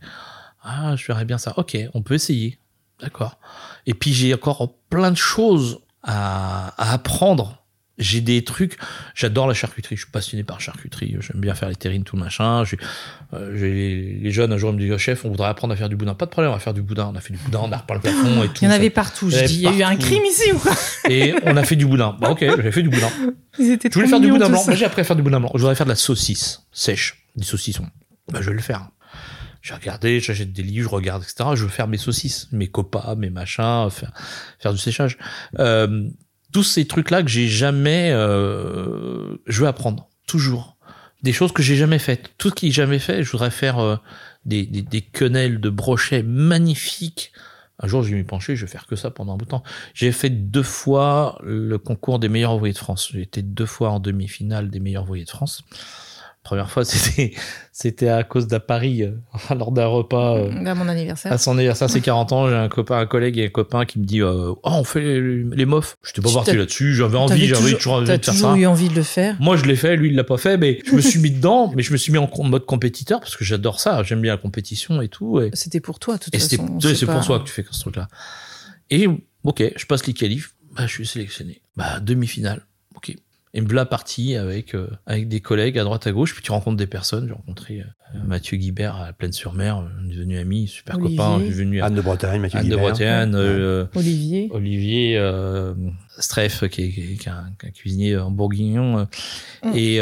Ah, 0.63 0.95
je 0.95 1.05
verrais 1.05 1.25
bien 1.25 1.37
ça. 1.37 1.53
Ok, 1.57 1.77
on 1.93 2.01
peut 2.01 2.13
essayer. 2.13 2.59
D'accord. 2.99 3.37
Et 3.85 3.93
puis 3.93 4.13
j'ai 4.13 4.33
encore 4.33 4.73
plein 4.89 5.11
de 5.11 5.17
choses 5.17 5.79
à, 6.03 6.73
à 6.77 6.93
apprendre 6.93 7.63
j'ai 7.97 8.21
des 8.21 8.43
trucs. 8.43 8.77
J'adore 9.15 9.47
la 9.47 9.53
charcuterie. 9.53 9.95
Je 9.95 10.01
suis 10.01 10.11
passionné 10.11 10.43
par 10.43 10.61
charcuterie. 10.61 11.15
J'aime 11.19 11.41
bien 11.41 11.55
faire 11.55 11.69
les 11.69 11.75
terrines, 11.75 12.03
tout 12.03 12.15
le 12.15 12.23
machin. 12.23 12.63
J'ai 12.63 12.77
euh, 13.33 13.51
les 14.21 14.31
jeunes 14.31 14.53
un 14.53 14.57
jour 14.57 14.71
me 14.71 14.79
disent 14.79 14.91
oh, 14.93 14.97
chef, 14.97 15.25
on 15.25 15.29
voudrait 15.29 15.47
apprendre 15.47 15.73
à 15.73 15.77
faire 15.77 15.89
du 15.89 15.95
boudin. 15.95 16.13
Pas 16.13 16.25
de 16.25 16.31
problème, 16.31 16.51
on 16.51 16.55
va 16.55 16.59
faire 16.59 16.73
du 16.73 16.81
boudin. 16.81 17.09
On 17.11 17.15
a 17.15 17.21
fait 17.21 17.33
du 17.33 17.39
boudin, 17.39 17.59
on 17.63 17.71
a 17.71 17.77
repeint 17.77 17.95
le 17.95 18.01
plafond 18.01 18.43
et 18.43 18.47
tout. 18.49 18.59
Il 18.61 18.65
y 18.65 18.67
en 18.67 18.71
avait 18.71 18.89
partout. 18.89 19.29
Je 19.29 19.43
dis, 19.45 19.55
il 19.55 19.61
y 19.61 19.67
a 19.67 19.73
eu 19.73 19.83
un 19.83 19.95
crime 19.95 20.23
ici 20.25 20.51
ou 20.51 20.59
quoi 20.59 20.73
Et 21.09 21.33
on 21.43 21.57
a 21.57 21.63
fait 21.63 21.75
du 21.75 21.85
boudin. 21.85 22.15
Bah 22.19 22.31
ok, 22.31 22.39
j'ai 22.39 22.71
fait 22.71 22.83
du 22.83 22.89
boudin. 22.89 23.09
Ils 23.59 23.71
étaient 23.71 23.89
je 23.89 23.95
voulais 23.95 24.07
faire 24.07 24.19
du 24.19 24.29
boudin 24.29 24.49
blanc? 24.49 24.63
Moi 24.63 24.75
j'ai 24.75 24.85
appris 24.85 25.01
à 25.01 25.03
faire 25.03 25.15
du 25.15 25.23
boudin 25.23 25.39
blanc. 25.39 25.51
Je 25.55 25.59
voudrais 25.59 25.75
faire 25.75 25.87
de 25.87 25.91
la 25.91 25.95
saucisse 25.95 26.61
sèche, 26.71 27.25
des 27.35 27.45
saucissons. 27.45 27.87
Bah 28.31 28.39
je 28.41 28.49
vais 28.49 28.55
le 28.55 28.61
faire. 28.61 28.89
J'ai 29.63 29.73
regardé, 29.73 30.19
j'achète 30.19 30.53
des 30.53 30.63
livres, 30.63 30.89
je 30.91 30.95
regarde, 30.95 31.23
etc. 31.23 31.49
Je 31.55 31.63
veux 31.63 31.69
faire 31.69 31.87
mes 31.87 31.97
saucisses, 31.97 32.47
mes 32.51 32.67
copas, 32.67 33.15
mes 33.15 33.29
machins, 33.29 33.89
faire, 33.89 34.13
faire 34.59 34.71
du 34.71 34.77
séchage. 34.77 35.17
Euh, 35.59 36.07
tous 36.57 36.63
ces 36.63 36.87
trucs-là 36.87 37.21
que 37.21 37.29
j'ai 37.29 37.47
jamais, 37.47 38.09
euh, 38.11 39.37
je 39.45 39.61
veux 39.61 39.67
apprendre 39.67 40.09
toujours 40.25 40.75
des 41.21 41.31
choses 41.31 41.51
que 41.51 41.61
j'ai 41.61 41.75
jamais 41.75 41.99
faites. 41.99 42.31
Tout 42.39 42.49
ce 42.49 42.55
qui 42.55 42.71
j'ai 42.71 42.81
jamais 42.81 42.97
fait, 42.97 43.21
je 43.21 43.31
voudrais 43.31 43.51
faire 43.51 43.77
euh, 43.77 43.95
des, 44.43 44.65
des, 44.65 45.01
quenelles 45.01 45.59
de 45.59 45.69
brochets 45.69 46.23
magnifiques. 46.23 47.31
Un 47.77 47.87
jour, 47.87 48.01
je 48.01 48.09
vais 48.09 48.15
m'y 48.15 48.23
pencher, 48.23 48.55
je 48.55 48.65
vais 48.65 48.71
faire 48.71 48.87
que 48.87 48.95
ça 48.95 49.11
pendant 49.11 49.35
un 49.35 49.37
bout 49.37 49.45
de 49.45 49.51
temps. 49.51 49.61
J'ai 49.93 50.11
fait 50.11 50.31
deux 50.31 50.63
fois 50.63 51.37
le 51.43 51.77
concours 51.77 52.17
des 52.17 52.27
meilleurs 52.27 52.55
ouvriers 52.55 52.73
de 52.73 52.79
France. 52.79 53.09
J'ai 53.13 53.21
été 53.21 53.43
deux 53.43 53.67
fois 53.67 53.91
en 53.91 53.99
demi-finale 53.99 54.71
des 54.71 54.79
meilleurs 54.79 55.03
ouvriers 55.03 55.25
de 55.25 55.29
France 55.29 55.63
première 56.47 56.71
fois, 56.71 56.85
c'était 56.85 57.33
c'était 57.71 58.07
à 58.07 58.23
cause 58.23 58.47
d'à 58.47 58.59
Paris, 58.59 59.03
euh, 59.03 59.11
lors 59.55 59.71
d'un 59.71 59.85
repas. 59.85 60.37
Euh, 60.37 60.65
à 60.65 60.73
mon 60.73 60.87
anniversaire. 60.87 61.31
À 61.31 61.37
son 61.37 61.57
anniversaire, 61.57 61.89
c'est 61.89 62.01
40 62.01 62.31
ans. 62.31 62.49
J'ai 62.49 62.55
un 62.55 62.69
copain, 62.69 62.97
un 62.97 63.05
collègue 63.05 63.37
et 63.37 63.45
un 63.45 63.49
copain 63.49 63.85
qui 63.85 63.99
me 63.99 64.05
dit 64.05 64.21
euh, 64.21 64.51
Oh, 64.51 64.57
on 64.63 64.83
fait 64.83 65.01
les, 65.01 65.43
les 65.43 65.65
mofs. 65.65 65.97
J'étais 66.03 66.21
pas 66.21 66.33
parti 66.33 66.55
là-dessus. 66.55 66.95
J'avais 66.95 67.17
envie, 67.17 67.47
j'avais 67.47 67.73
toujours 67.73 67.93
envie 67.93 68.05
de 68.05 68.11
faire 68.11 68.33
toujours 68.33 68.55
eu 68.55 68.65
envie 68.65 68.89
de 68.89 68.95
le 68.95 69.03
faire. 69.03 69.35
Moi, 69.39 69.57
je 69.57 69.65
l'ai 69.65 69.75
fait. 69.75 69.95
Lui, 69.95 70.09
il 70.09 70.15
l'a 70.15 70.23
pas 70.23 70.37
fait. 70.37 70.57
Mais 70.57 70.79
je 70.85 70.95
me 70.95 71.01
suis 71.01 71.19
mis 71.19 71.31
dedans. 71.31 71.71
Mais 71.75 71.83
je 71.83 71.91
me 71.91 71.97
suis 71.97 72.11
mis 72.11 72.17
en 72.17 72.29
mode 72.43 72.65
compétiteur 72.65 73.19
parce 73.19 73.35
que 73.35 73.43
j'adore 73.43 73.79
ça. 73.79 74.01
J'aime 74.03 74.21
bien 74.21 74.31
la 74.31 74.41
compétition 74.41 75.01
et 75.01 75.09
tout. 75.09 75.39
Et... 75.41 75.51
C'était 75.53 75.81
pour 75.81 75.99
toi, 75.99 76.15
de 76.15 76.23
toute 76.23 76.33
et 76.33 76.39
façon. 76.39 76.79
C'est 76.81 77.05
pour 77.05 77.25
toi 77.25 77.39
que 77.39 77.45
tu 77.45 77.53
fais 77.53 77.65
ce 77.69 77.79
truc-là. 77.81 78.07
Et 78.89 79.07
ok, 79.43 79.63
je 79.75 79.85
passe 79.85 80.07
les 80.07 80.13
qualifs. 80.13 80.55
Bah, 80.75 80.87
je 80.87 80.93
suis 80.93 81.07
sélectionné. 81.07 81.61
Bah, 81.75 81.99
demi-finale. 81.99 82.65
Ok. 82.95 83.15
Et 83.57 83.61
me 83.61 83.65
voilà 83.65 83.87
parti 83.87 84.35
avec, 84.35 84.75
euh, 84.75 84.87
avec 85.07 85.27
des 85.27 85.41
collègues 85.41 85.79
à 85.79 85.83
droite 85.83 86.05
à 86.05 86.11
gauche, 86.11 86.35
puis 86.35 86.43
tu 86.43 86.51
rencontres 86.51 86.77
des 86.77 86.85
personnes. 86.85 87.25
J'ai 87.27 87.33
rencontré 87.33 87.79
euh, 87.79 88.19
Mathieu 88.23 88.55
Guibert 88.55 88.95
à 88.97 89.13
Plaine-sur-Mer, 89.13 89.77
on 89.79 90.05
est 90.07 90.13
devenu 90.13 90.37
amis, 90.37 90.67
super 90.67 90.99
copain. 90.99 91.39
Venu 91.39 91.81
Anne 91.81 91.95
de 91.95 92.01
Bretagne, 92.01 92.39
Mathieu 92.39 92.59
Anne 92.59 92.65
Guibert. 92.65 92.77
de 92.77 92.83
Bretagne, 92.83 93.31
euh, 93.33 93.87
Olivier. 93.95 94.47
Olivier 94.51 95.19
Streff, 96.19 96.69
qui 96.69 96.83
est, 96.83 96.91
qui 96.91 97.27
est 97.27 97.27
un, 97.29 97.51
un, 97.63 97.69
cuisinier 97.71 98.15
en 98.15 98.29
bourguignon. 98.29 99.07
Mm. 99.63 99.71
Et 99.73 99.99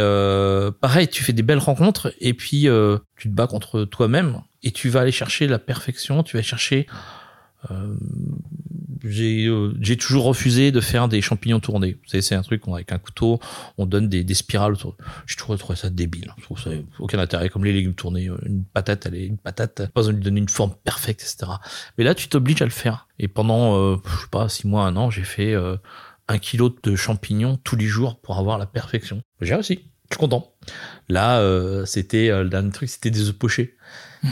pareil, 0.82 1.08
tu 1.08 1.24
fais 1.24 1.32
des 1.32 1.42
belles 1.42 1.58
rencontres, 1.60 2.14
et 2.20 2.34
puis 2.34 2.68
tu 3.16 3.30
te 3.30 3.34
bats 3.34 3.48
contre 3.48 3.86
toi-même, 3.86 4.42
et 4.64 4.72
tu 4.72 4.90
vas 4.90 5.00
aller 5.00 5.14
chercher 5.14 5.48
la 5.48 5.60
perfection, 5.60 6.24
tu 6.24 6.36
vas 6.36 6.44
chercher 6.44 6.88
euh, 7.72 7.96
j'ai 9.06 9.46
euh, 9.46 9.74
j'ai 9.80 9.98
toujours 9.98 10.26
refusé 10.26 10.72
de 10.72 10.82
faire 10.82 11.08
des 11.08 11.22
champignons 11.22 11.60
tournés. 11.60 11.98
C'est 12.08 12.36
un 12.36 12.42
truc 12.42 12.64
avec 12.68 12.92
un 12.92 12.98
couteau, 12.98 13.40
on 13.78 13.86
donne 13.86 14.10
des, 14.10 14.24
des 14.24 14.34
spirales 14.34 14.74
autour. 14.74 14.96
Je 15.26 15.38
trouve, 15.38 15.58
trouvé 15.58 15.78
ça 15.78 15.90
débile. 15.90 16.34
Je 16.38 16.44
trouve 16.44 16.60
ça 16.60 16.72
aucun 17.00 17.20
intérêt 17.20 17.50
comme 17.50 17.66
les 17.66 17.74
légumes 17.74 17.94
tournés. 17.94 18.30
Une 18.46 18.64
patate, 18.64 19.06
elle 19.06 19.16
est 19.16 19.26
une 19.26 19.38
patate, 19.38 19.88
pas 19.88 20.02
besoin 20.02 20.14
de 20.14 20.18
lui 20.18 20.24
donner 20.24 20.40
une 20.40 20.50
forme 20.50 20.74
parfaite, 20.84 21.22
etc. 21.22 21.52
Mais 21.98 22.04
là, 22.04 22.16
tu 22.16 22.28
t'obliges 22.28 22.62
à 22.62 22.66
le 22.66 22.72
faire. 22.72 23.08
Et 23.20 23.28
pendant, 23.28 23.78
euh, 23.78 23.98
je 24.06 24.22
sais 24.22 24.28
pas, 24.32 24.50
six 24.50 24.68
mois, 24.68 24.86
un 24.86 24.96
an, 24.96 25.10
j'ai 25.10 25.24
fait 25.24 25.54
euh, 25.54 25.78
un 26.28 26.38
kilo 26.38 26.76
de 26.84 26.96
champignons 26.96 27.58
tous 27.64 27.76
les 27.76 27.86
jours 27.86 28.20
pour 28.20 28.38
avoir 28.38 28.58
la 28.58 28.66
perfection. 28.66 29.22
J'ai 29.42 29.56
réussi. 29.56 29.80
Je 30.10 30.16
suis 30.16 30.20
content. 30.20 30.54
Là, 31.10 31.40
euh, 31.40 31.86
c'était 31.86 32.30
le 32.30 32.50
dernier 32.50 32.72
truc, 32.72 32.90
c'était 32.90 33.10
des 33.10 33.28
œufs 33.28 33.34
pochés 33.34 33.76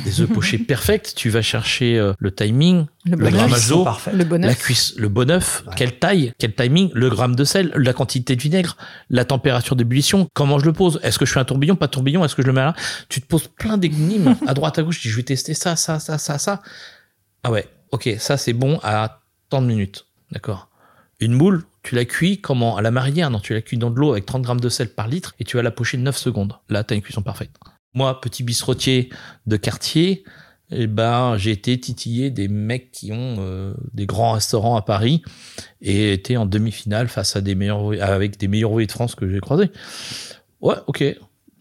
des 0.04 0.22
œufs 0.22 0.30
pochés 0.30 0.58
perfects. 0.67 1.13
Tu 1.15 1.30
vas 1.30 1.41
chercher 1.41 1.98
euh, 1.98 2.13
le 2.19 2.34
timing, 2.34 2.86
le, 3.06 3.15
le 3.17 3.30
grammage 3.30 3.67
d'eau, 3.67 3.86
la 4.13 4.56
cuisse, 4.56 4.93
le 4.98 5.10
bon 5.10 5.30
œuf, 5.30 5.63
quelle 5.76 6.00
taille, 6.00 6.34
quel 6.38 6.54
timing, 6.54 6.89
le 6.93 7.10
gramme 7.10 7.36
de 7.36 7.43
sel, 7.43 7.72
la 7.76 7.93
quantité 7.93 8.36
de 8.36 8.41
vinaigre, 8.41 8.78
la 9.10 9.26
température 9.26 9.76
d'ébullition, 9.76 10.28
comment 10.34 10.60
je 10.60 10.65
le 10.65 10.74
pose, 10.74 11.00
est-ce 11.04 11.19
que 11.19 11.26
je 11.26 11.34
fais 11.34 11.39
un 11.39 11.46
tourbillon, 11.46 11.76
pas 11.76 11.88
tourbillon, 11.88 12.24
est-ce 12.26 12.36
que 12.36 12.41
je 12.41 12.48
le 12.48 12.54
mets 12.54 12.62
là 12.62 12.76
Tu 13.10 13.22
te 13.22 13.28
poses 13.28 13.48
plein 13.48 13.78
d'énigmes 13.78 14.36
à 14.48 14.54
droite, 14.54 14.80
à 14.80 14.84
gauche. 14.84 15.00
Tu 15.00 15.08
dis, 15.08 15.12
je 15.12 15.17
vais 15.17 15.24
tester 15.24 15.54
ça, 15.54 15.76
ça, 15.76 16.00
ça, 16.00 16.17
ça, 16.17 16.38
ça. 16.38 16.62
Ah 17.43 17.52
ouais, 17.52 17.67
ok, 17.91 18.10
ça 18.19 18.38
c'est 18.38 18.54
bon 18.54 18.80
à 18.84 19.22
tant 19.50 19.62
de 19.62 19.67
minutes, 19.67 20.06
d'accord. 20.32 20.69
Une 21.19 21.34
moule, 21.34 21.63
tu 21.84 21.96
la 21.96 22.06
cuis 22.06 22.41
comment? 22.41 22.76
À 22.76 22.82
la 22.82 22.91
marinière? 22.91 23.30
Non, 23.30 23.39
tu 23.39 23.54
la 23.54 23.62
cuis 23.62 23.78
dans 23.78 23.89
de 23.89 24.00
l'eau 24.00 24.12
avec 24.12 24.26
30 24.26 24.41
grammes 24.41 24.60
de 24.60 24.69
sel 24.69 24.89
par 24.89 25.08
litre 25.08 25.36
et 25.39 25.43
tu 25.43 25.58
vas 25.58 25.63
la 25.63 25.72
pocher 25.72 25.98
9 25.98 26.17
secondes. 26.17 26.58
Là, 26.69 26.84
tu 26.84 26.93
as 26.93 26.98
une 26.98 27.04
cuisson 27.04 27.22
parfaite. 27.22 27.52
Moi, 27.93 28.19
petit 28.21 28.43
bistrotier 28.43 29.10
de 29.45 29.58
quartier, 29.58 30.23
eh 30.71 30.88
ben, 30.88 31.38
j'ai 31.38 31.51
été 31.51 31.79
titillé 31.79 32.32
des 32.32 32.47
mecs 32.47 32.91
qui 32.91 33.12
ont 33.12 33.36
euh, 33.39 33.73
des 33.93 34.06
grands 34.06 34.32
restaurants 34.32 34.75
à 34.75 34.82
Paris 34.82 35.21
et 35.82 36.13
été 36.13 36.38
en 36.38 36.45
demi-finale 36.45 37.08
face 37.08 37.36
à 37.36 37.41
des 37.41 37.56
meilleurs, 37.56 37.91
avec 38.01 38.38
des 38.39 38.47
meilleurs 38.47 38.71
ouvriers 38.71 38.88
de 38.88 38.91
France 38.91 39.15
que 39.15 39.29
j'ai 39.29 39.39
croisés. 39.39 39.69
Ouais, 40.62 40.75
ok, 40.88 41.03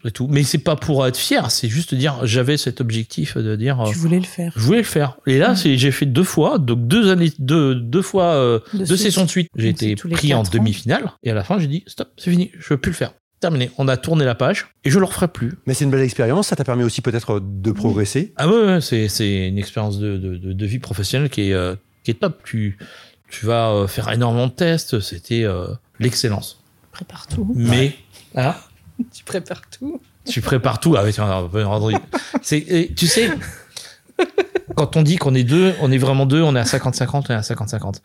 c'est 0.03 0.11
tout. 0.11 0.27
Mais 0.29 0.43
c'est 0.43 0.57
pas 0.57 0.75
pour 0.75 1.05
être 1.05 1.17
fier, 1.17 1.51
c'est 1.51 1.69
juste 1.69 1.93
dire, 1.93 2.25
j'avais 2.25 2.57
cet 2.57 2.81
objectif 2.81 3.37
de 3.37 3.55
dire. 3.55 3.83
Tu 3.87 3.97
voulais 3.97 4.19
le 4.19 4.25
faire. 4.25 4.51
Je 4.55 4.61
voulais 4.61 4.79
le 4.79 4.83
faire. 4.83 5.17
Et 5.27 5.37
là, 5.37 5.55
c'est, 5.55 5.77
j'ai 5.77 5.91
fait 5.91 6.05
deux 6.05 6.23
fois, 6.23 6.57
donc 6.57 6.87
deux 6.87 7.11
années, 7.11 7.31
deux, 7.37 7.75
deux 7.75 8.01
fois, 8.01 8.33
euh, 8.35 8.59
deux 8.73 8.97
sessions 8.97 9.25
de 9.25 9.29
suite. 9.29 9.49
J'ai 9.55 9.69
été 9.69 9.95
pris 9.95 10.33
en 10.33 10.43
demi-finale 10.43 11.11
et 11.23 11.31
à 11.31 11.33
la 11.33 11.43
fin, 11.43 11.59
j'ai 11.59 11.67
dit, 11.67 11.83
stop, 11.87 12.09
c'est 12.17 12.31
fini, 12.31 12.51
je 12.57 12.69
veux 12.69 12.77
plus 12.77 12.91
le 12.91 12.95
faire 12.95 13.13
terminé. 13.43 13.71
On 13.77 13.89
a 13.89 13.97
tourné 13.97 14.23
la 14.23 14.35
page 14.35 14.67
et 14.85 14.89
je 14.89 14.99
le 14.99 15.05
referai 15.05 15.27
plus. 15.27 15.53
Mais 15.65 15.73
c'est 15.73 15.83
une 15.83 15.91
belle 15.91 16.01
expérience. 16.01 16.47
Ça 16.47 16.55
t'a 16.55 16.63
permis 16.63 16.83
aussi 16.83 17.01
peut-être 17.01 17.41
de 17.41 17.71
progresser. 17.71 18.33
Ah 18.37 18.47
ouais, 18.47 18.79
c'est 18.79 19.09
c'est 19.09 19.49
une 19.49 19.57
expérience 19.57 19.99
de, 19.99 20.17
de, 20.17 20.53
de, 20.53 20.65
vie 20.65 20.79
professionnelle 20.79 21.29
qui 21.29 21.49
est 21.49 21.53
euh, 21.53 21.75
qui 22.03 22.11
est 22.11 22.15
top. 22.15 22.41
Tu 22.45 22.77
tu 23.29 23.45
vas 23.45 23.71
euh, 23.71 23.87
faire 23.87 24.09
énormément 24.11 24.47
de 24.47 24.53
tests. 24.53 25.01
C'était 25.01 25.43
euh, 25.43 25.67
l'excellence. 25.99 26.61
Prépare 26.93 27.27
tout. 27.27 27.51
Mais 27.53 27.95
ah. 28.35 28.57
tu 29.13 29.25
prépares 29.25 29.63
tout. 29.69 29.99
Tu 30.25 30.39
prépares 30.39 30.79
tout. 30.79 30.95
Ah 30.97 31.03
oui, 31.03 31.95
c'est 32.41 32.91
tu 32.95 33.07
sais. 33.07 33.29
Quand 34.75 34.95
on 34.95 35.01
dit 35.01 35.17
qu'on 35.17 35.35
est 35.35 35.43
deux, 35.43 35.73
on 35.81 35.91
est 35.91 35.97
vraiment 35.97 36.25
deux, 36.25 36.41
on 36.41 36.55
est 36.55 36.59
à 36.59 36.63
50-50, 36.63 37.25
on 37.29 37.33
est 37.33 37.35
à 37.35 37.41
50-50. 37.41 37.95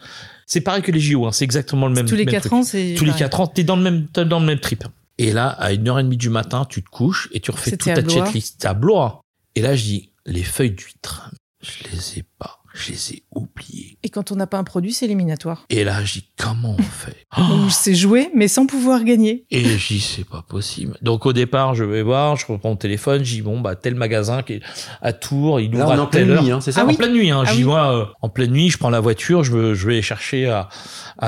C'est 0.47 0.61
pareil 0.61 0.83
que 0.83 0.91
les 0.91 1.01
JO, 1.01 1.27
hein, 1.27 1.33
c'est 1.33 1.45
exactement 1.45 1.87
le 1.87 1.95
même. 1.95 2.07
Tous 2.07 2.17
les 2.17 2.25
même 2.25 2.35
4 2.35 2.53
ans, 2.53 2.63
c'est. 2.65 2.95
Tous 2.99 3.05
les 3.05 3.13
4 3.13 3.41
ans, 3.41 3.47
t'es 3.47 3.63
dans 3.63 3.77
le 3.77 3.83
même, 3.83 4.07
dans 4.13 4.41
le 4.41 4.47
même 4.47 4.59
trip. 4.59 4.85
Et 5.19 5.33
là, 5.33 5.49
à 5.49 5.73
une 5.73 5.89
heure 5.89 5.99
et 5.99 6.05
demie 6.05 6.17
du 6.17 6.31
matin, 6.31 6.65
tu 6.65 6.83
te 6.83 6.89
couches 6.89 7.29
et 7.33 7.41
tu 7.41 7.51
refais 7.51 7.77
toute 7.77 7.93
ta 7.93 8.03
checklist. 8.03 8.65
à 8.65 8.75
Blois. 8.75 9.21
Et 9.55 9.61
là, 9.61 9.75
je 9.75 9.85
dis, 9.85 10.13
les 10.27 10.45
feuilles 10.45 10.71
d'huître, 10.71 11.31
je 11.61 11.85
les 11.91 12.19
ai 12.19 12.25
pas 12.39 12.58
je 12.79 12.93
les 12.93 13.13
ai 13.13 13.23
oubliés. 13.35 13.99
Et 14.03 14.09
quand 14.09 14.33
on 14.33 14.37
n'a 14.37 14.47
pas 14.47 14.59
un 14.59 14.65
produit, 14.65 14.93
c'est 14.93 15.07
éliminatoire. 15.07 15.65
Et 15.71 15.85
là, 15.85 16.05
je 16.05 16.15
dis, 16.15 16.25
comment 16.37 16.77
on 16.79 16.83
fait? 16.83 17.27
Oh 17.39 17.69
C'est 17.71 17.95
jouer, 17.95 18.31
mais 18.35 18.49
sans 18.49 18.67
pouvoir 18.67 19.05
gagner. 19.05 19.45
Et 19.51 19.65
je 19.65 19.87
dis, 19.95 20.01
c'est 20.01 20.25
pas 20.25 20.43
possible. 20.43 20.97
Donc 21.03 21.27
au 21.27 21.33
départ, 21.33 21.75
je 21.75 21.85
vais 21.85 22.03
voir, 22.03 22.37
je 22.37 22.47
reprends 22.47 22.71
mon 22.71 22.77
téléphone, 22.77 23.25
je 23.25 23.35
dis, 23.35 23.43
bon, 23.43 23.61
bah, 23.61 23.77
tel 23.77 23.95
magasin 23.95 24.43
qui 24.43 24.55
est 24.55 24.63
à 25.03 25.13
Tours, 25.13 25.61
il 25.61 25.75
ouvre 25.75 25.91
à 25.91 26.07
telle 26.07 26.31
heure. 26.31 26.43
Hein, 26.43 26.61
c'est 26.61 26.73
ça 26.73 26.85
ah 26.87 26.91
En 26.91 26.95
pleine 26.95 27.13
nuit, 27.13 27.31
hein. 27.31 27.43
Ah 27.47 27.51
je 27.51 27.57
dis, 27.57 27.65
moi, 27.65 27.95
euh, 27.95 28.07
en 28.23 28.29
pleine 28.29 28.53
nuit, 28.53 28.71
je 28.71 28.79
prends 28.79 28.91
la 28.91 29.01
voiture, 29.01 29.45
je, 29.45 29.75
je 29.75 29.87
vais 29.87 30.03
chercher 30.03 30.49
à, 30.49 30.69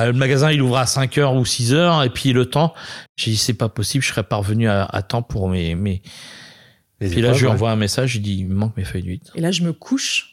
le 0.07 0.13
magasin, 0.13 0.51
il 0.51 0.63
ouvre 0.63 0.79
à 0.79 0.87
5 0.87 1.19
heures 1.19 1.35
ou 1.35 1.45
6 1.45 1.75
heures, 1.75 2.03
et 2.03 2.11
puis 2.11 2.33
le 2.33 2.47
temps, 2.47 2.75
j'ai 3.17 3.33
dit, 3.33 3.37
c'est 3.37 3.55
pas 3.55 3.69
possible, 3.69 4.05
je 4.05 4.11
serais 4.11 4.25
pas 4.25 4.37
revenu 4.37 4.69
à, 4.69 5.03
temps 5.03 5.23
pour 5.23 5.49
mes, 5.49 5.75
mes... 5.75 6.03
Et 7.03 7.09
puis 7.09 7.23
là, 7.23 7.33
je 7.33 7.41
lui 7.41 7.53
envoie 7.53 7.71
un 7.71 7.77
message, 7.77 8.13
je 8.13 8.19
dis, 8.19 8.39
il 8.39 8.47
me 8.47 8.55
manque 8.55 8.77
mes 8.77 8.85
feuilles 8.85 9.03
d'huître. 9.03 9.33
Et 9.35 9.41
là, 9.41 9.51
je 9.51 9.63
me 9.63 9.73
couche 9.73 10.31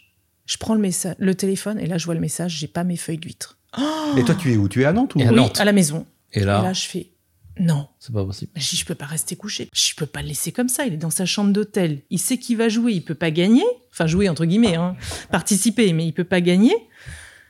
je 0.48 0.58
prends 0.58 0.74
le, 0.74 0.80
message, 0.80 1.16
le 1.20 1.36
téléphone 1.36 1.78
et 1.80 1.86
là, 1.86 2.00
je 2.00 2.06
vois 2.06 2.16
le 2.16 2.22
message, 2.22 2.58
j'ai 2.58 2.68
pas 2.68 2.84
mes 2.84 2.98
feuilles 2.98 3.20
d'huître. 3.20 3.60
et 4.18 4.24
toi, 4.24 4.34
tu 4.34 4.52
es 4.52 4.58
où? 4.58 4.68
Tu 4.68 4.82
es 4.82 4.86
à 4.86 4.94
Nantes 4.94 5.14
ou 5.14 5.22
à 5.22 5.26
Oui, 5.26 5.42
à 5.60 5.66
la 5.66 5.74
maison. 5.74 6.08
Et 6.34 6.40
là, 6.40 6.62
et 6.62 6.64
là 6.64 6.74
je 6.74 6.88
fais 6.88 7.12
non. 7.60 7.88
C'est 8.00 8.14
pas 8.14 8.24
possible. 8.24 8.52
Je 8.56 8.70
dis, 8.70 8.76
je 8.76 8.86
peux 8.86 8.96
pas 8.96 9.06
rester 9.06 9.36
couché. 9.36 9.68
Je 9.74 9.96
peux 9.96 10.06
pas 10.06 10.22
le 10.22 10.28
laisser 10.28 10.52
comme 10.52 10.70
ça. 10.70 10.86
Il 10.86 10.94
est 10.94 10.98
dans 10.98 11.10
sa 11.10 11.26
chambre 11.26 11.52
d'hôtel. 11.52 12.00
Il 12.10 12.20
sait 12.20 12.38
qu'il 12.38 12.58
va 12.58 12.70
jouer. 12.70 12.94
Il 12.94 13.02
peut 13.02 13.16
pas 13.16 13.32
gagner. 13.32 13.64
Enfin, 13.92 14.06
jouer 14.06 14.30
entre 14.30 14.46
guillemets, 14.46 14.76
hein. 14.76 14.96
participer, 15.32 15.92
mais 15.94 16.06
il 16.06 16.12
peut 16.12 16.24
pas 16.24 16.42
gagner. 16.42 16.76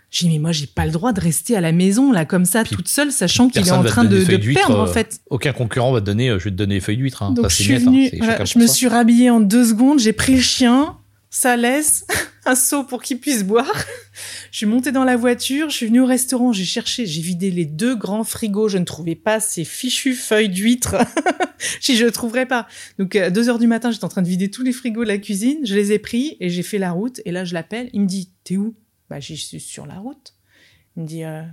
Je 0.10 0.20
dis, 0.20 0.30
mais 0.30 0.40
moi, 0.40 0.54
j'ai 0.54 0.68
pas 0.68 0.86
le 0.86 0.92
droit 0.92 1.12
de 1.12 1.20
rester 1.20 1.58
à 1.58 1.62
la 1.62 1.74
maison, 1.74 2.14
là, 2.14 2.24
comme 2.24 2.46
ça, 2.46 2.64
toute 2.64 2.88
seule, 2.88 3.12
sachant 3.12 3.50
qu'il 3.50 3.68
est 3.68 3.72
en 3.72 3.84
train 3.84 4.06
de, 4.06 4.24
de 4.24 4.54
perdre, 4.54 4.80
en 4.80 4.88
fait. 4.88 5.16
Euh, 5.16 5.36
aucun 5.36 5.52
concurrent 5.52 5.92
va 5.92 6.00
te 6.00 6.06
donner, 6.06 6.30
euh, 6.30 6.40
je 6.40 6.46
vais 6.46 6.52
te 6.52 6.56
donner 6.56 6.76
les 6.76 6.80
feuilles 6.80 6.96
d'huître. 6.96 7.24
Hein. 7.24 7.32
Donc, 7.32 7.50
je 7.50 7.56
suis 7.56 7.76
venue, 7.76 8.10
hein. 8.22 8.46
je 8.46 8.58
me 8.58 8.68
suis 8.68 8.88
rhabillée 8.88 9.30
en 9.30 9.42
deux 9.42 9.66
secondes, 9.66 10.00
j'ai 10.00 10.14
pris 10.14 10.36
le 10.36 10.42
chien, 10.42 10.96
ça 11.30 11.58
laisse 11.58 12.08
un 12.48 12.56
seau 12.56 12.84
pour 12.84 13.02
qu'il 13.02 13.20
puisse 13.20 13.44
boire. 13.44 13.72
je 14.52 14.58
suis 14.58 14.66
montée 14.66 14.92
dans 14.92 15.04
la 15.04 15.18
voiture, 15.18 15.70
je 15.70 15.76
suis 15.76 15.88
venue 15.88 16.02
au 16.02 16.06
restaurant, 16.06 16.54
j'ai 16.54 16.66
cherché, 16.66 17.06
j'ai 17.06 17.22
vidé 17.22 17.52
les 17.52 17.66
deux 17.66 17.96
grands 17.96 18.24
frigos, 18.24 18.70
je 18.70 18.78
ne 18.78 18.86
trouvais 18.86 19.16
pas 19.16 19.40
ces 19.40 19.66
fichues 19.66 20.16
feuilles 20.16 20.50
d'huître. 20.50 20.96
si 21.82 21.98
je 21.98 22.06
ne 22.06 22.10
trouverais 22.10 22.46
pas. 22.46 22.68
Donc 23.00 23.16
à 23.16 23.30
2 23.30 23.50
heures 23.50 23.60
du 23.60 23.68
matin, 23.68 23.92
j'étais 23.92 24.06
en 24.06 24.10
train 24.10 24.22
de 24.22 24.28
vider 24.28 24.50
tous 24.50 24.64
les 24.64 24.72
frigos 24.72 25.04
de 25.04 25.10
la 25.10 25.18
cuisine, 25.18 25.60
je 25.64 25.76
les 25.76 25.92
ai 25.92 26.00
pris 26.00 26.38
et 26.40 26.50
j'ai 26.50 26.64
fait 26.64 26.78
la 26.78 26.92
route 26.92 27.22
et 27.26 27.32
là 27.32 27.46
je 27.46 27.54
l'appelle, 27.54 27.90
il 27.94 28.02
me 28.02 28.08
dit 28.08 28.32
"T'es 28.44 28.58
où? 28.58 28.76
Bah 29.10 29.20
je 29.20 29.34
suis 29.34 29.60
sur 29.60 29.86
la 29.86 29.96
route. 29.96 30.34
Il 30.96 31.04
me 31.04 31.08
dit 31.08 31.24
euh, 31.24 31.44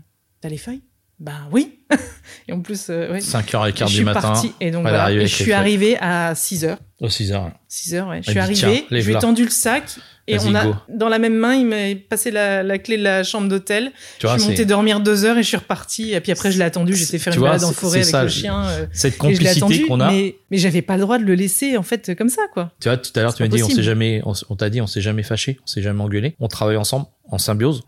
"T'as 0.40 0.48
les 0.48 0.58
feuilles? 0.58 0.82
Bah 1.20 1.48
oui. 1.52 1.78
et 2.48 2.52
en 2.52 2.60
plus, 2.60 2.90
euh, 2.90 3.12
ouais. 3.12 3.20
5h15 3.20 3.88
du 3.88 4.04
matin. 4.04 4.20
Partie, 4.20 4.52
et 4.60 4.70
donc 4.70 4.82
voilà, 4.82 5.12
et 5.12 5.26
je 5.26 5.34
suis 5.34 5.52
arrivé 5.52 5.96
à 5.98 6.34
6h. 6.34 6.76
Oh, 7.00 7.06
6h. 7.06 7.52
6h, 7.70 8.08
ouais. 8.08 8.20
Je 8.22 8.30
suis 8.30 8.38
arrivé, 8.40 8.84
je 8.90 9.06
lui 9.06 9.14
ai 9.14 9.18
tendu 9.18 9.44
le 9.44 9.50
sac 9.50 9.96
et 10.26 10.38
on 10.40 10.54
a, 10.54 10.84
dans 10.88 11.08
la 11.08 11.18
même 11.18 11.36
main, 11.36 11.54
il 11.54 11.66
m'a 11.66 12.00
passé 12.08 12.30
la, 12.30 12.62
la, 12.62 12.78
clé 12.78 12.96
de 12.96 13.02
la 13.02 13.24
chambre 13.24 13.48
d'hôtel. 13.48 13.92
Je 14.20 14.26
suis 14.26 14.48
monté 14.48 14.64
dormir 14.64 15.00
deux 15.00 15.24
heures 15.24 15.36
et 15.36 15.42
je 15.42 15.48
suis 15.48 15.56
reparti. 15.56 16.12
Et 16.12 16.20
puis 16.20 16.32
après, 16.32 16.50
je 16.50 16.58
l'ai 16.58 16.64
attendu. 16.64 16.94
J'étais 16.94 17.18
faire 17.18 17.34
une 17.34 17.42
balade 17.42 17.64
en 17.64 17.72
forêt 17.72 18.02
avec 18.14 18.22
le 18.22 18.28
chien. 18.28 18.64
Euh, 18.64 18.86
cette 18.92 19.18
complicité 19.18 19.82
qu'on 19.82 20.00
a. 20.00 20.10
Mais, 20.10 20.36
mais 20.50 20.56
j'avais 20.56 20.82
pas 20.82 20.96
le 20.96 21.02
droit 21.02 21.18
de 21.18 21.24
le 21.24 21.34
laisser, 21.34 21.76
en 21.76 21.82
fait, 21.82 22.14
comme 22.16 22.30
ça, 22.30 22.42
quoi. 22.52 22.72
Tu 22.80 22.88
vois, 22.88 22.96
tout 22.96 23.10
à 23.16 23.22
l'heure, 23.22 23.34
tu 23.34 23.42
m'as 23.42 23.48
dit, 23.48 23.62
on 23.62 23.68
s'est 23.68 23.82
jamais, 23.82 24.22
on, 24.24 24.56
t'a 24.56 24.70
dit, 24.70 24.80
on 24.80 24.86
s'est 24.86 25.02
jamais 25.02 25.22
fâché, 25.22 25.58
on 25.62 25.66
s'est 25.66 25.82
jamais 25.82 26.00
engueulé. 26.02 26.36
On 26.40 26.48
travaille 26.48 26.76
ensemble, 26.76 27.06
en 27.28 27.38
symbiose. 27.38 27.82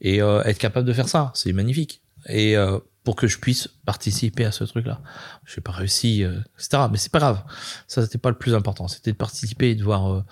Et 0.00 0.22
euh, 0.22 0.42
être 0.44 0.58
capable 0.58 0.86
de 0.86 0.92
faire 0.92 1.08
ça, 1.08 1.32
c'est 1.34 1.52
magnifique. 1.52 2.02
Et 2.28 2.56
euh, 2.56 2.78
pour 3.04 3.16
que 3.16 3.26
je 3.26 3.38
puisse 3.38 3.68
participer 3.84 4.44
à 4.44 4.52
ce 4.52 4.64
truc-là. 4.64 5.00
Je 5.44 5.58
n'ai 5.58 5.62
pas 5.62 5.72
réussi, 5.72 6.22
euh, 6.22 6.38
etc. 6.58 6.84
Mais 6.90 6.98
c'est 6.98 7.10
pas 7.10 7.18
grave. 7.18 7.42
Ça, 7.88 8.02
c'était 8.02 8.18
pas 8.18 8.30
le 8.30 8.38
plus 8.38 8.54
important. 8.54 8.86
C'était 8.88 9.12
de 9.12 9.16
participer 9.16 9.70
et 9.70 9.74
de 9.74 9.82
voir, 9.82 10.12
euh, 10.12 10.24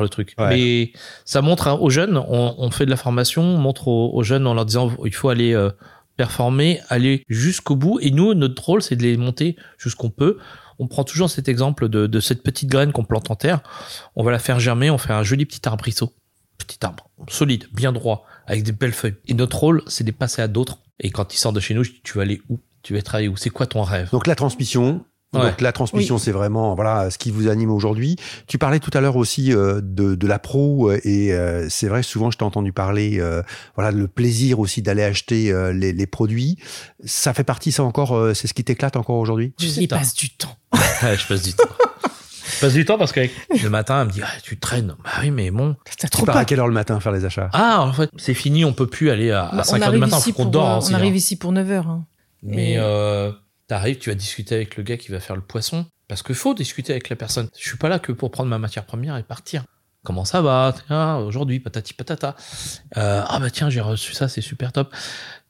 le 0.00 0.08
truc. 0.08 0.34
Mais 0.38 0.92
ça 1.24 1.42
montre 1.42 1.78
aux 1.80 1.90
jeunes, 1.90 2.16
on, 2.16 2.54
on, 2.56 2.70
fait 2.70 2.86
de 2.86 2.90
la 2.90 2.96
formation, 2.96 3.42
on 3.42 3.58
montre 3.58 3.88
aux, 3.88 4.22
jeunes 4.22 4.46
en 4.46 4.54
leur 4.54 4.64
disant 4.64 4.90
il 5.04 5.14
faut 5.14 5.28
aller 5.28 5.52
euh, 5.52 5.70
performer, 6.16 6.80
aller 6.88 7.24
jusqu'au 7.28 7.76
bout. 7.76 7.98
Et 8.00 8.10
nous, 8.10 8.34
notre 8.34 8.64
rôle, 8.64 8.82
c'est 8.82 8.96
de 8.96 9.02
les 9.02 9.16
monter 9.16 9.56
jusqu'on 9.78 10.10
peut. 10.10 10.38
On 10.78 10.88
prend 10.88 11.04
toujours 11.04 11.28
cet 11.28 11.48
exemple 11.48 11.88
de, 11.88 12.06
de 12.06 12.20
cette 12.20 12.42
petite 12.42 12.70
graine 12.70 12.92
qu'on 12.92 13.04
plante 13.04 13.30
en 13.30 13.36
terre. 13.36 13.60
On 14.16 14.24
va 14.24 14.30
la 14.30 14.38
faire 14.38 14.58
germer, 14.58 14.90
on 14.90 14.98
fait 14.98 15.12
un 15.12 15.22
joli 15.22 15.44
petit 15.44 15.68
arbrisseau. 15.68 16.12
Petit 16.58 16.78
arbre, 16.84 17.10
solide, 17.28 17.66
bien 17.72 17.92
droit, 17.92 18.24
avec 18.46 18.62
des 18.62 18.72
belles 18.72 18.92
feuilles. 18.92 19.16
Et 19.26 19.34
notre 19.34 19.58
rôle, 19.58 19.82
c'est 19.88 20.04
de 20.04 20.12
passer 20.12 20.42
à 20.42 20.48
d'autres 20.48 20.78
et 21.02 21.10
quand 21.10 21.34
il 21.34 21.38
sort 21.38 21.52
de 21.52 21.60
chez 21.60 21.74
nous, 21.74 21.84
je 21.84 21.90
dis, 21.90 22.00
tu 22.02 22.16
vas 22.16 22.22
aller 22.22 22.40
où? 22.48 22.60
Tu 22.82 22.94
vas 22.94 23.02
travailler 23.02 23.28
où? 23.28 23.36
C'est 23.36 23.50
quoi 23.50 23.66
ton 23.66 23.82
rêve? 23.82 24.10
Donc 24.10 24.26
la 24.26 24.34
transmission, 24.34 25.04
Donc 25.32 25.60
la 25.60 25.72
transmission, 25.72 26.18
c'est 26.18 26.32
vraiment 26.32 26.74
voilà 26.74 27.10
ce 27.10 27.18
qui 27.18 27.30
vous 27.30 27.48
anime 27.48 27.70
aujourd'hui. 27.70 28.16
Tu 28.46 28.58
parlais 28.58 28.80
tout 28.80 28.90
à 28.92 29.00
l'heure 29.00 29.16
aussi 29.16 29.52
euh, 29.52 29.80
de, 29.82 30.14
de 30.14 30.26
la 30.26 30.38
pro 30.38 30.92
et 30.92 31.32
euh, 31.32 31.68
c'est 31.70 31.88
vrai 31.88 32.02
souvent 32.02 32.30
je 32.30 32.38
t'ai 32.38 32.44
entendu 32.44 32.72
parler 32.72 33.18
euh, 33.18 33.42
voilà 33.74 33.90
le 33.90 34.08
plaisir 34.08 34.60
aussi 34.60 34.82
d'aller 34.82 35.02
acheter 35.02 35.52
les, 35.72 35.92
les, 35.92 36.06
produits. 36.06 36.58
Ça 37.04 37.32
fait 37.32 37.44
partie 37.44 37.72
ça 37.72 37.82
encore 37.82 38.34
c'est 38.34 38.46
ce 38.46 38.54
qui 38.54 38.64
t'éclate 38.64 38.96
encore 38.96 39.16
aujourd'hui? 39.16 39.54
Je 39.58 39.86
passe 39.86 40.14
du 40.14 40.30
temps. 40.30 40.56
ouais, 41.02 41.16
je 41.16 41.26
passe 41.26 41.42
du 41.42 41.54
temps. 41.54 41.64
je 42.54 42.60
passe 42.60 42.74
du 42.74 42.84
temps 42.84 42.98
parce 42.98 43.12
que 43.12 43.20
le 43.62 43.70
matin 43.70 44.02
elle 44.02 44.08
me 44.08 44.12
dit 44.12 44.20
ah, 44.22 44.40
tu 44.42 44.58
traînes. 44.58 44.94
Bah 45.02 45.10
oui 45.22 45.30
mais 45.30 45.50
bon. 45.50 45.76
tu 45.98 46.24
pars 46.24 46.36
à 46.36 46.44
quelle 46.44 46.60
heure 46.60 46.68
le 46.68 46.74
matin 46.74 47.00
faire 47.00 47.12
les 47.12 47.24
achats? 47.24 47.48
Ah 47.54 47.82
en 47.82 47.92
fait 47.92 48.10
c'est 48.18 48.34
fini 48.34 48.66
on 48.66 48.74
peut 48.74 48.86
plus 48.86 49.10
aller 49.10 49.30
à, 49.30 49.50
5 49.62 49.78
bah, 49.78 49.86
heures 49.86 49.92
du 49.92 49.98
matin 49.98 50.20
faut 50.20 50.32
qu'on 50.32 50.44
dort. 50.44 50.84
On 50.90 50.94
arrive 50.94 51.16
ici 51.16 51.36
pour 51.36 51.52
9 51.52 51.70
heures. 51.70 51.88
Hein. 51.88 52.04
Mais 52.42 52.74
euh, 52.76 53.30
t'arrives, 53.66 53.98
tu 53.98 54.10
vas 54.10 54.14
discuter 54.14 54.54
avec 54.54 54.76
le 54.76 54.82
gars 54.82 54.96
qui 54.96 55.10
va 55.10 55.20
faire 55.20 55.36
le 55.36 55.42
poisson. 55.42 55.86
Parce 56.08 56.22
qu'il 56.22 56.34
faut 56.34 56.54
discuter 56.54 56.92
avec 56.92 57.08
la 57.08 57.16
personne. 57.16 57.48
Je 57.56 57.66
suis 57.66 57.78
pas 57.78 57.88
là 57.88 57.98
que 57.98 58.12
pour 58.12 58.30
prendre 58.30 58.50
ma 58.50 58.58
matière 58.58 58.84
première 58.84 59.16
et 59.16 59.22
partir. 59.22 59.64
Comment 60.04 60.24
ça 60.24 60.42
va? 60.42 60.74
Aujourd'hui, 61.24 61.60
patati 61.60 61.94
patata. 61.94 62.36
Euh, 62.96 63.22
ah 63.26 63.38
bah 63.38 63.50
tiens, 63.50 63.70
j'ai 63.70 63.80
reçu 63.80 64.12
ça, 64.12 64.28
c'est 64.28 64.40
super 64.40 64.72
top. 64.72 64.92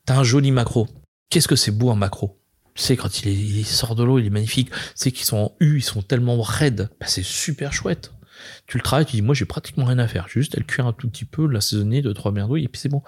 T'as 0.05 0.19
un 0.19 0.25
joli 0.25 0.51
macro. 0.51 0.89
Qu'est-ce 1.31 1.49
que 1.49 1.57
c'est 1.57 1.71
beau 1.71 1.91
un 1.91 1.97
macro? 1.97 2.39
Tu 2.75 2.83
sais, 2.83 2.97
quand 2.97 3.25
il, 3.25 3.67
sort 3.67 3.95
de 3.95 4.03
l'eau, 4.03 4.19
il 4.19 4.27
est 4.27 4.31
magnifique. 4.31 4.71
Tu 4.71 4.77
sais 4.95 5.13
qu'ils 5.13 5.25
sont 5.25 5.37
en 5.37 5.57
U, 5.61 5.79
ils 5.79 5.83
sont 5.83 6.03
tellement 6.03 6.41
raides. 6.41 6.91
Bah, 7.01 7.07
c'est 7.07 7.25
super 7.25 7.73
chouette. 7.73 8.13
Tu 8.67 8.77
le 8.77 8.83
travailles, 8.83 9.07
tu 9.07 9.17
dis, 9.17 9.23
moi, 9.23 9.35
j'ai 9.35 9.45
pratiquement 9.45 9.85
rien 9.85 9.99
à 9.99 10.09
faire. 10.09 10.29
Juste 10.29 10.55
à 10.55 10.59
le 10.59 10.65
cuire 10.65 10.87
un 10.87 10.93
tout 10.93 11.09
petit 11.09 11.25
peu, 11.25 11.47
l'assaisonner 11.47 12.03
de 12.03 12.13
trois 12.13 12.33
merdouilles, 12.33 12.65
et 12.65 12.69
puis 12.69 12.81
c'est 12.81 12.89
bon. 12.89 13.03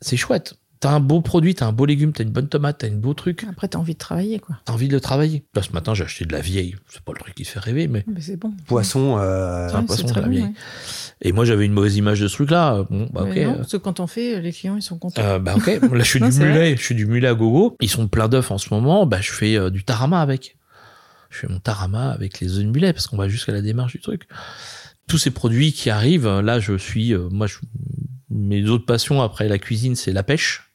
C'est 0.00 0.16
chouette 0.16 0.54
t'as 0.80 0.90
un 0.90 1.00
beau 1.00 1.20
produit, 1.20 1.54
t'as 1.54 1.66
un 1.66 1.72
beau 1.72 1.86
légume, 1.86 2.12
t'as 2.12 2.24
une 2.24 2.30
bonne 2.30 2.48
tomate, 2.48 2.78
t'as 2.78 2.88
un 2.88 2.96
beau 2.96 3.14
truc. 3.14 3.46
Après, 3.48 3.68
t'as 3.68 3.78
envie 3.78 3.94
de 3.94 3.98
travailler, 3.98 4.38
quoi. 4.38 4.56
T'as 4.64 4.72
envie 4.72 4.88
de 4.88 4.92
le 4.92 5.00
travailler. 5.00 5.44
Là, 5.54 5.62
ce 5.62 5.72
matin, 5.72 5.94
j'ai 5.94 6.04
acheté 6.04 6.24
de 6.24 6.32
la 6.32 6.40
vieille. 6.40 6.76
C'est 6.88 7.02
pas 7.02 7.12
le 7.12 7.18
truc 7.18 7.34
qui 7.34 7.44
fait 7.44 7.58
rêver, 7.58 7.88
mais. 7.88 8.04
Mais 8.06 8.20
c'est 8.20 8.36
bon. 8.36 8.52
Poisson, 8.66 9.16
euh... 9.18 9.68
c'est 9.68 9.76
un 9.76 9.84
poisson 9.84 10.06
de 10.06 10.20
la 10.20 10.28
vieille. 10.28 10.52
Et 11.22 11.32
moi, 11.32 11.44
j'avais 11.44 11.64
une 11.64 11.72
mauvaise 11.72 11.96
image 11.96 12.20
de 12.20 12.28
ce 12.28 12.34
truc-là. 12.34 12.84
Bon, 12.90 13.08
bah, 13.12 13.22
ok. 13.22 13.36
Non, 13.36 13.54
parce 13.56 13.72
que 13.72 13.76
quand 13.78 14.00
on 14.00 14.06
fait, 14.06 14.40
les 14.40 14.52
clients, 14.52 14.76
ils 14.76 14.82
sont 14.82 14.98
contents. 14.98 15.22
Euh, 15.22 15.38
bah, 15.38 15.54
ok. 15.56 15.66
Là, 15.66 15.98
je 15.98 16.02
suis 16.08 16.20
du 16.20 16.30
mulet. 16.38 16.76
Je 16.76 16.82
suis 16.82 16.94
du 16.94 17.06
mulet 17.06 17.28
à 17.28 17.34
gogo. 17.34 17.76
Ils 17.80 17.88
sont 17.88 18.08
pleins 18.08 18.28
d'œufs 18.28 18.50
en 18.50 18.58
ce 18.58 18.72
moment. 18.72 19.06
Bah, 19.06 19.20
je 19.20 19.32
fais 19.32 19.56
euh, 19.56 19.70
du 19.70 19.84
tarama 19.84 20.20
avec. 20.20 20.58
Je 21.30 21.38
fais 21.38 21.48
mon 21.48 21.58
tarama 21.58 22.10
avec 22.10 22.40
les 22.40 22.58
œufs 22.58 22.64
de 22.64 22.70
mulet 22.70 22.92
parce 22.92 23.06
qu'on 23.06 23.16
va 23.16 23.28
jusqu'à 23.28 23.52
la 23.52 23.62
démarche 23.62 23.92
du 23.92 24.00
truc. 24.00 24.28
Tous 25.08 25.18
ces 25.18 25.30
produits 25.30 25.72
qui 25.72 25.90
arrivent, 25.90 26.40
là, 26.40 26.60
je 26.60 26.76
suis, 26.76 27.12
euh, 27.12 27.28
moi, 27.30 27.46
je, 27.46 27.56
mes 28.34 28.68
autres 28.68 28.84
passions 28.84 29.22
après 29.22 29.48
la 29.48 29.58
cuisine, 29.58 29.96
c'est 29.96 30.12
la 30.12 30.22
pêche 30.22 30.70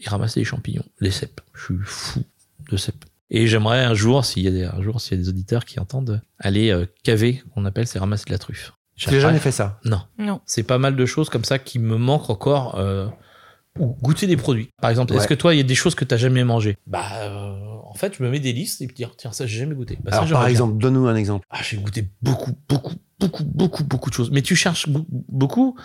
et 0.00 0.08
ramasser 0.08 0.40
les 0.40 0.44
champignons, 0.44 0.84
les 1.00 1.10
cèpes. 1.10 1.40
Je 1.54 1.64
suis 1.64 1.74
fou 1.84 2.24
de 2.70 2.76
cèpes. 2.76 3.04
Et 3.30 3.46
j'aimerais 3.46 3.84
un 3.84 3.94
jour, 3.94 4.24
s'il 4.24 4.42
y 4.42 4.48
a 4.48 4.50
des, 4.50 4.64
un 4.64 4.82
jour, 4.82 5.00
s'il 5.00 5.16
y 5.16 5.20
a 5.20 5.22
des 5.22 5.28
auditeurs 5.28 5.64
qui 5.64 5.80
entendent, 5.80 6.22
aller 6.38 6.70
euh, 6.70 6.86
caver, 7.02 7.42
qu'on 7.54 7.64
appelle, 7.64 7.86
c'est 7.86 7.98
ramasser 7.98 8.24
de 8.26 8.32
la 8.32 8.38
truffe. 8.38 8.72
J'ai 8.94 9.20
jamais 9.20 9.38
fait 9.38 9.52
ça. 9.52 9.78
Non. 9.84 10.00
Non. 10.18 10.40
C'est 10.46 10.62
pas 10.62 10.78
mal 10.78 10.96
de 10.96 11.06
choses 11.06 11.28
comme 11.28 11.44
ça 11.44 11.58
qui 11.58 11.78
me 11.78 11.96
manquent 11.96 12.30
encore. 12.30 12.76
Euh, 12.76 13.08
ou 13.78 13.94
goûter 14.00 14.26
des 14.26 14.38
produits. 14.38 14.70
Par 14.80 14.88
exemple, 14.88 15.14
est-ce 15.14 15.28
que 15.28 15.34
toi, 15.34 15.54
il 15.54 15.58
y 15.58 15.60
a 15.60 15.64
des 15.64 15.74
choses 15.74 15.94
que 15.94 16.04
t'as 16.04 16.16
jamais 16.16 16.44
mangé 16.44 16.78
Bah, 16.86 17.04
euh, 17.20 17.58
en 17.84 17.94
fait, 17.94 18.16
je 18.16 18.22
me 18.22 18.30
mets 18.30 18.40
des 18.40 18.54
listes 18.54 18.80
et 18.80 18.86
dire 18.86 19.12
tiens, 19.18 19.32
ça 19.32 19.46
j'ai 19.46 19.58
jamais 19.58 19.74
goûté. 19.74 19.98
Bah, 20.02 20.12
Alors, 20.14 20.30
par 20.30 20.46
exemple, 20.46 20.78
donne-nous 20.78 21.06
un 21.06 21.16
exemple. 21.16 21.46
Ah, 21.50 21.60
j'ai 21.62 21.76
goûté 21.76 22.08
beaucoup, 22.22 22.52
beaucoup, 22.70 22.94
beaucoup, 23.20 23.44
beaucoup, 23.44 23.84
beaucoup 23.84 24.08
de 24.08 24.14
choses. 24.14 24.30
Mais 24.30 24.40
tu 24.40 24.56
cherches 24.56 24.88
beaucoup. 24.88 25.76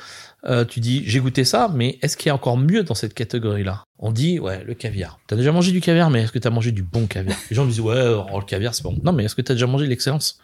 Euh, 0.46 0.66
tu 0.66 0.80
dis 0.80 1.04
j'ai 1.06 1.20
goûté 1.20 1.44
ça, 1.44 1.70
mais 1.74 2.00
est-ce 2.02 2.18
qu'il 2.18 2.28
y 2.28 2.30
a 2.32 2.36
encore 2.36 2.58
mieux 2.58 2.84
dans 2.84 2.96
cette 2.96 3.14
catégorie-là? 3.14 3.84
On 4.00 4.12
dit 4.12 4.40
ouais 4.40 4.64
le 4.64 4.74
caviar. 4.74 5.20
T'as 5.28 5.36
déjà 5.36 5.52
mangé 5.52 5.72
du 5.72 5.82
caviar, 5.82 6.10
mais 6.10 6.24
est-ce 6.24 6.32
que 6.32 6.40
t'as 6.40 6.50
mangé 6.50 6.72
du 6.72 6.82
bon 6.82 7.06
caviar? 7.06 7.38
Les 7.50 7.56
gens 7.56 7.66
me 7.66 7.70
disent 7.70 7.80
ouais 7.82 8.02
oh, 8.08 8.40
le 8.40 8.46
caviar 8.46 8.74
c'est 8.74 8.84
bon. 8.84 8.98
Non 9.04 9.14
mais 9.14 9.26
est-ce 9.26 9.36
que 9.36 9.42
t'as 9.42 9.54
déjà 9.54 9.68
mangé 9.68 9.86
l'excellence? 9.86 10.40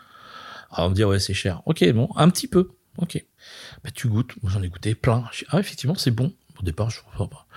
Alors 0.71 0.87
on 0.87 0.89
me 0.91 0.95
dit 0.95 1.03
ouais 1.03 1.19
c'est 1.19 1.33
cher. 1.33 1.61
Ok 1.65 1.83
bon 1.93 2.09
un 2.15 2.29
petit 2.29 2.47
peu. 2.47 2.69
Ok. 2.99 3.23
Bah 3.83 3.89
tu 3.93 4.07
goûtes. 4.07 4.33
Moi 4.43 4.51
j'en 4.53 4.61
ai 4.61 4.69
goûté 4.69 4.93
plein. 4.93 5.23
Ah 5.49 5.59
effectivement 5.59 5.95
c'est 5.95 6.11
bon. 6.11 6.31
Au 6.59 6.63
départ 6.63 6.91
je 6.91 6.99
ne 7.19 7.25
pas. 7.25 7.47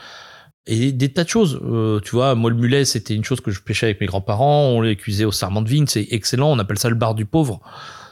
Et 0.66 0.92
des 0.92 1.12
tas 1.12 1.24
de 1.24 1.28
choses. 1.28 1.60
Euh, 1.64 2.00
tu 2.00 2.12
vois, 2.12 2.34
moi 2.34 2.48
le 2.48 2.56
mulet, 2.56 2.84
c'était 2.84 3.14
une 3.14 3.24
chose 3.24 3.40
que 3.40 3.50
je 3.50 3.60
pêchais 3.60 3.86
avec 3.86 4.00
mes 4.00 4.06
grands-parents. 4.06 4.68
On 4.68 4.80
les 4.80 4.96
cuisait 4.96 5.24
au 5.24 5.32
sarment 5.32 5.62
de 5.62 5.68
vigne, 5.68 5.86
c'est 5.86 6.06
excellent. 6.10 6.52
On 6.52 6.58
appelle 6.58 6.78
ça 6.78 6.88
le 6.88 6.94
bar 6.94 7.14
du 7.14 7.24
pauvre 7.24 7.60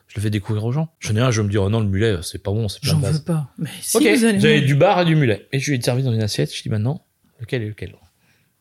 je 0.08 0.16
le 0.16 0.22
fais 0.22 0.30
découvrir 0.30 0.64
aux 0.64 0.72
gens. 0.72 0.88
Je 0.98 1.12
n'ai 1.12 1.30
je 1.30 1.42
me 1.42 1.48
dis, 1.48 1.58
oh 1.58 1.68
non, 1.68 1.80
le 1.80 1.86
mulet, 1.86 2.16
c'est 2.22 2.42
pas 2.42 2.50
bon, 2.50 2.68
c'est 2.68 2.80
pas 2.80 2.88
J'en 2.88 2.98
veux 2.98 3.20
pas. 3.20 3.48
Mais 3.58 3.68
si 3.80 3.98
vous 3.98 4.24
allez. 4.24 4.40
J'avais 4.40 4.62
du 4.62 4.74
bar 4.74 5.02
et 5.02 5.04
du 5.04 5.14
mulet. 5.14 5.46
Et 5.52 5.60
je 5.60 5.70
lui 5.70 5.78
ai 5.78 5.82
servi 5.82 6.02
dans 6.02 6.12
une 6.12 6.22
assiette. 6.22 6.54
Je 6.54 6.62
dis 6.62 6.70
maintenant, 6.70 7.04
lequel 7.40 7.62
est 7.62 7.68
lequel? 7.68 7.94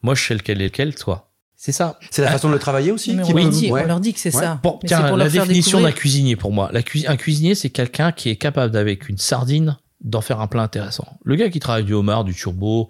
Moi, 0.03 0.13
je 0.13 0.23
sais 0.23 0.33
lequel 0.33 0.61
est 0.61 0.65
lequel, 0.65 0.93
toi. 0.93 1.31
C'est 1.55 1.71
ça. 1.71 1.97
C'est 2.11 2.21
la 2.21 2.31
façon 2.31 2.49
de 2.49 2.53
le 2.53 2.59
travailler 2.59 2.91
aussi. 2.91 3.11
on, 3.11 3.33
leur 3.33 3.49
dit, 3.49 3.71
on 3.71 3.75
leur 3.75 3.99
dit 3.99 4.13
que 4.13 4.19
c'est 4.19 4.29
ça. 4.29 4.59
Bon, 4.61 4.79
tiens, 4.85 5.15
la 5.15 5.29
définition 5.29 5.81
d'un 5.81 5.91
cuisinier 5.91 6.35
pour 6.35 6.51
moi. 6.51 6.69
La 6.73 6.81
un 7.07 7.17
cuisinier, 7.17 7.55
c'est 7.55 7.69
quelqu'un 7.69 8.11
qui 8.11 8.29
est 8.29 8.35
capable 8.35 8.71
d'avec 8.71 9.09
une 9.09 9.17
sardine 9.17 9.77
d'en 10.01 10.21
faire 10.21 10.41
un 10.41 10.47
plat 10.47 10.61
intéressant. 10.61 11.17
Le 11.23 11.35
gars 11.35 11.49
qui 11.49 11.59
travaille 11.59 11.83
du 11.83 11.93
homard, 11.93 12.25
du 12.25 12.35
turbo, 12.35 12.89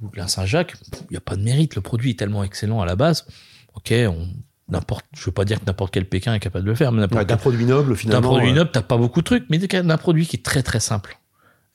ou 0.00 0.10
de 0.10 0.26
Saint-Jacques, 0.26 0.74
il 1.10 1.12
n'y 1.12 1.16
a 1.16 1.20
pas 1.20 1.36
de 1.36 1.42
mérite. 1.42 1.74
Le 1.74 1.82
produit 1.82 2.12
est 2.12 2.18
tellement 2.18 2.44
excellent 2.44 2.80
à 2.80 2.86
la 2.86 2.96
base. 2.96 3.26
Ok, 3.74 3.92
on 3.92 4.28
n'importe, 4.68 5.06
je 5.16 5.24
veux 5.24 5.32
pas 5.32 5.44
dire 5.44 5.60
que 5.60 5.66
n'importe 5.66 5.92
quel 5.92 6.04
Pékin 6.04 6.34
est 6.34 6.40
capable 6.40 6.64
de 6.64 6.70
le 6.70 6.76
faire, 6.76 6.92
mais 6.92 7.00
n'importe 7.00 7.26
d'un 7.26 7.36
produit 7.36 7.64
noble 7.64 7.96
finalement. 7.96 8.20
D'un 8.20 8.28
produit 8.28 8.52
noble, 8.52 8.70
t'as 8.70 8.82
pas 8.82 8.96
beaucoup 8.96 9.20
de 9.20 9.24
trucs, 9.24 9.44
mais 9.50 9.58
d'un 9.58 9.96
produit 9.96 10.26
qui 10.26 10.36
est 10.36 10.44
très 10.44 10.62
très 10.62 10.80
simple. 10.80 11.18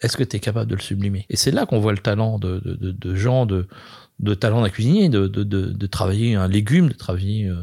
Est-ce 0.02 0.18
que 0.18 0.24
tu 0.24 0.36
es 0.38 0.40
capable 0.40 0.70
de 0.70 0.76
le 0.76 0.82
sublimer? 0.82 1.26
Et 1.30 1.38
c'est 1.38 1.52
là 1.52 1.66
qu'on 1.66 1.80
voit 1.80 1.94
le 1.94 2.00
talent 2.00 2.38
de, 2.38 2.60
de, 2.66 2.92
de, 2.92 3.16
gens, 3.16 3.46
de, 3.46 3.68
de 4.20 4.34
talent 4.34 4.62
d'un 4.62 4.70
cuisinier, 4.70 5.10
de, 5.10 5.28
de, 5.28 5.44
de, 5.44 5.88
travailler 5.88 6.36
un 6.36 6.48
légume, 6.48 6.90
de 6.90 6.94
travailler 6.94 7.48
euh, 7.48 7.62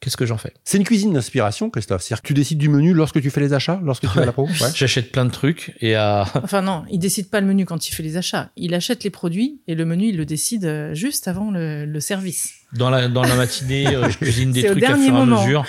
Qu'est-ce 0.00 0.16
que 0.16 0.24
j'en 0.24 0.38
fais? 0.38 0.54
C'est 0.64 0.78
une 0.78 0.84
cuisine 0.84 1.12
d'inspiration, 1.12 1.68
Christophe. 1.68 2.02
C'est-à-dire 2.02 2.22
que 2.22 2.26
tu 2.28 2.32
décides 2.32 2.56
du 2.56 2.70
menu 2.70 2.94
lorsque 2.94 3.20
tu 3.20 3.28
fais 3.28 3.40
les 3.40 3.52
achats, 3.52 3.78
lorsque 3.84 4.08
tu 4.08 4.16
vas 4.16 4.22
à 4.22 4.26
la 4.26 4.32
peau 4.32 4.48
J'achète 4.74 5.12
plein 5.12 5.26
de 5.26 5.30
trucs 5.30 5.76
et 5.80 5.94
à... 5.94 6.26
Enfin 6.42 6.62
non, 6.62 6.84
il 6.90 6.98
décide 6.98 7.28
pas 7.28 7.40
le 7.42 7.46
menu 7.46 7.66
quand 7.66 7.86
il 7.86 7.92
fait 7.92 8.02
les 8.02 8.16
achats. 8.16 8.50
Il 8.56 8.72
achète 8.72 9.04
les 9.04 9.10
produits 9.10 9.60
et 9.66 9.74
le 9.74 9.84
menu, 9.84 10.08
il 10.08 10.16
le 10.16 10.24
décide 10.24 10.64
euh, 10.64 10.94
juste 10.94 11.28
avant 11.28 11.50
le, 11.50 12.00
service. 12.00 12.54
Dans 12.72 12.88
la, 12.88 13.08
dans 13.08 13.22
la 13.22 13.34
matinée, 13.34 13.88
euh, 13.88 14.08
je 14.08 14.16
cuisine 14.22 14.52
des 14.52 14.64
trucs 14.64 14.82
à 14.84 14.96
fur 14.96 15.14
et 15.14 15.18
à 15.18 15.26
mesure. 15.26 15.66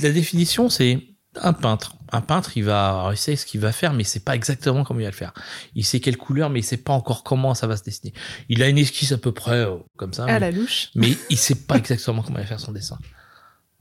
La 0.00 0.12
définition, 0.12 0.70
c'est 0.70 1.00
un 1.40 1.52
peintre. 1.52 1.96
Un 2.10 2.22
peintre, 2.22 2.56
il 2.56 2.64
va, 2.64 3.08
il 3.12 3.18
sait 3.18 3.36
ce 3.36 3.44
qu'il 3.44 3.60
va 3.60 3.72
faire, 3.72 3.92
mais 3.92 4.02
il 4.02 4.06
sait 4.06 4.20
pas 4.20 4.34
exactement 4.34 4.84
comment 4.84 5.00
il 5.00 5.04
va 5.04 5.10
le 5.10 5.16
faire. 5.16 5.34
Il 5.74 5.84
sait 5.84 6.00
quelle 6.00 6.16
couleur, 6.16 6.48
mais 6.48 6.60
il 6.60 6.64
sait 6.64 6.78
pas 6.78 6.92
encore 6.94 7.22
comment 7.22 7.54
ça 7.54 7.66
va 7.66 7.76
se 7.76 7.84
dessiner. 7.84 8.14
Il 8.48 8.62
a 8.62 8.68
une 8.68 8.78
esquisse 8.78 9.12
à 9.12 9.18
peu 9.18 9.32
près 9.32 9.64
euh, 9.66 9.76
comme 9.96 10.14
ça. 10.14 10.24
À 10.24 10.38
la 10.38 10.50
louche. 10.50 10.88
Mais 10.94 11.16
il 11.28 11.36
sait 11.36 11.54
pas 11.54 11.76
exactement 11.76 12.22
comment 12.22 12.38
il 12.38 12.42
va 12.42 12.46
faire 12.46 12.60
son 12.60 12.72
dessin. 12.72 12.98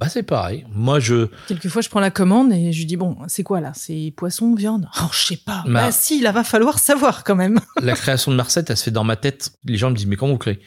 Bah 0.01 0.09
c'est 0.09 0.23
pareil. 0.23 0.65
Moi 0.73 0.99
je. 0.99 1.27
Quelquefois 1.47 1.83
je 1.83 1.89
prends 1.89 1.99
la 1.99 2.09
commande 2.09 2.51
et 2.51 2.73
je 2.73 2.87
dis 2.87 2.97
bon 2.97 3.17
c'est 3.27 3.43
quoi 3.43 3.61
là? 3.61 3.71
C'est 3.75 4.11
poisson 4.17 4.55
viande? 4.55 4.89
Oh 4.99 5.09
je 5.13 5.27
sais 5.27 5.37
pas. 5.37 5.63
Bah 5.67 5.91
si 5.91 6.21
là 6.21 6.31
va 6.31 6.43
falloir 6.43 6.79
savoir 6.79 7.23
quand 7.23 7.35
même. 7.35 7.59
la 7.81 7.93
création 7.93 8.31
de 8.31 8.35
ma 8.35 8.41
recette 8.41 8.71
elle 8.71 8.77
se 8.77 8.85
fait 8.85 8.91
dans 8.91 9.03
ma 9.03 9.15
tête. 9.15 9.51
Les 9.63 9.77
gens 9.77 9.91
me 9.91 9.95
disent 9.95 10.07
mais 10.07 10.15
comment 10.15 10.31
vous 10.31 10.39
créez? 10.39 10.59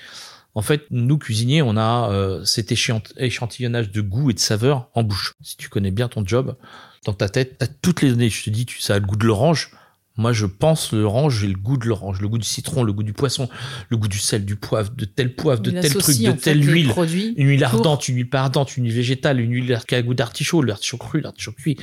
En 0.55 0.63
fait 0.63 0.83
nous 0.93 1.19
cuisiniers 1.19 1.63
on 1.63 1.77
a 1.77 2.13
euh, 2.13 2.45
cet 2.45 2.71
échantillonnage 2.71 3.91
de 3.91 4.01
goût 4.01 4.31
et 4.31 4.35
de 4.35 4.39
saveur 4.39 4.89
en 4.95 5.03
bouche. 5.03 5.33
Si 5.43 5.57
tu 5.57 5.69
connais 5.69 5.91
bien 5.91 6.07
ton 6.07 6.25
job 6.25 6.57
dans 7.05 7.13
ta 7.13 7.29
tête 7.29 7.59
t'as 7.59 7.67
toutes 7.67 8.03
les 8.03 8.11
données. 8.11 8.31
Je 8.31 8.45
te 8.45 8.51
dis 8.51 8.67
tu 8.67 8.81
ça 8.81 8.95
a 8.95 8.99
le 9.01 9.05
goût 9.05 9.17
de 9.17 9.27
l'orange 9.27 9.73
moi, 10.17 10.33
je 10.33 10.47
pense 10.47 10.93
l'orange, 10.93 11.41
j'ai 11.41 11.49
le 11.49 11.57
goût 11.57 11.77
de 11.77 11.87
l'orange, 11.87 12.21
le 12.21 12.29
goût 12.29 12.39
du 12.39 12.47
citron, 12.47 12.85
le 12.85 12.93
goût 12.93 13.03
du 13.03 13.13
poisson, 13.13 13.49
le 13.89 13.97
goût 13.97 14.07
du 14.07 14.19
sel, 14.19 14.45
du 14.45 14.55
poivre, 14.55 14.93
de 14.95 15.05
tel 15.05 15.35
poivre, 15.35 15.61
de 15.61 15.73
tel 15.73 15.93
truc, 15.95 16.19
de 16.19 16.33
telle 16.33 16.65
huile. 16.65 16.93
Une 17.37 17.49
huile 17.49 17.65
ardente, 17.65 18.09
une 18.09 18.17
huile 18.17 18.29
pas 18.29 18.43
ardente, 18.43 18.77
une 18.77 18.85
huile 18.85 18.95
végétale, 18.95 19.41
une 19.41 19.53
huile 19.53 19.81
qui 19.89 19.95
a 19.97 20.03
goût 20.03 20.15
d'artichaut, 20.15 20.63
l'artichaut 20.63 20.99
cru, 20.99 21.21
l'artichaut 21.21 21.53
cuit. 21.53 21.77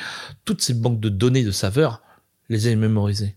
Toutes 0.46 0.62
ces 0.62 0.74
banques 0.74 1.02
de 1.02 1.10
données 1.10 1.44
de 1.44 1.52
saveurs, 1.52 2.02
les 2.48 2.70
ai 2.70 2.76
mémorisées. 2.76 3.36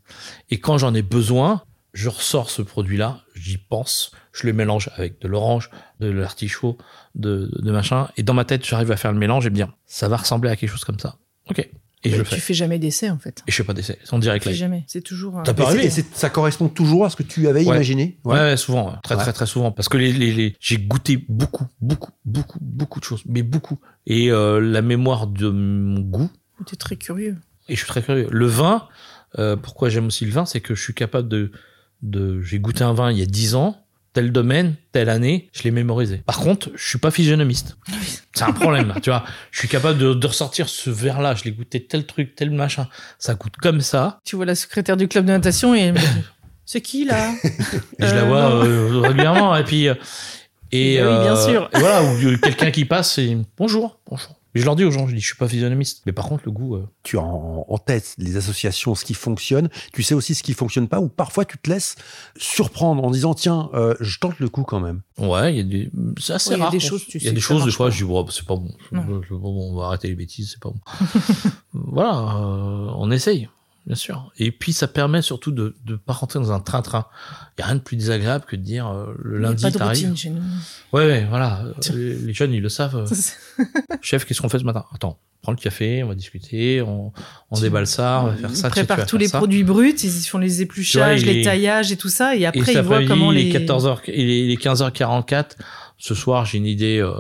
Et 0.51 0.61
quand 0.61 0.79
j'en 0.79 0.95
ai 0.95 1.03
besoin, 1.03 1.63
je 1.93 2.09
ressors 2.09 2.51
ce 2.51 2.63
produit-là, 2.63 3.23
j'y 3.35 3.59
pense, 3.59 4.13
je 4.33 4.47
le 4.47 4.53
mélange 4.53 4.91
avec 4.97 5.21
de 5.21 5.29
l'orange, 5.29 5.71
de 6.01 6.09
l'artichaut, 6.09 6.79
de, 7.17 7.51
de 7.53 7.71
machin. 7.73 8.09
Et 8.17 8.23
dans 8.23 8.35
ma 8.35 8.45
tête, 8.45 8.65
j'arrive 8.65 8.93
à 8.93 8.97
faire 8.97 9.13
le 9.13 9.19
mélange 9.19 9.47
et 9.47 9.51
me 9.51 9.55
dire, 9.57 9.73
ça 9.87 10.09
va 10.09 10.19
ressembler 10.19 10.51
à 10.51 10.57
quelque 10.57 10.71
chose 10.71 10.85
comme 10.85 10.99
ça. 10.99 11.19
Ok. 11.51 11.69
Et 12.05 12.11
je 12.11 12.23
tu 12.23 12.41
fais 12.41 12.55
jamais 12.55 12.79
d'essai 12.79 13.09
en 13.11 13.19
fait. 13.19 13.43
Et 13.47 13.51
je 13.51 13.57
fais 13.57 13.65
pas 13.65 13.73
d'essai, 13.73 13.99
c'est 14.05 14.13
en 14.13 14.19
direct 14.19 14.45
live. 14.45 14.55
jamais, 14.55 14.85
c'est 14.87 15.01
toujours. 15.01 15.43
T'as 15.45 15.55
pas 15.55 15.75
Et 15.75 15.91
ça 15.91 16.31
correspond 16.31 16.69
toujours 16.69 17.07
à 17.07 17.11
ce 17.11 17.17
que 17.17 17.23
tu 17.23 17.49
avais 17.49 17.65
imaginé? 17.65 18.19
Ouais, 18.25 18.57
souvent, 18.57 18.95
très 19.03 19.17
très 19.17 19.33
très 19.33 19.47
souvent, 19.47 19.73
parce 19.73 19.89
que 19.89 19.97
les, 19.97 20.13
les, 20.13 20.55
j'ai 20.61 20.79
goûté 20.79 21.25
beaucoup, 21.29 21.67
beaucoup, 21.81 22.13
beaucoup, 22.25 22.59
beaucoup 22.61 23.01
de 23.01 23.05
choses, 23.05 23.23
mais 23.27 23.43
beaucoup. 23.43 23.79
Et 24.07 24.31
euh, 24.31 24.61
la 24.61 24.83
mémoire 24.83 25.27
de 25.27 25.49
mon 25.49 26.01
goût. 26.01 26.31
T'es 26.67 26.77
très 26.77 26.97
curieux. 26.97 27.37
Et 27.69 27.75
je 27.75 27.79
suis 27.79 27.89
très 27.89 28.03
curieux. 28.03 28.29
Le 28.31 28.47
vin, 28.47 28.87
euh, 29.39 29.57
pourquoi 29.57 29.89
j'aime 29.89 30.07
aussi 30.07 30.25
le 30.25 30.33
vin, 30.33 30.45
c'est 30.45 30.61
que 30.61 30.75
je 30.75 30.83
suis 30.83 30.95
capable 30.95 31.29
de, 31.29 31.51
de, 32.03 32.41
j'ai 32.43 32.59
goûté 32.59 32.85
un 32.85 32.93
vin 32.93 33.11
il 33.11 33.19
y 33.19 33.23
a 33.23 33.27
dix 33.27 33.55
ans 33.55 33.84
tel 34.15 34.33
domaine, 34.33 34.77
telle 34.93 35.11
année, 35.11 35.51
je 35.53 35.65
l'ai 35.65 35.71
mémorisé. 35.71 36.23
Par 36.25 36.39
contre, 36.39 36.71
je 36.75 36.89
suis 36.89 36.99
pas 36.99 37.11
physionomiste. 37.11 37.77
C'est 38.33 38.45
un 38.45 38.53
problème, 38.53 38.95
tu 39.03 39.11
vois. 39.11 39.25
Je 39.51 39.59
suis 39.59 39.69
capable 39.69 39.99
de, 39.99 40.27
ressortir 40.27 40.69
ce 40.69 40.89
verre-là, 40.89 41.35
je 41.35 41.45
l'ai 41.45 41.51
goûté 41.51 41.85
tel 41.85 42.07
truc, 42.07 42.35
tel 42.35 42.51
machin. 42.51 42.89
Ça 43.19 43.35
goûte 43.35 43.57
comme 43.61 43.81
ça. 43.81 44.21
Tu 44.25 44.37
vois 44.37 44.47
la 44.47 44.55
secrétaire 44.55 44.97
du 44.97 45.09
club 45.09 45.27
de 45.27 45.33
natation 45.33 45.75
et 45.75 45.93
c'est 46.65 46.81
qui 46.81 47.05
là? 47.05 47.35
Je 47.99 48.15
la 48.15 48.25
vois 48.25 48.65
euh, 48.65 49.01
régulièrement 49.01 49.55
et 49.57 49.65
puis 49.65 49.89
euh, 49.89 49.95
Et, 50.73 50.99
bah 50.99 51.19
oui, 51.19 51.25
bien 51.25 51.37
sûr. 51.37 51.71
voilà, 51.75 52.03
ou 52.03 52.37
quelqu'un 52.39 52.73
qui 52.73 52.85
passe 52.85 53.19
et 53.19 53.37
bonjour, 53.57 54.01
bonjour. 54.11 54.35
Je 54.55 54.65
leur 54.65 54.77
dis 54.77 54.85
aux 54.85 54.91
gens, 54.91 55.09
je 55.09 55.15
dis, 55.15 55.21
je 55.21 55.27
suis 55.27 55.37
pas 55.37 55.49
physionomiste. 55.49 56.03
Mais 56.07 56.13
par 56.13 56.27
contre, 56.27 56.45
le 56.47 56.53
goût. 56.53 56.77
Euh, 56.77 56.89
tu 57.03 57.19
as 57.19 57.23
en, 57.23 57.79
tête 57.79 58.15
les 58.19 58.37
associations, 58.37 58.95
ce 58.95 59.05
qui 59.05 59.15
fonctionne. 59.15 59.69
Tu 59.93 60.03
sais 60.03 60.15
aussi 60.15 60.35
ce 60.35 60.43
qui 60.43 60.55
fonctionne 60.55 60.89
pas. 60.89 61.01
Ou 61.01 61.09
parfois, 61.09 61.45
tu 61.45 61.59
te 61.59 61.69
laisses 61.69 61.97
surprendre 62.37 63.03
en 63.05 63.11
disant, 63.11 63.35
tiens, 63.35 63.69
euh, 63.75 63.95
je 64.01 64.19
tente 64.19 64.39
le 64.39 64.49
coup 64.49 64.63
quand 64.63 64.81
même. 64.81 65.03
Ouais, 65.19 65.53
il 65.53 65.57
y 65.57 65.61
a 65.61 65.65
des. 65.65 65.91
C'est 66.19 66.35
assez 66.35 66.55
rare. 66.55 66.71
Il 66.73 66.75
y 66.75 66.77
a 66.77 66.81
des 66.81 66.81
choses, 66.81 67.07
tu 67.07 67.19
Il 67.19 67.25
y 67.25 67.29
a 67.29 67.33
des 67.33 67.41
choses, 67.41 67.65
des 67.65 67.73
fois, 67.73 67.91
je 67.91 67.99
dis, 67.99 68.05
bon, 68.05 68.27
c'est 68.29 68.47
pas 68.47 68.57
bon. 68.57 68.73
On 69.31 69.77
va 69.77 69.87
arrêter 69.87 70.09
les 70.09 70.15
bêtises, 70.15 70.53
c'est 70.53 70.61
pas 70.61 70.71
bon. 70.71 70.81
voilà, 71.73 72.13
euh, 72.13 72.93
on 72.97 73.11
essaye 73.11 73.49
bien 73.87 73.97
sûr. 73.97 74.33
Et 74.39 74.51
puis 74.51 74.73
ça 74.73 74.89
permet 74.89 75.23
surtout 75.23 75.51
de 75.51 75.75
ne 75.87 75.97
pas 75.97 76.13
rentrer 76.13 76.39
dans 76.39 76.53
un 76.53 76.61
train-train. 76.61 77.07
Il 77.57 77.61
y 77.61 77.65
a 77.65 77.67
rien 77.67 77.77
de 77.77 77.81
plus 77.81 77.97
désagréable 77.97 78.45
que 78.47 78.57
de 78.57 78.63
dire 78.63 78.89
euh, 78.89 79.15
le 79.23 79.39
lundi 79.39 79.71
t'arrives. 79.71 80.15
Ouais, 80.93 81.07
ouais, 81.07 81.27
voilà. 81.29 81.65
Les, 81.93 82.33
jeunes 82.33 82.53
ils 82.53 82.63
le 82.63 82.69
savent. 82.69 83.11
Chef, 84.03 84.25
qu'est-ce 84.25 84.41
qu'on 84.41 84.49
fait 84.49 84.59
ce 84.59 84.65
matin? 84.65 84.85
Attends, 84.95 85.19
prends 85.43 85.53
le 85.53 85.59
café, 85.59 86.03
on 86.03 86.09
va 86.09 86.15
discuter, 86.15 86.83
on, 86.83 87.13
on 87.51 87.61
déballe 87.61 87.87
ça, 87.87 88.23
on 88.23 88.27
va 88.29 88.37
faire 88.37 88.57
ça. 88.57 88.69
Ils 88.69 88.71
préparent 88.71 89.07
tous 89.07 89.19
les 89.19 89.29
produits 89.29 89.65
bruts, 89.65 89.95
ils 90.03 90.11
font 90.27 90.39
les 90.39 90.63
épluchages, 90.63 91.25
les 91.25 91.43
taillages 91.43 91.93
et 91.93 91.97
tout 91.97 92.09
ça, 92.09 92.37
et 92.37 92.47
après 92.47 92.73
ils 92.73 92.81
voient 92.81 93.05
comment 93.05 93.31
les. 93.31 93.53
14h, 93.53 94.01
il 94.09 94.51
est 94.51 94.63
15h44 94.63 95.57
ce 95.97 96.15
soir 96.15 96.45
j'ai 96.45 96.59
une 96.59 96.67
idée 96.67 96.99
euh, 96.99 97.15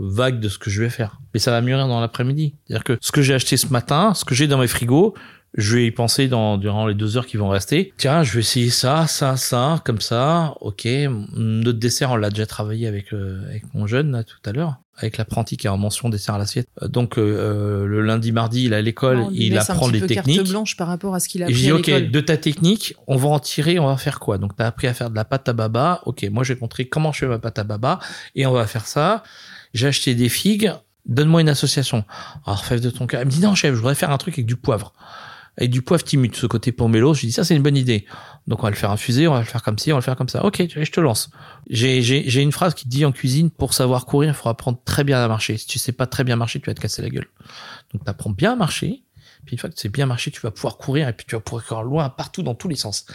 vague 0.00 0.40
de 0.40 0.48
ce 0.48 0.58
que 0.58 0.70
je 0.70 0.82
vais 0.82 0.88
faire. 0.88 1.20
Mais 1.34 1.40
ça 1.40 1.50
va 1.50 1.60
mûrir 1.60 1.88
dans 1.88 2.00
l'après-midi. 2.00 2.54
C'est-à-dire 2.66 2.84
que 2.84 2.98
ce 3.00 3.12
que 3.12 3.22
j'ai 3.22 3.34
acheté 3.34 3.56
ce 3.56 3.66
matin, 3.68 4.14
ce 4.14 4.24
que 4.24 4.34
j'ai 4.34 4.46
dans 4.46 4.58
mes 4.58 4.66
frigos, 4.66 5.14
je 5.54 5.76
vais 5.76 5.86
y 5.86 5.90
penser 5.90 6.28
dans, 6.28 6.56
durant 6.56 6.86
les 6.86 6.94
deux 6.94 7.16
heures 7.16 7.26
qui 7.26 7.36
vont 7.36 7.48
rester. 7.48 7.92
Tiens, 7.98 8.22
je 8.22 8.32
vais 8.32 8.40
essayer 8.40 8.70
ça, 8.70 9.06
ça, 9.06 9.36
ça, 9.36 9.82
comme 9.84 10.00
ça. 10.00 10.54
Ok, 10.60 10.88
notre 11.36 11.78
dessert, 11.78 12.12
on 12.12 12.16
l'a 12.16 12.30
déjà 12.30 12.46
travaillé 12.46 12.86
avec, 12.86 13.12
euh, 13.12 13.44
avec 13.48 13.62
mon 13.74 13.86
jeune 13.86 14.12
là, 14.12 14.24
tout 14.24 14.38
à 14.46 14.52
l'heure, 14.52 14.76
avec 14.96 15.18
l'apprenti 15.18 15.58
qui 15.58 15.68
a 15.68 15.74
en 15.74 15.76
mention 15.76 16.08
dessert 16.08 16.36
à 16.36 16.38
l'assiette. 16.38 16.68
Euh, 16.82 16.88
donc 16.88 17.18
euh, 17.18 17.84
le 17.86 18.00
lundi, 18.00 18.32
mardi, 18.32 18.64
il 18.64 18.72
est 18.72 18.76
à 18.76 18.82
l'école, 18.82 19.26
il 19.32 19.58
apprend 19.58 19.88
les 19.88 20.00
techniques. 20.06 20.36
Carte 20.38 20.48
blanche 20.48 20.76
par 20.76 20.88
rapport 20.88 21.14
à 21.14 21.20
ce 21.20 21.28
qu'il 21.28 21.42
a 21.42 21.46
appris 21.46 21.54
Et 21.54 21.58
je 21.58 21.62
dis 21.64 21.72
ok, 21.72 22.10
de 22.10 22.20
ta 22.20 22.38
technique, 22.38 22.94
on 23.06 23.16
va 23.16 23.28
en 23.28 23.38
tirer, 23.38 23.78
on 23.78 23.86
va 23.86 23.98
faire 23.98 24.20
quoi? 24.20 24.38
Donc 24.38 24.56
tu 24.56 24.62
as 24.62 24.66
appris 24.66 24.86
à 24.86 24.94
faire 24.94 25.10
de 25.10 25.16
la 25.16 25.26
pâte 25.26 25.50
à 25.50 25.52
baba. 25.52 26.00
Ok, 26.06 26.26
moi 26.30 26.44
je 26.44 26.54
vais 26.54 26.56
te 26.56 26.64
montrer 26.64 26.86
comment 26.86 27.12
je 27.12 27.20
fais 27.20 27.26
ma 27.26 27.38
pâte 27.38 27.58
à 27.58 27.64
baba 27.64 27.98
et 28.34 28.46
on 28.46 28.52
va 28.52 28.66
faire 28.66 28.86
ça. 28.86 29.22
J'ai 29.74 29.88
acheté 29.88 30.14
des 30.14 30.28
figues. 30.30 30.72
Donne-moi 31.04 31.40
une 31.40 31.48
association. 31.48 32.04
Alors, 32.46 32.64
fève 32.64 32.80
de 32.80 32.88
ton 32.88 33.08
cœur. 33.08 33.20
Elle 33.20 33.26
me 33.26 33.32
dit 33.32 33.40
non, 33.40 33.56
chef, 33.56 33.72
je 33.72 33.78
voudrais 33.78 33.96
faire 33.96 34.12
un 34.12 34.18
truc 34.18 34.34
avec 34.34 34.46
du 34.46 34.54
poivre 34.54 34.92
avec 35.58 35.70
du 35.70 35.82
poivre 35.82 36.02
timut, 36.02 36.34
ce 36.34 36.46
côté 36.46 36.72
pomelo. 36.72 37.14
Je 37.14 37.26
dis 37.26 37.32
ça 37.32 37.44
c'est 37.44 37.54
une 37.54 37.62
bonne 37.62 37.76
idée. 37.76 38.06
Donc 38.46 38.60
on 38.60 38.62
va 38.62 38.70
le 38.70 38.76
faire 38.76 38.90
infuser, 38.90 39.28
on 39.28 39.34
va 39.34 39.40
le 39.40 39.44
faire 39.44 39.62
comme 39.62 39.78
ci, 39.78 39.92
on 39.92 39.96
va 39.96 40.00
le 40.00 40.04
faire 40.04 40.16
comme 40.16 40.28
ça. 40.28 40.44
Ok, 40.44 40.62
je 40.68 40.90
te 40.90 41.00
lance. 41.00 41.30
J'ai 41.68 42.42
une 42.42 42.52
phrase 42.52 42.74
qui 42.74 42.88
dit 42.88 43.04
en 43.04 43.12
cuisine 43.12 43.50
pour 43.50 43.74
savoir 43.74 44.06
courir, 44.06 44.30
il 44.30 44.34
faut 44.34 44.48
apprendre 44.48 44.78
très 44.84 45.04
bien 45.04 45.22
à 45.22 45.28
marcher. 45.28 45.56
Si 45.58 45.66
tu 45.66 45.78
sais 45.78 45.92
pas 45.92 46.06
très 46.06 46.24
bien 46.24 46.36
marcher, 46.36 46.60
tu 46.60 46.66
vas 46.66 46.74
te 46.74 46.80
casser 46.80 47.02
la 47.02 47.10
gueule. 47.10 47.28
Donc 47.92 48.02
tu 48.04 48.32
bien 48.34 48.52
à 48.52 48.56
marcher. 48.56 49.04
Puis 49.44 49.54
une 49.54 49.58
fois 49.58 49.68
que 49.68 49.74
tu 49.74 49.80
sais 49.80 49.88
bien 49.88 50.06
marcher, 50.06 50.30
tu 50.30 50.40
vas 50.40 50.50
pouvoir 50.50 50.76
courir 50.76 51.08
et 51.08 51.12
puis 51.12 51.26
tu 51.28 51.34
vas 51.34 51.40
pouvoir 51.40 51.64
courir 51.64 51.82
loin 51.82 52.08
partout 52.08 52.42
dans 52.42 52.54
tous 52.54 52.68
les 52.68 52.76
sens. 52.76 53.06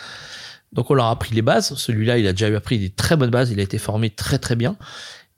Donc 0.74 0.92
on 0.92 0.94
leur 0.94 1.06
a 1.06 1.12
appris 1.12 1.34
les 1.34 1.42
bases. 1.42 1.74
Celui-là, 1.76 2.18
il 2.18 2.28
a 2.28 2.34
déjà 2.34 2.48
appris 2.56 2.78
des 2.78 2.90
très 2.90 3.16
bonnes 3.16 3.30
bases. 3.30 3.52
Il 3.52 3.60
a 3.60 3.64
été 3.64 3.78
formé 3.78 4.10
très 4.10 4.38
très 4.38 4.56
bien. 4.56 4.76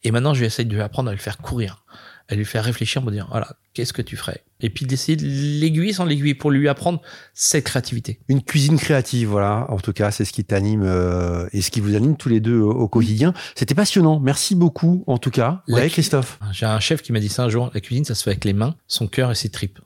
Et 0.03 0.11
maintenant, 0.11 0.33
je 0.33 0.39
vais 0.39 0.47
essayer 0.47 0.67
de 0.67 0.73
lui 0.73 0.81
apprendre 0.81 1.09
à 1.09 1.11
le 1.11 1.19
faire 1.19 1.37
courir 1.37 1.83
à 2.29 2.35
lui 2.35 2.45
faire 2.45 2.63
réfléchir 2.63 3.01
pour 3.01 3.11
dire 3.11 3.27
voilà 3.29 3.55
qu'est-ce 3.73 3.91
que 3.91 4.01
tu 4.01 4.15
ferais? 4.15 4.43
Et 4.61 4.69
puis 4.69 4.85
d'essayer 4.85 5.15
de 5.15 5.25
l'aiguiller 5.25 5.93
sans 5.93 6.05
l'aiguiller 6.05 6.35
pour 6.35 6.51
lui 6.51 6.69
apprendre 6.69 7.01
cette 7.33 7.65
créativité 7.65 8.19
une 8.29 8.41
cuisine 8.41 8.77
créative 8.77 9.29
voilà 9.29 9.65
en 9.69 9.77
tout 9.77 9.93
cas 9.93 10.11
c'est 10.11 10.25
ce 10.25 10.31
qui 10.31 10.43
t'anime 10.43 10.83
euh, 10.83 11.47
et 11.53 11.61
ce 11.61 11.71
qui 11.71 11.79
vous 11.79 11.95
anime 11.95 12.15
tous 12.15 12.29
les 12.29 12.39
deux 12.39 12.59
au, 12.59 12.87
quotidien 12.87 13.33
c'était 13.55 13.75
passionnant 13.75 14.19
merci 14.19 14.55
beaucoup 14.55 15.03
en 15.07 15.17
tout 15.17 15.31
cas 15.31 15.63
ouais 15.67 15.89
Christophe 15.89 16.39
j'ai 16.51 16.65
un 16.65 16.79
chef 16.79 17.01
qui 17.01 17.11
m'a 17.11 17.19
dit 17.19 17.29
ça 17.29 17.43
un 17.43 17.49
jour 17.49 17.71
la 17.73 17.81
cuisine 17.81 18.05
ça 18.05 18.15
se 18.15 18.23
fait 18.23 18.31
avec 18.31 18.45
les 18.45 18.53
mains 18.53 18.75
son 18.87 19.07
cœur 19.07 19.31
et 19.31 19.35
ses 19.35 19.49
tripes 19.49 19.79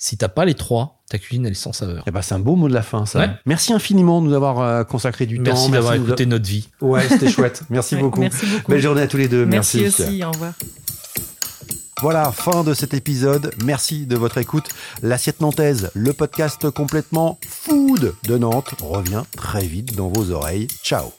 si 0.00 0.16
t'as 0.16 0.28
pas 0.28 0.44
les 0.44 0.54
trois, 0.54 1.02
ta 1.10 1.18
cuisine 1.18 1.44
elle 1.44 1.52
est 1.52 1.54
sans 1.56 1.72
saveur. 1.72 2.04
Eh 2.06 2.12
ben, 2.12 2.22
c'est 2.22 2.34
un 2.34 2.38
beau 2.38 2.54
mot 2.54 2.68
de 2.68 2.72
la 2.72 2.82
fin 2.82 3.04
ça. 3.04 3.36
Merci 3.44 3.72
infiniment 3.72 4.22
de 4.22 4.28
nous 4.28 4.34
avoir 4.34 4.60
euh, 4.60 4.84
consacré 4.84 5.26
du 5.26 5.38
temps. 5.38 5.42
Merci 5.42 5.70
d'avoir 5.72 5.94
écouté 5.94 6.24
notre 6.24 6.46
vie. 6.46 6.68
Ouais, 6.80 7.06
c'était 7.08 7.28
chouette. 7.28 7.62
Merci 7.68 7.96
beaucoup. 7.96 8.20
Merci 8.20 8.46
beaucoup. 8.46 8.70
Belle 8.70 8.80
journée 8.80 9.02
à 9.02 9.08
tous 9.08 9.16
les 9.16 9.28
deux. 9.28 9.44
Merci, 9.44 9.80
merci 9.82 10.02
aussi. 10.04 10.24
Au 10.24 10.30
revoir. 10.30 10.54
Voilà, 12.00 12.30
fin 12.30 12.62
de 12.62 12.74
cet 12.74 12.94
épisode. 12.94 13.52
Merci 13.64 14.06
de 14.06 14.16
votre 14.16 14.38
écoute. 14.38 14.68
L'assiette 15.02 15.40
nantaise, 15.40 15.90
le 15.94 16.12
podcast 16.12 16.70
complètement 16.70 17.38
food 17.48 18.14
de 18.22 18.38
Nantes, 18.38 18.74
revient 18.80 19.24
très 19.36 19.66
vite 19.66 19.96
dans 19.96 20.08
vos 20.08 20.30
oreilles. 20.30 20.68
Ciao 20.84 21.10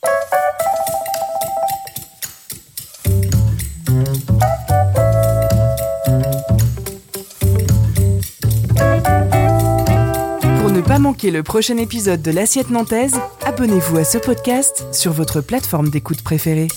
Pour 10.61 10.71
ne 10.71 10.81
pas 10.81 10.99
manquer 10.99 11.31
le 11.31 11.43
prochain 11.43 11.75
épisode 11.75 12.21
de 12.21 12.31
l'assiette 12.31 12.69
nantaise, 12.69 13.19
abonnez-vous 13.45 13.97
à 13.97 14.05
ce 14.05 14.17
podcast 14.17 14.85
sur 14.93 15.11
votre 15.11 15.41
plateforme 15.41 15.89
d'écoute 15.89 16.21
préférée. 16.21 16.69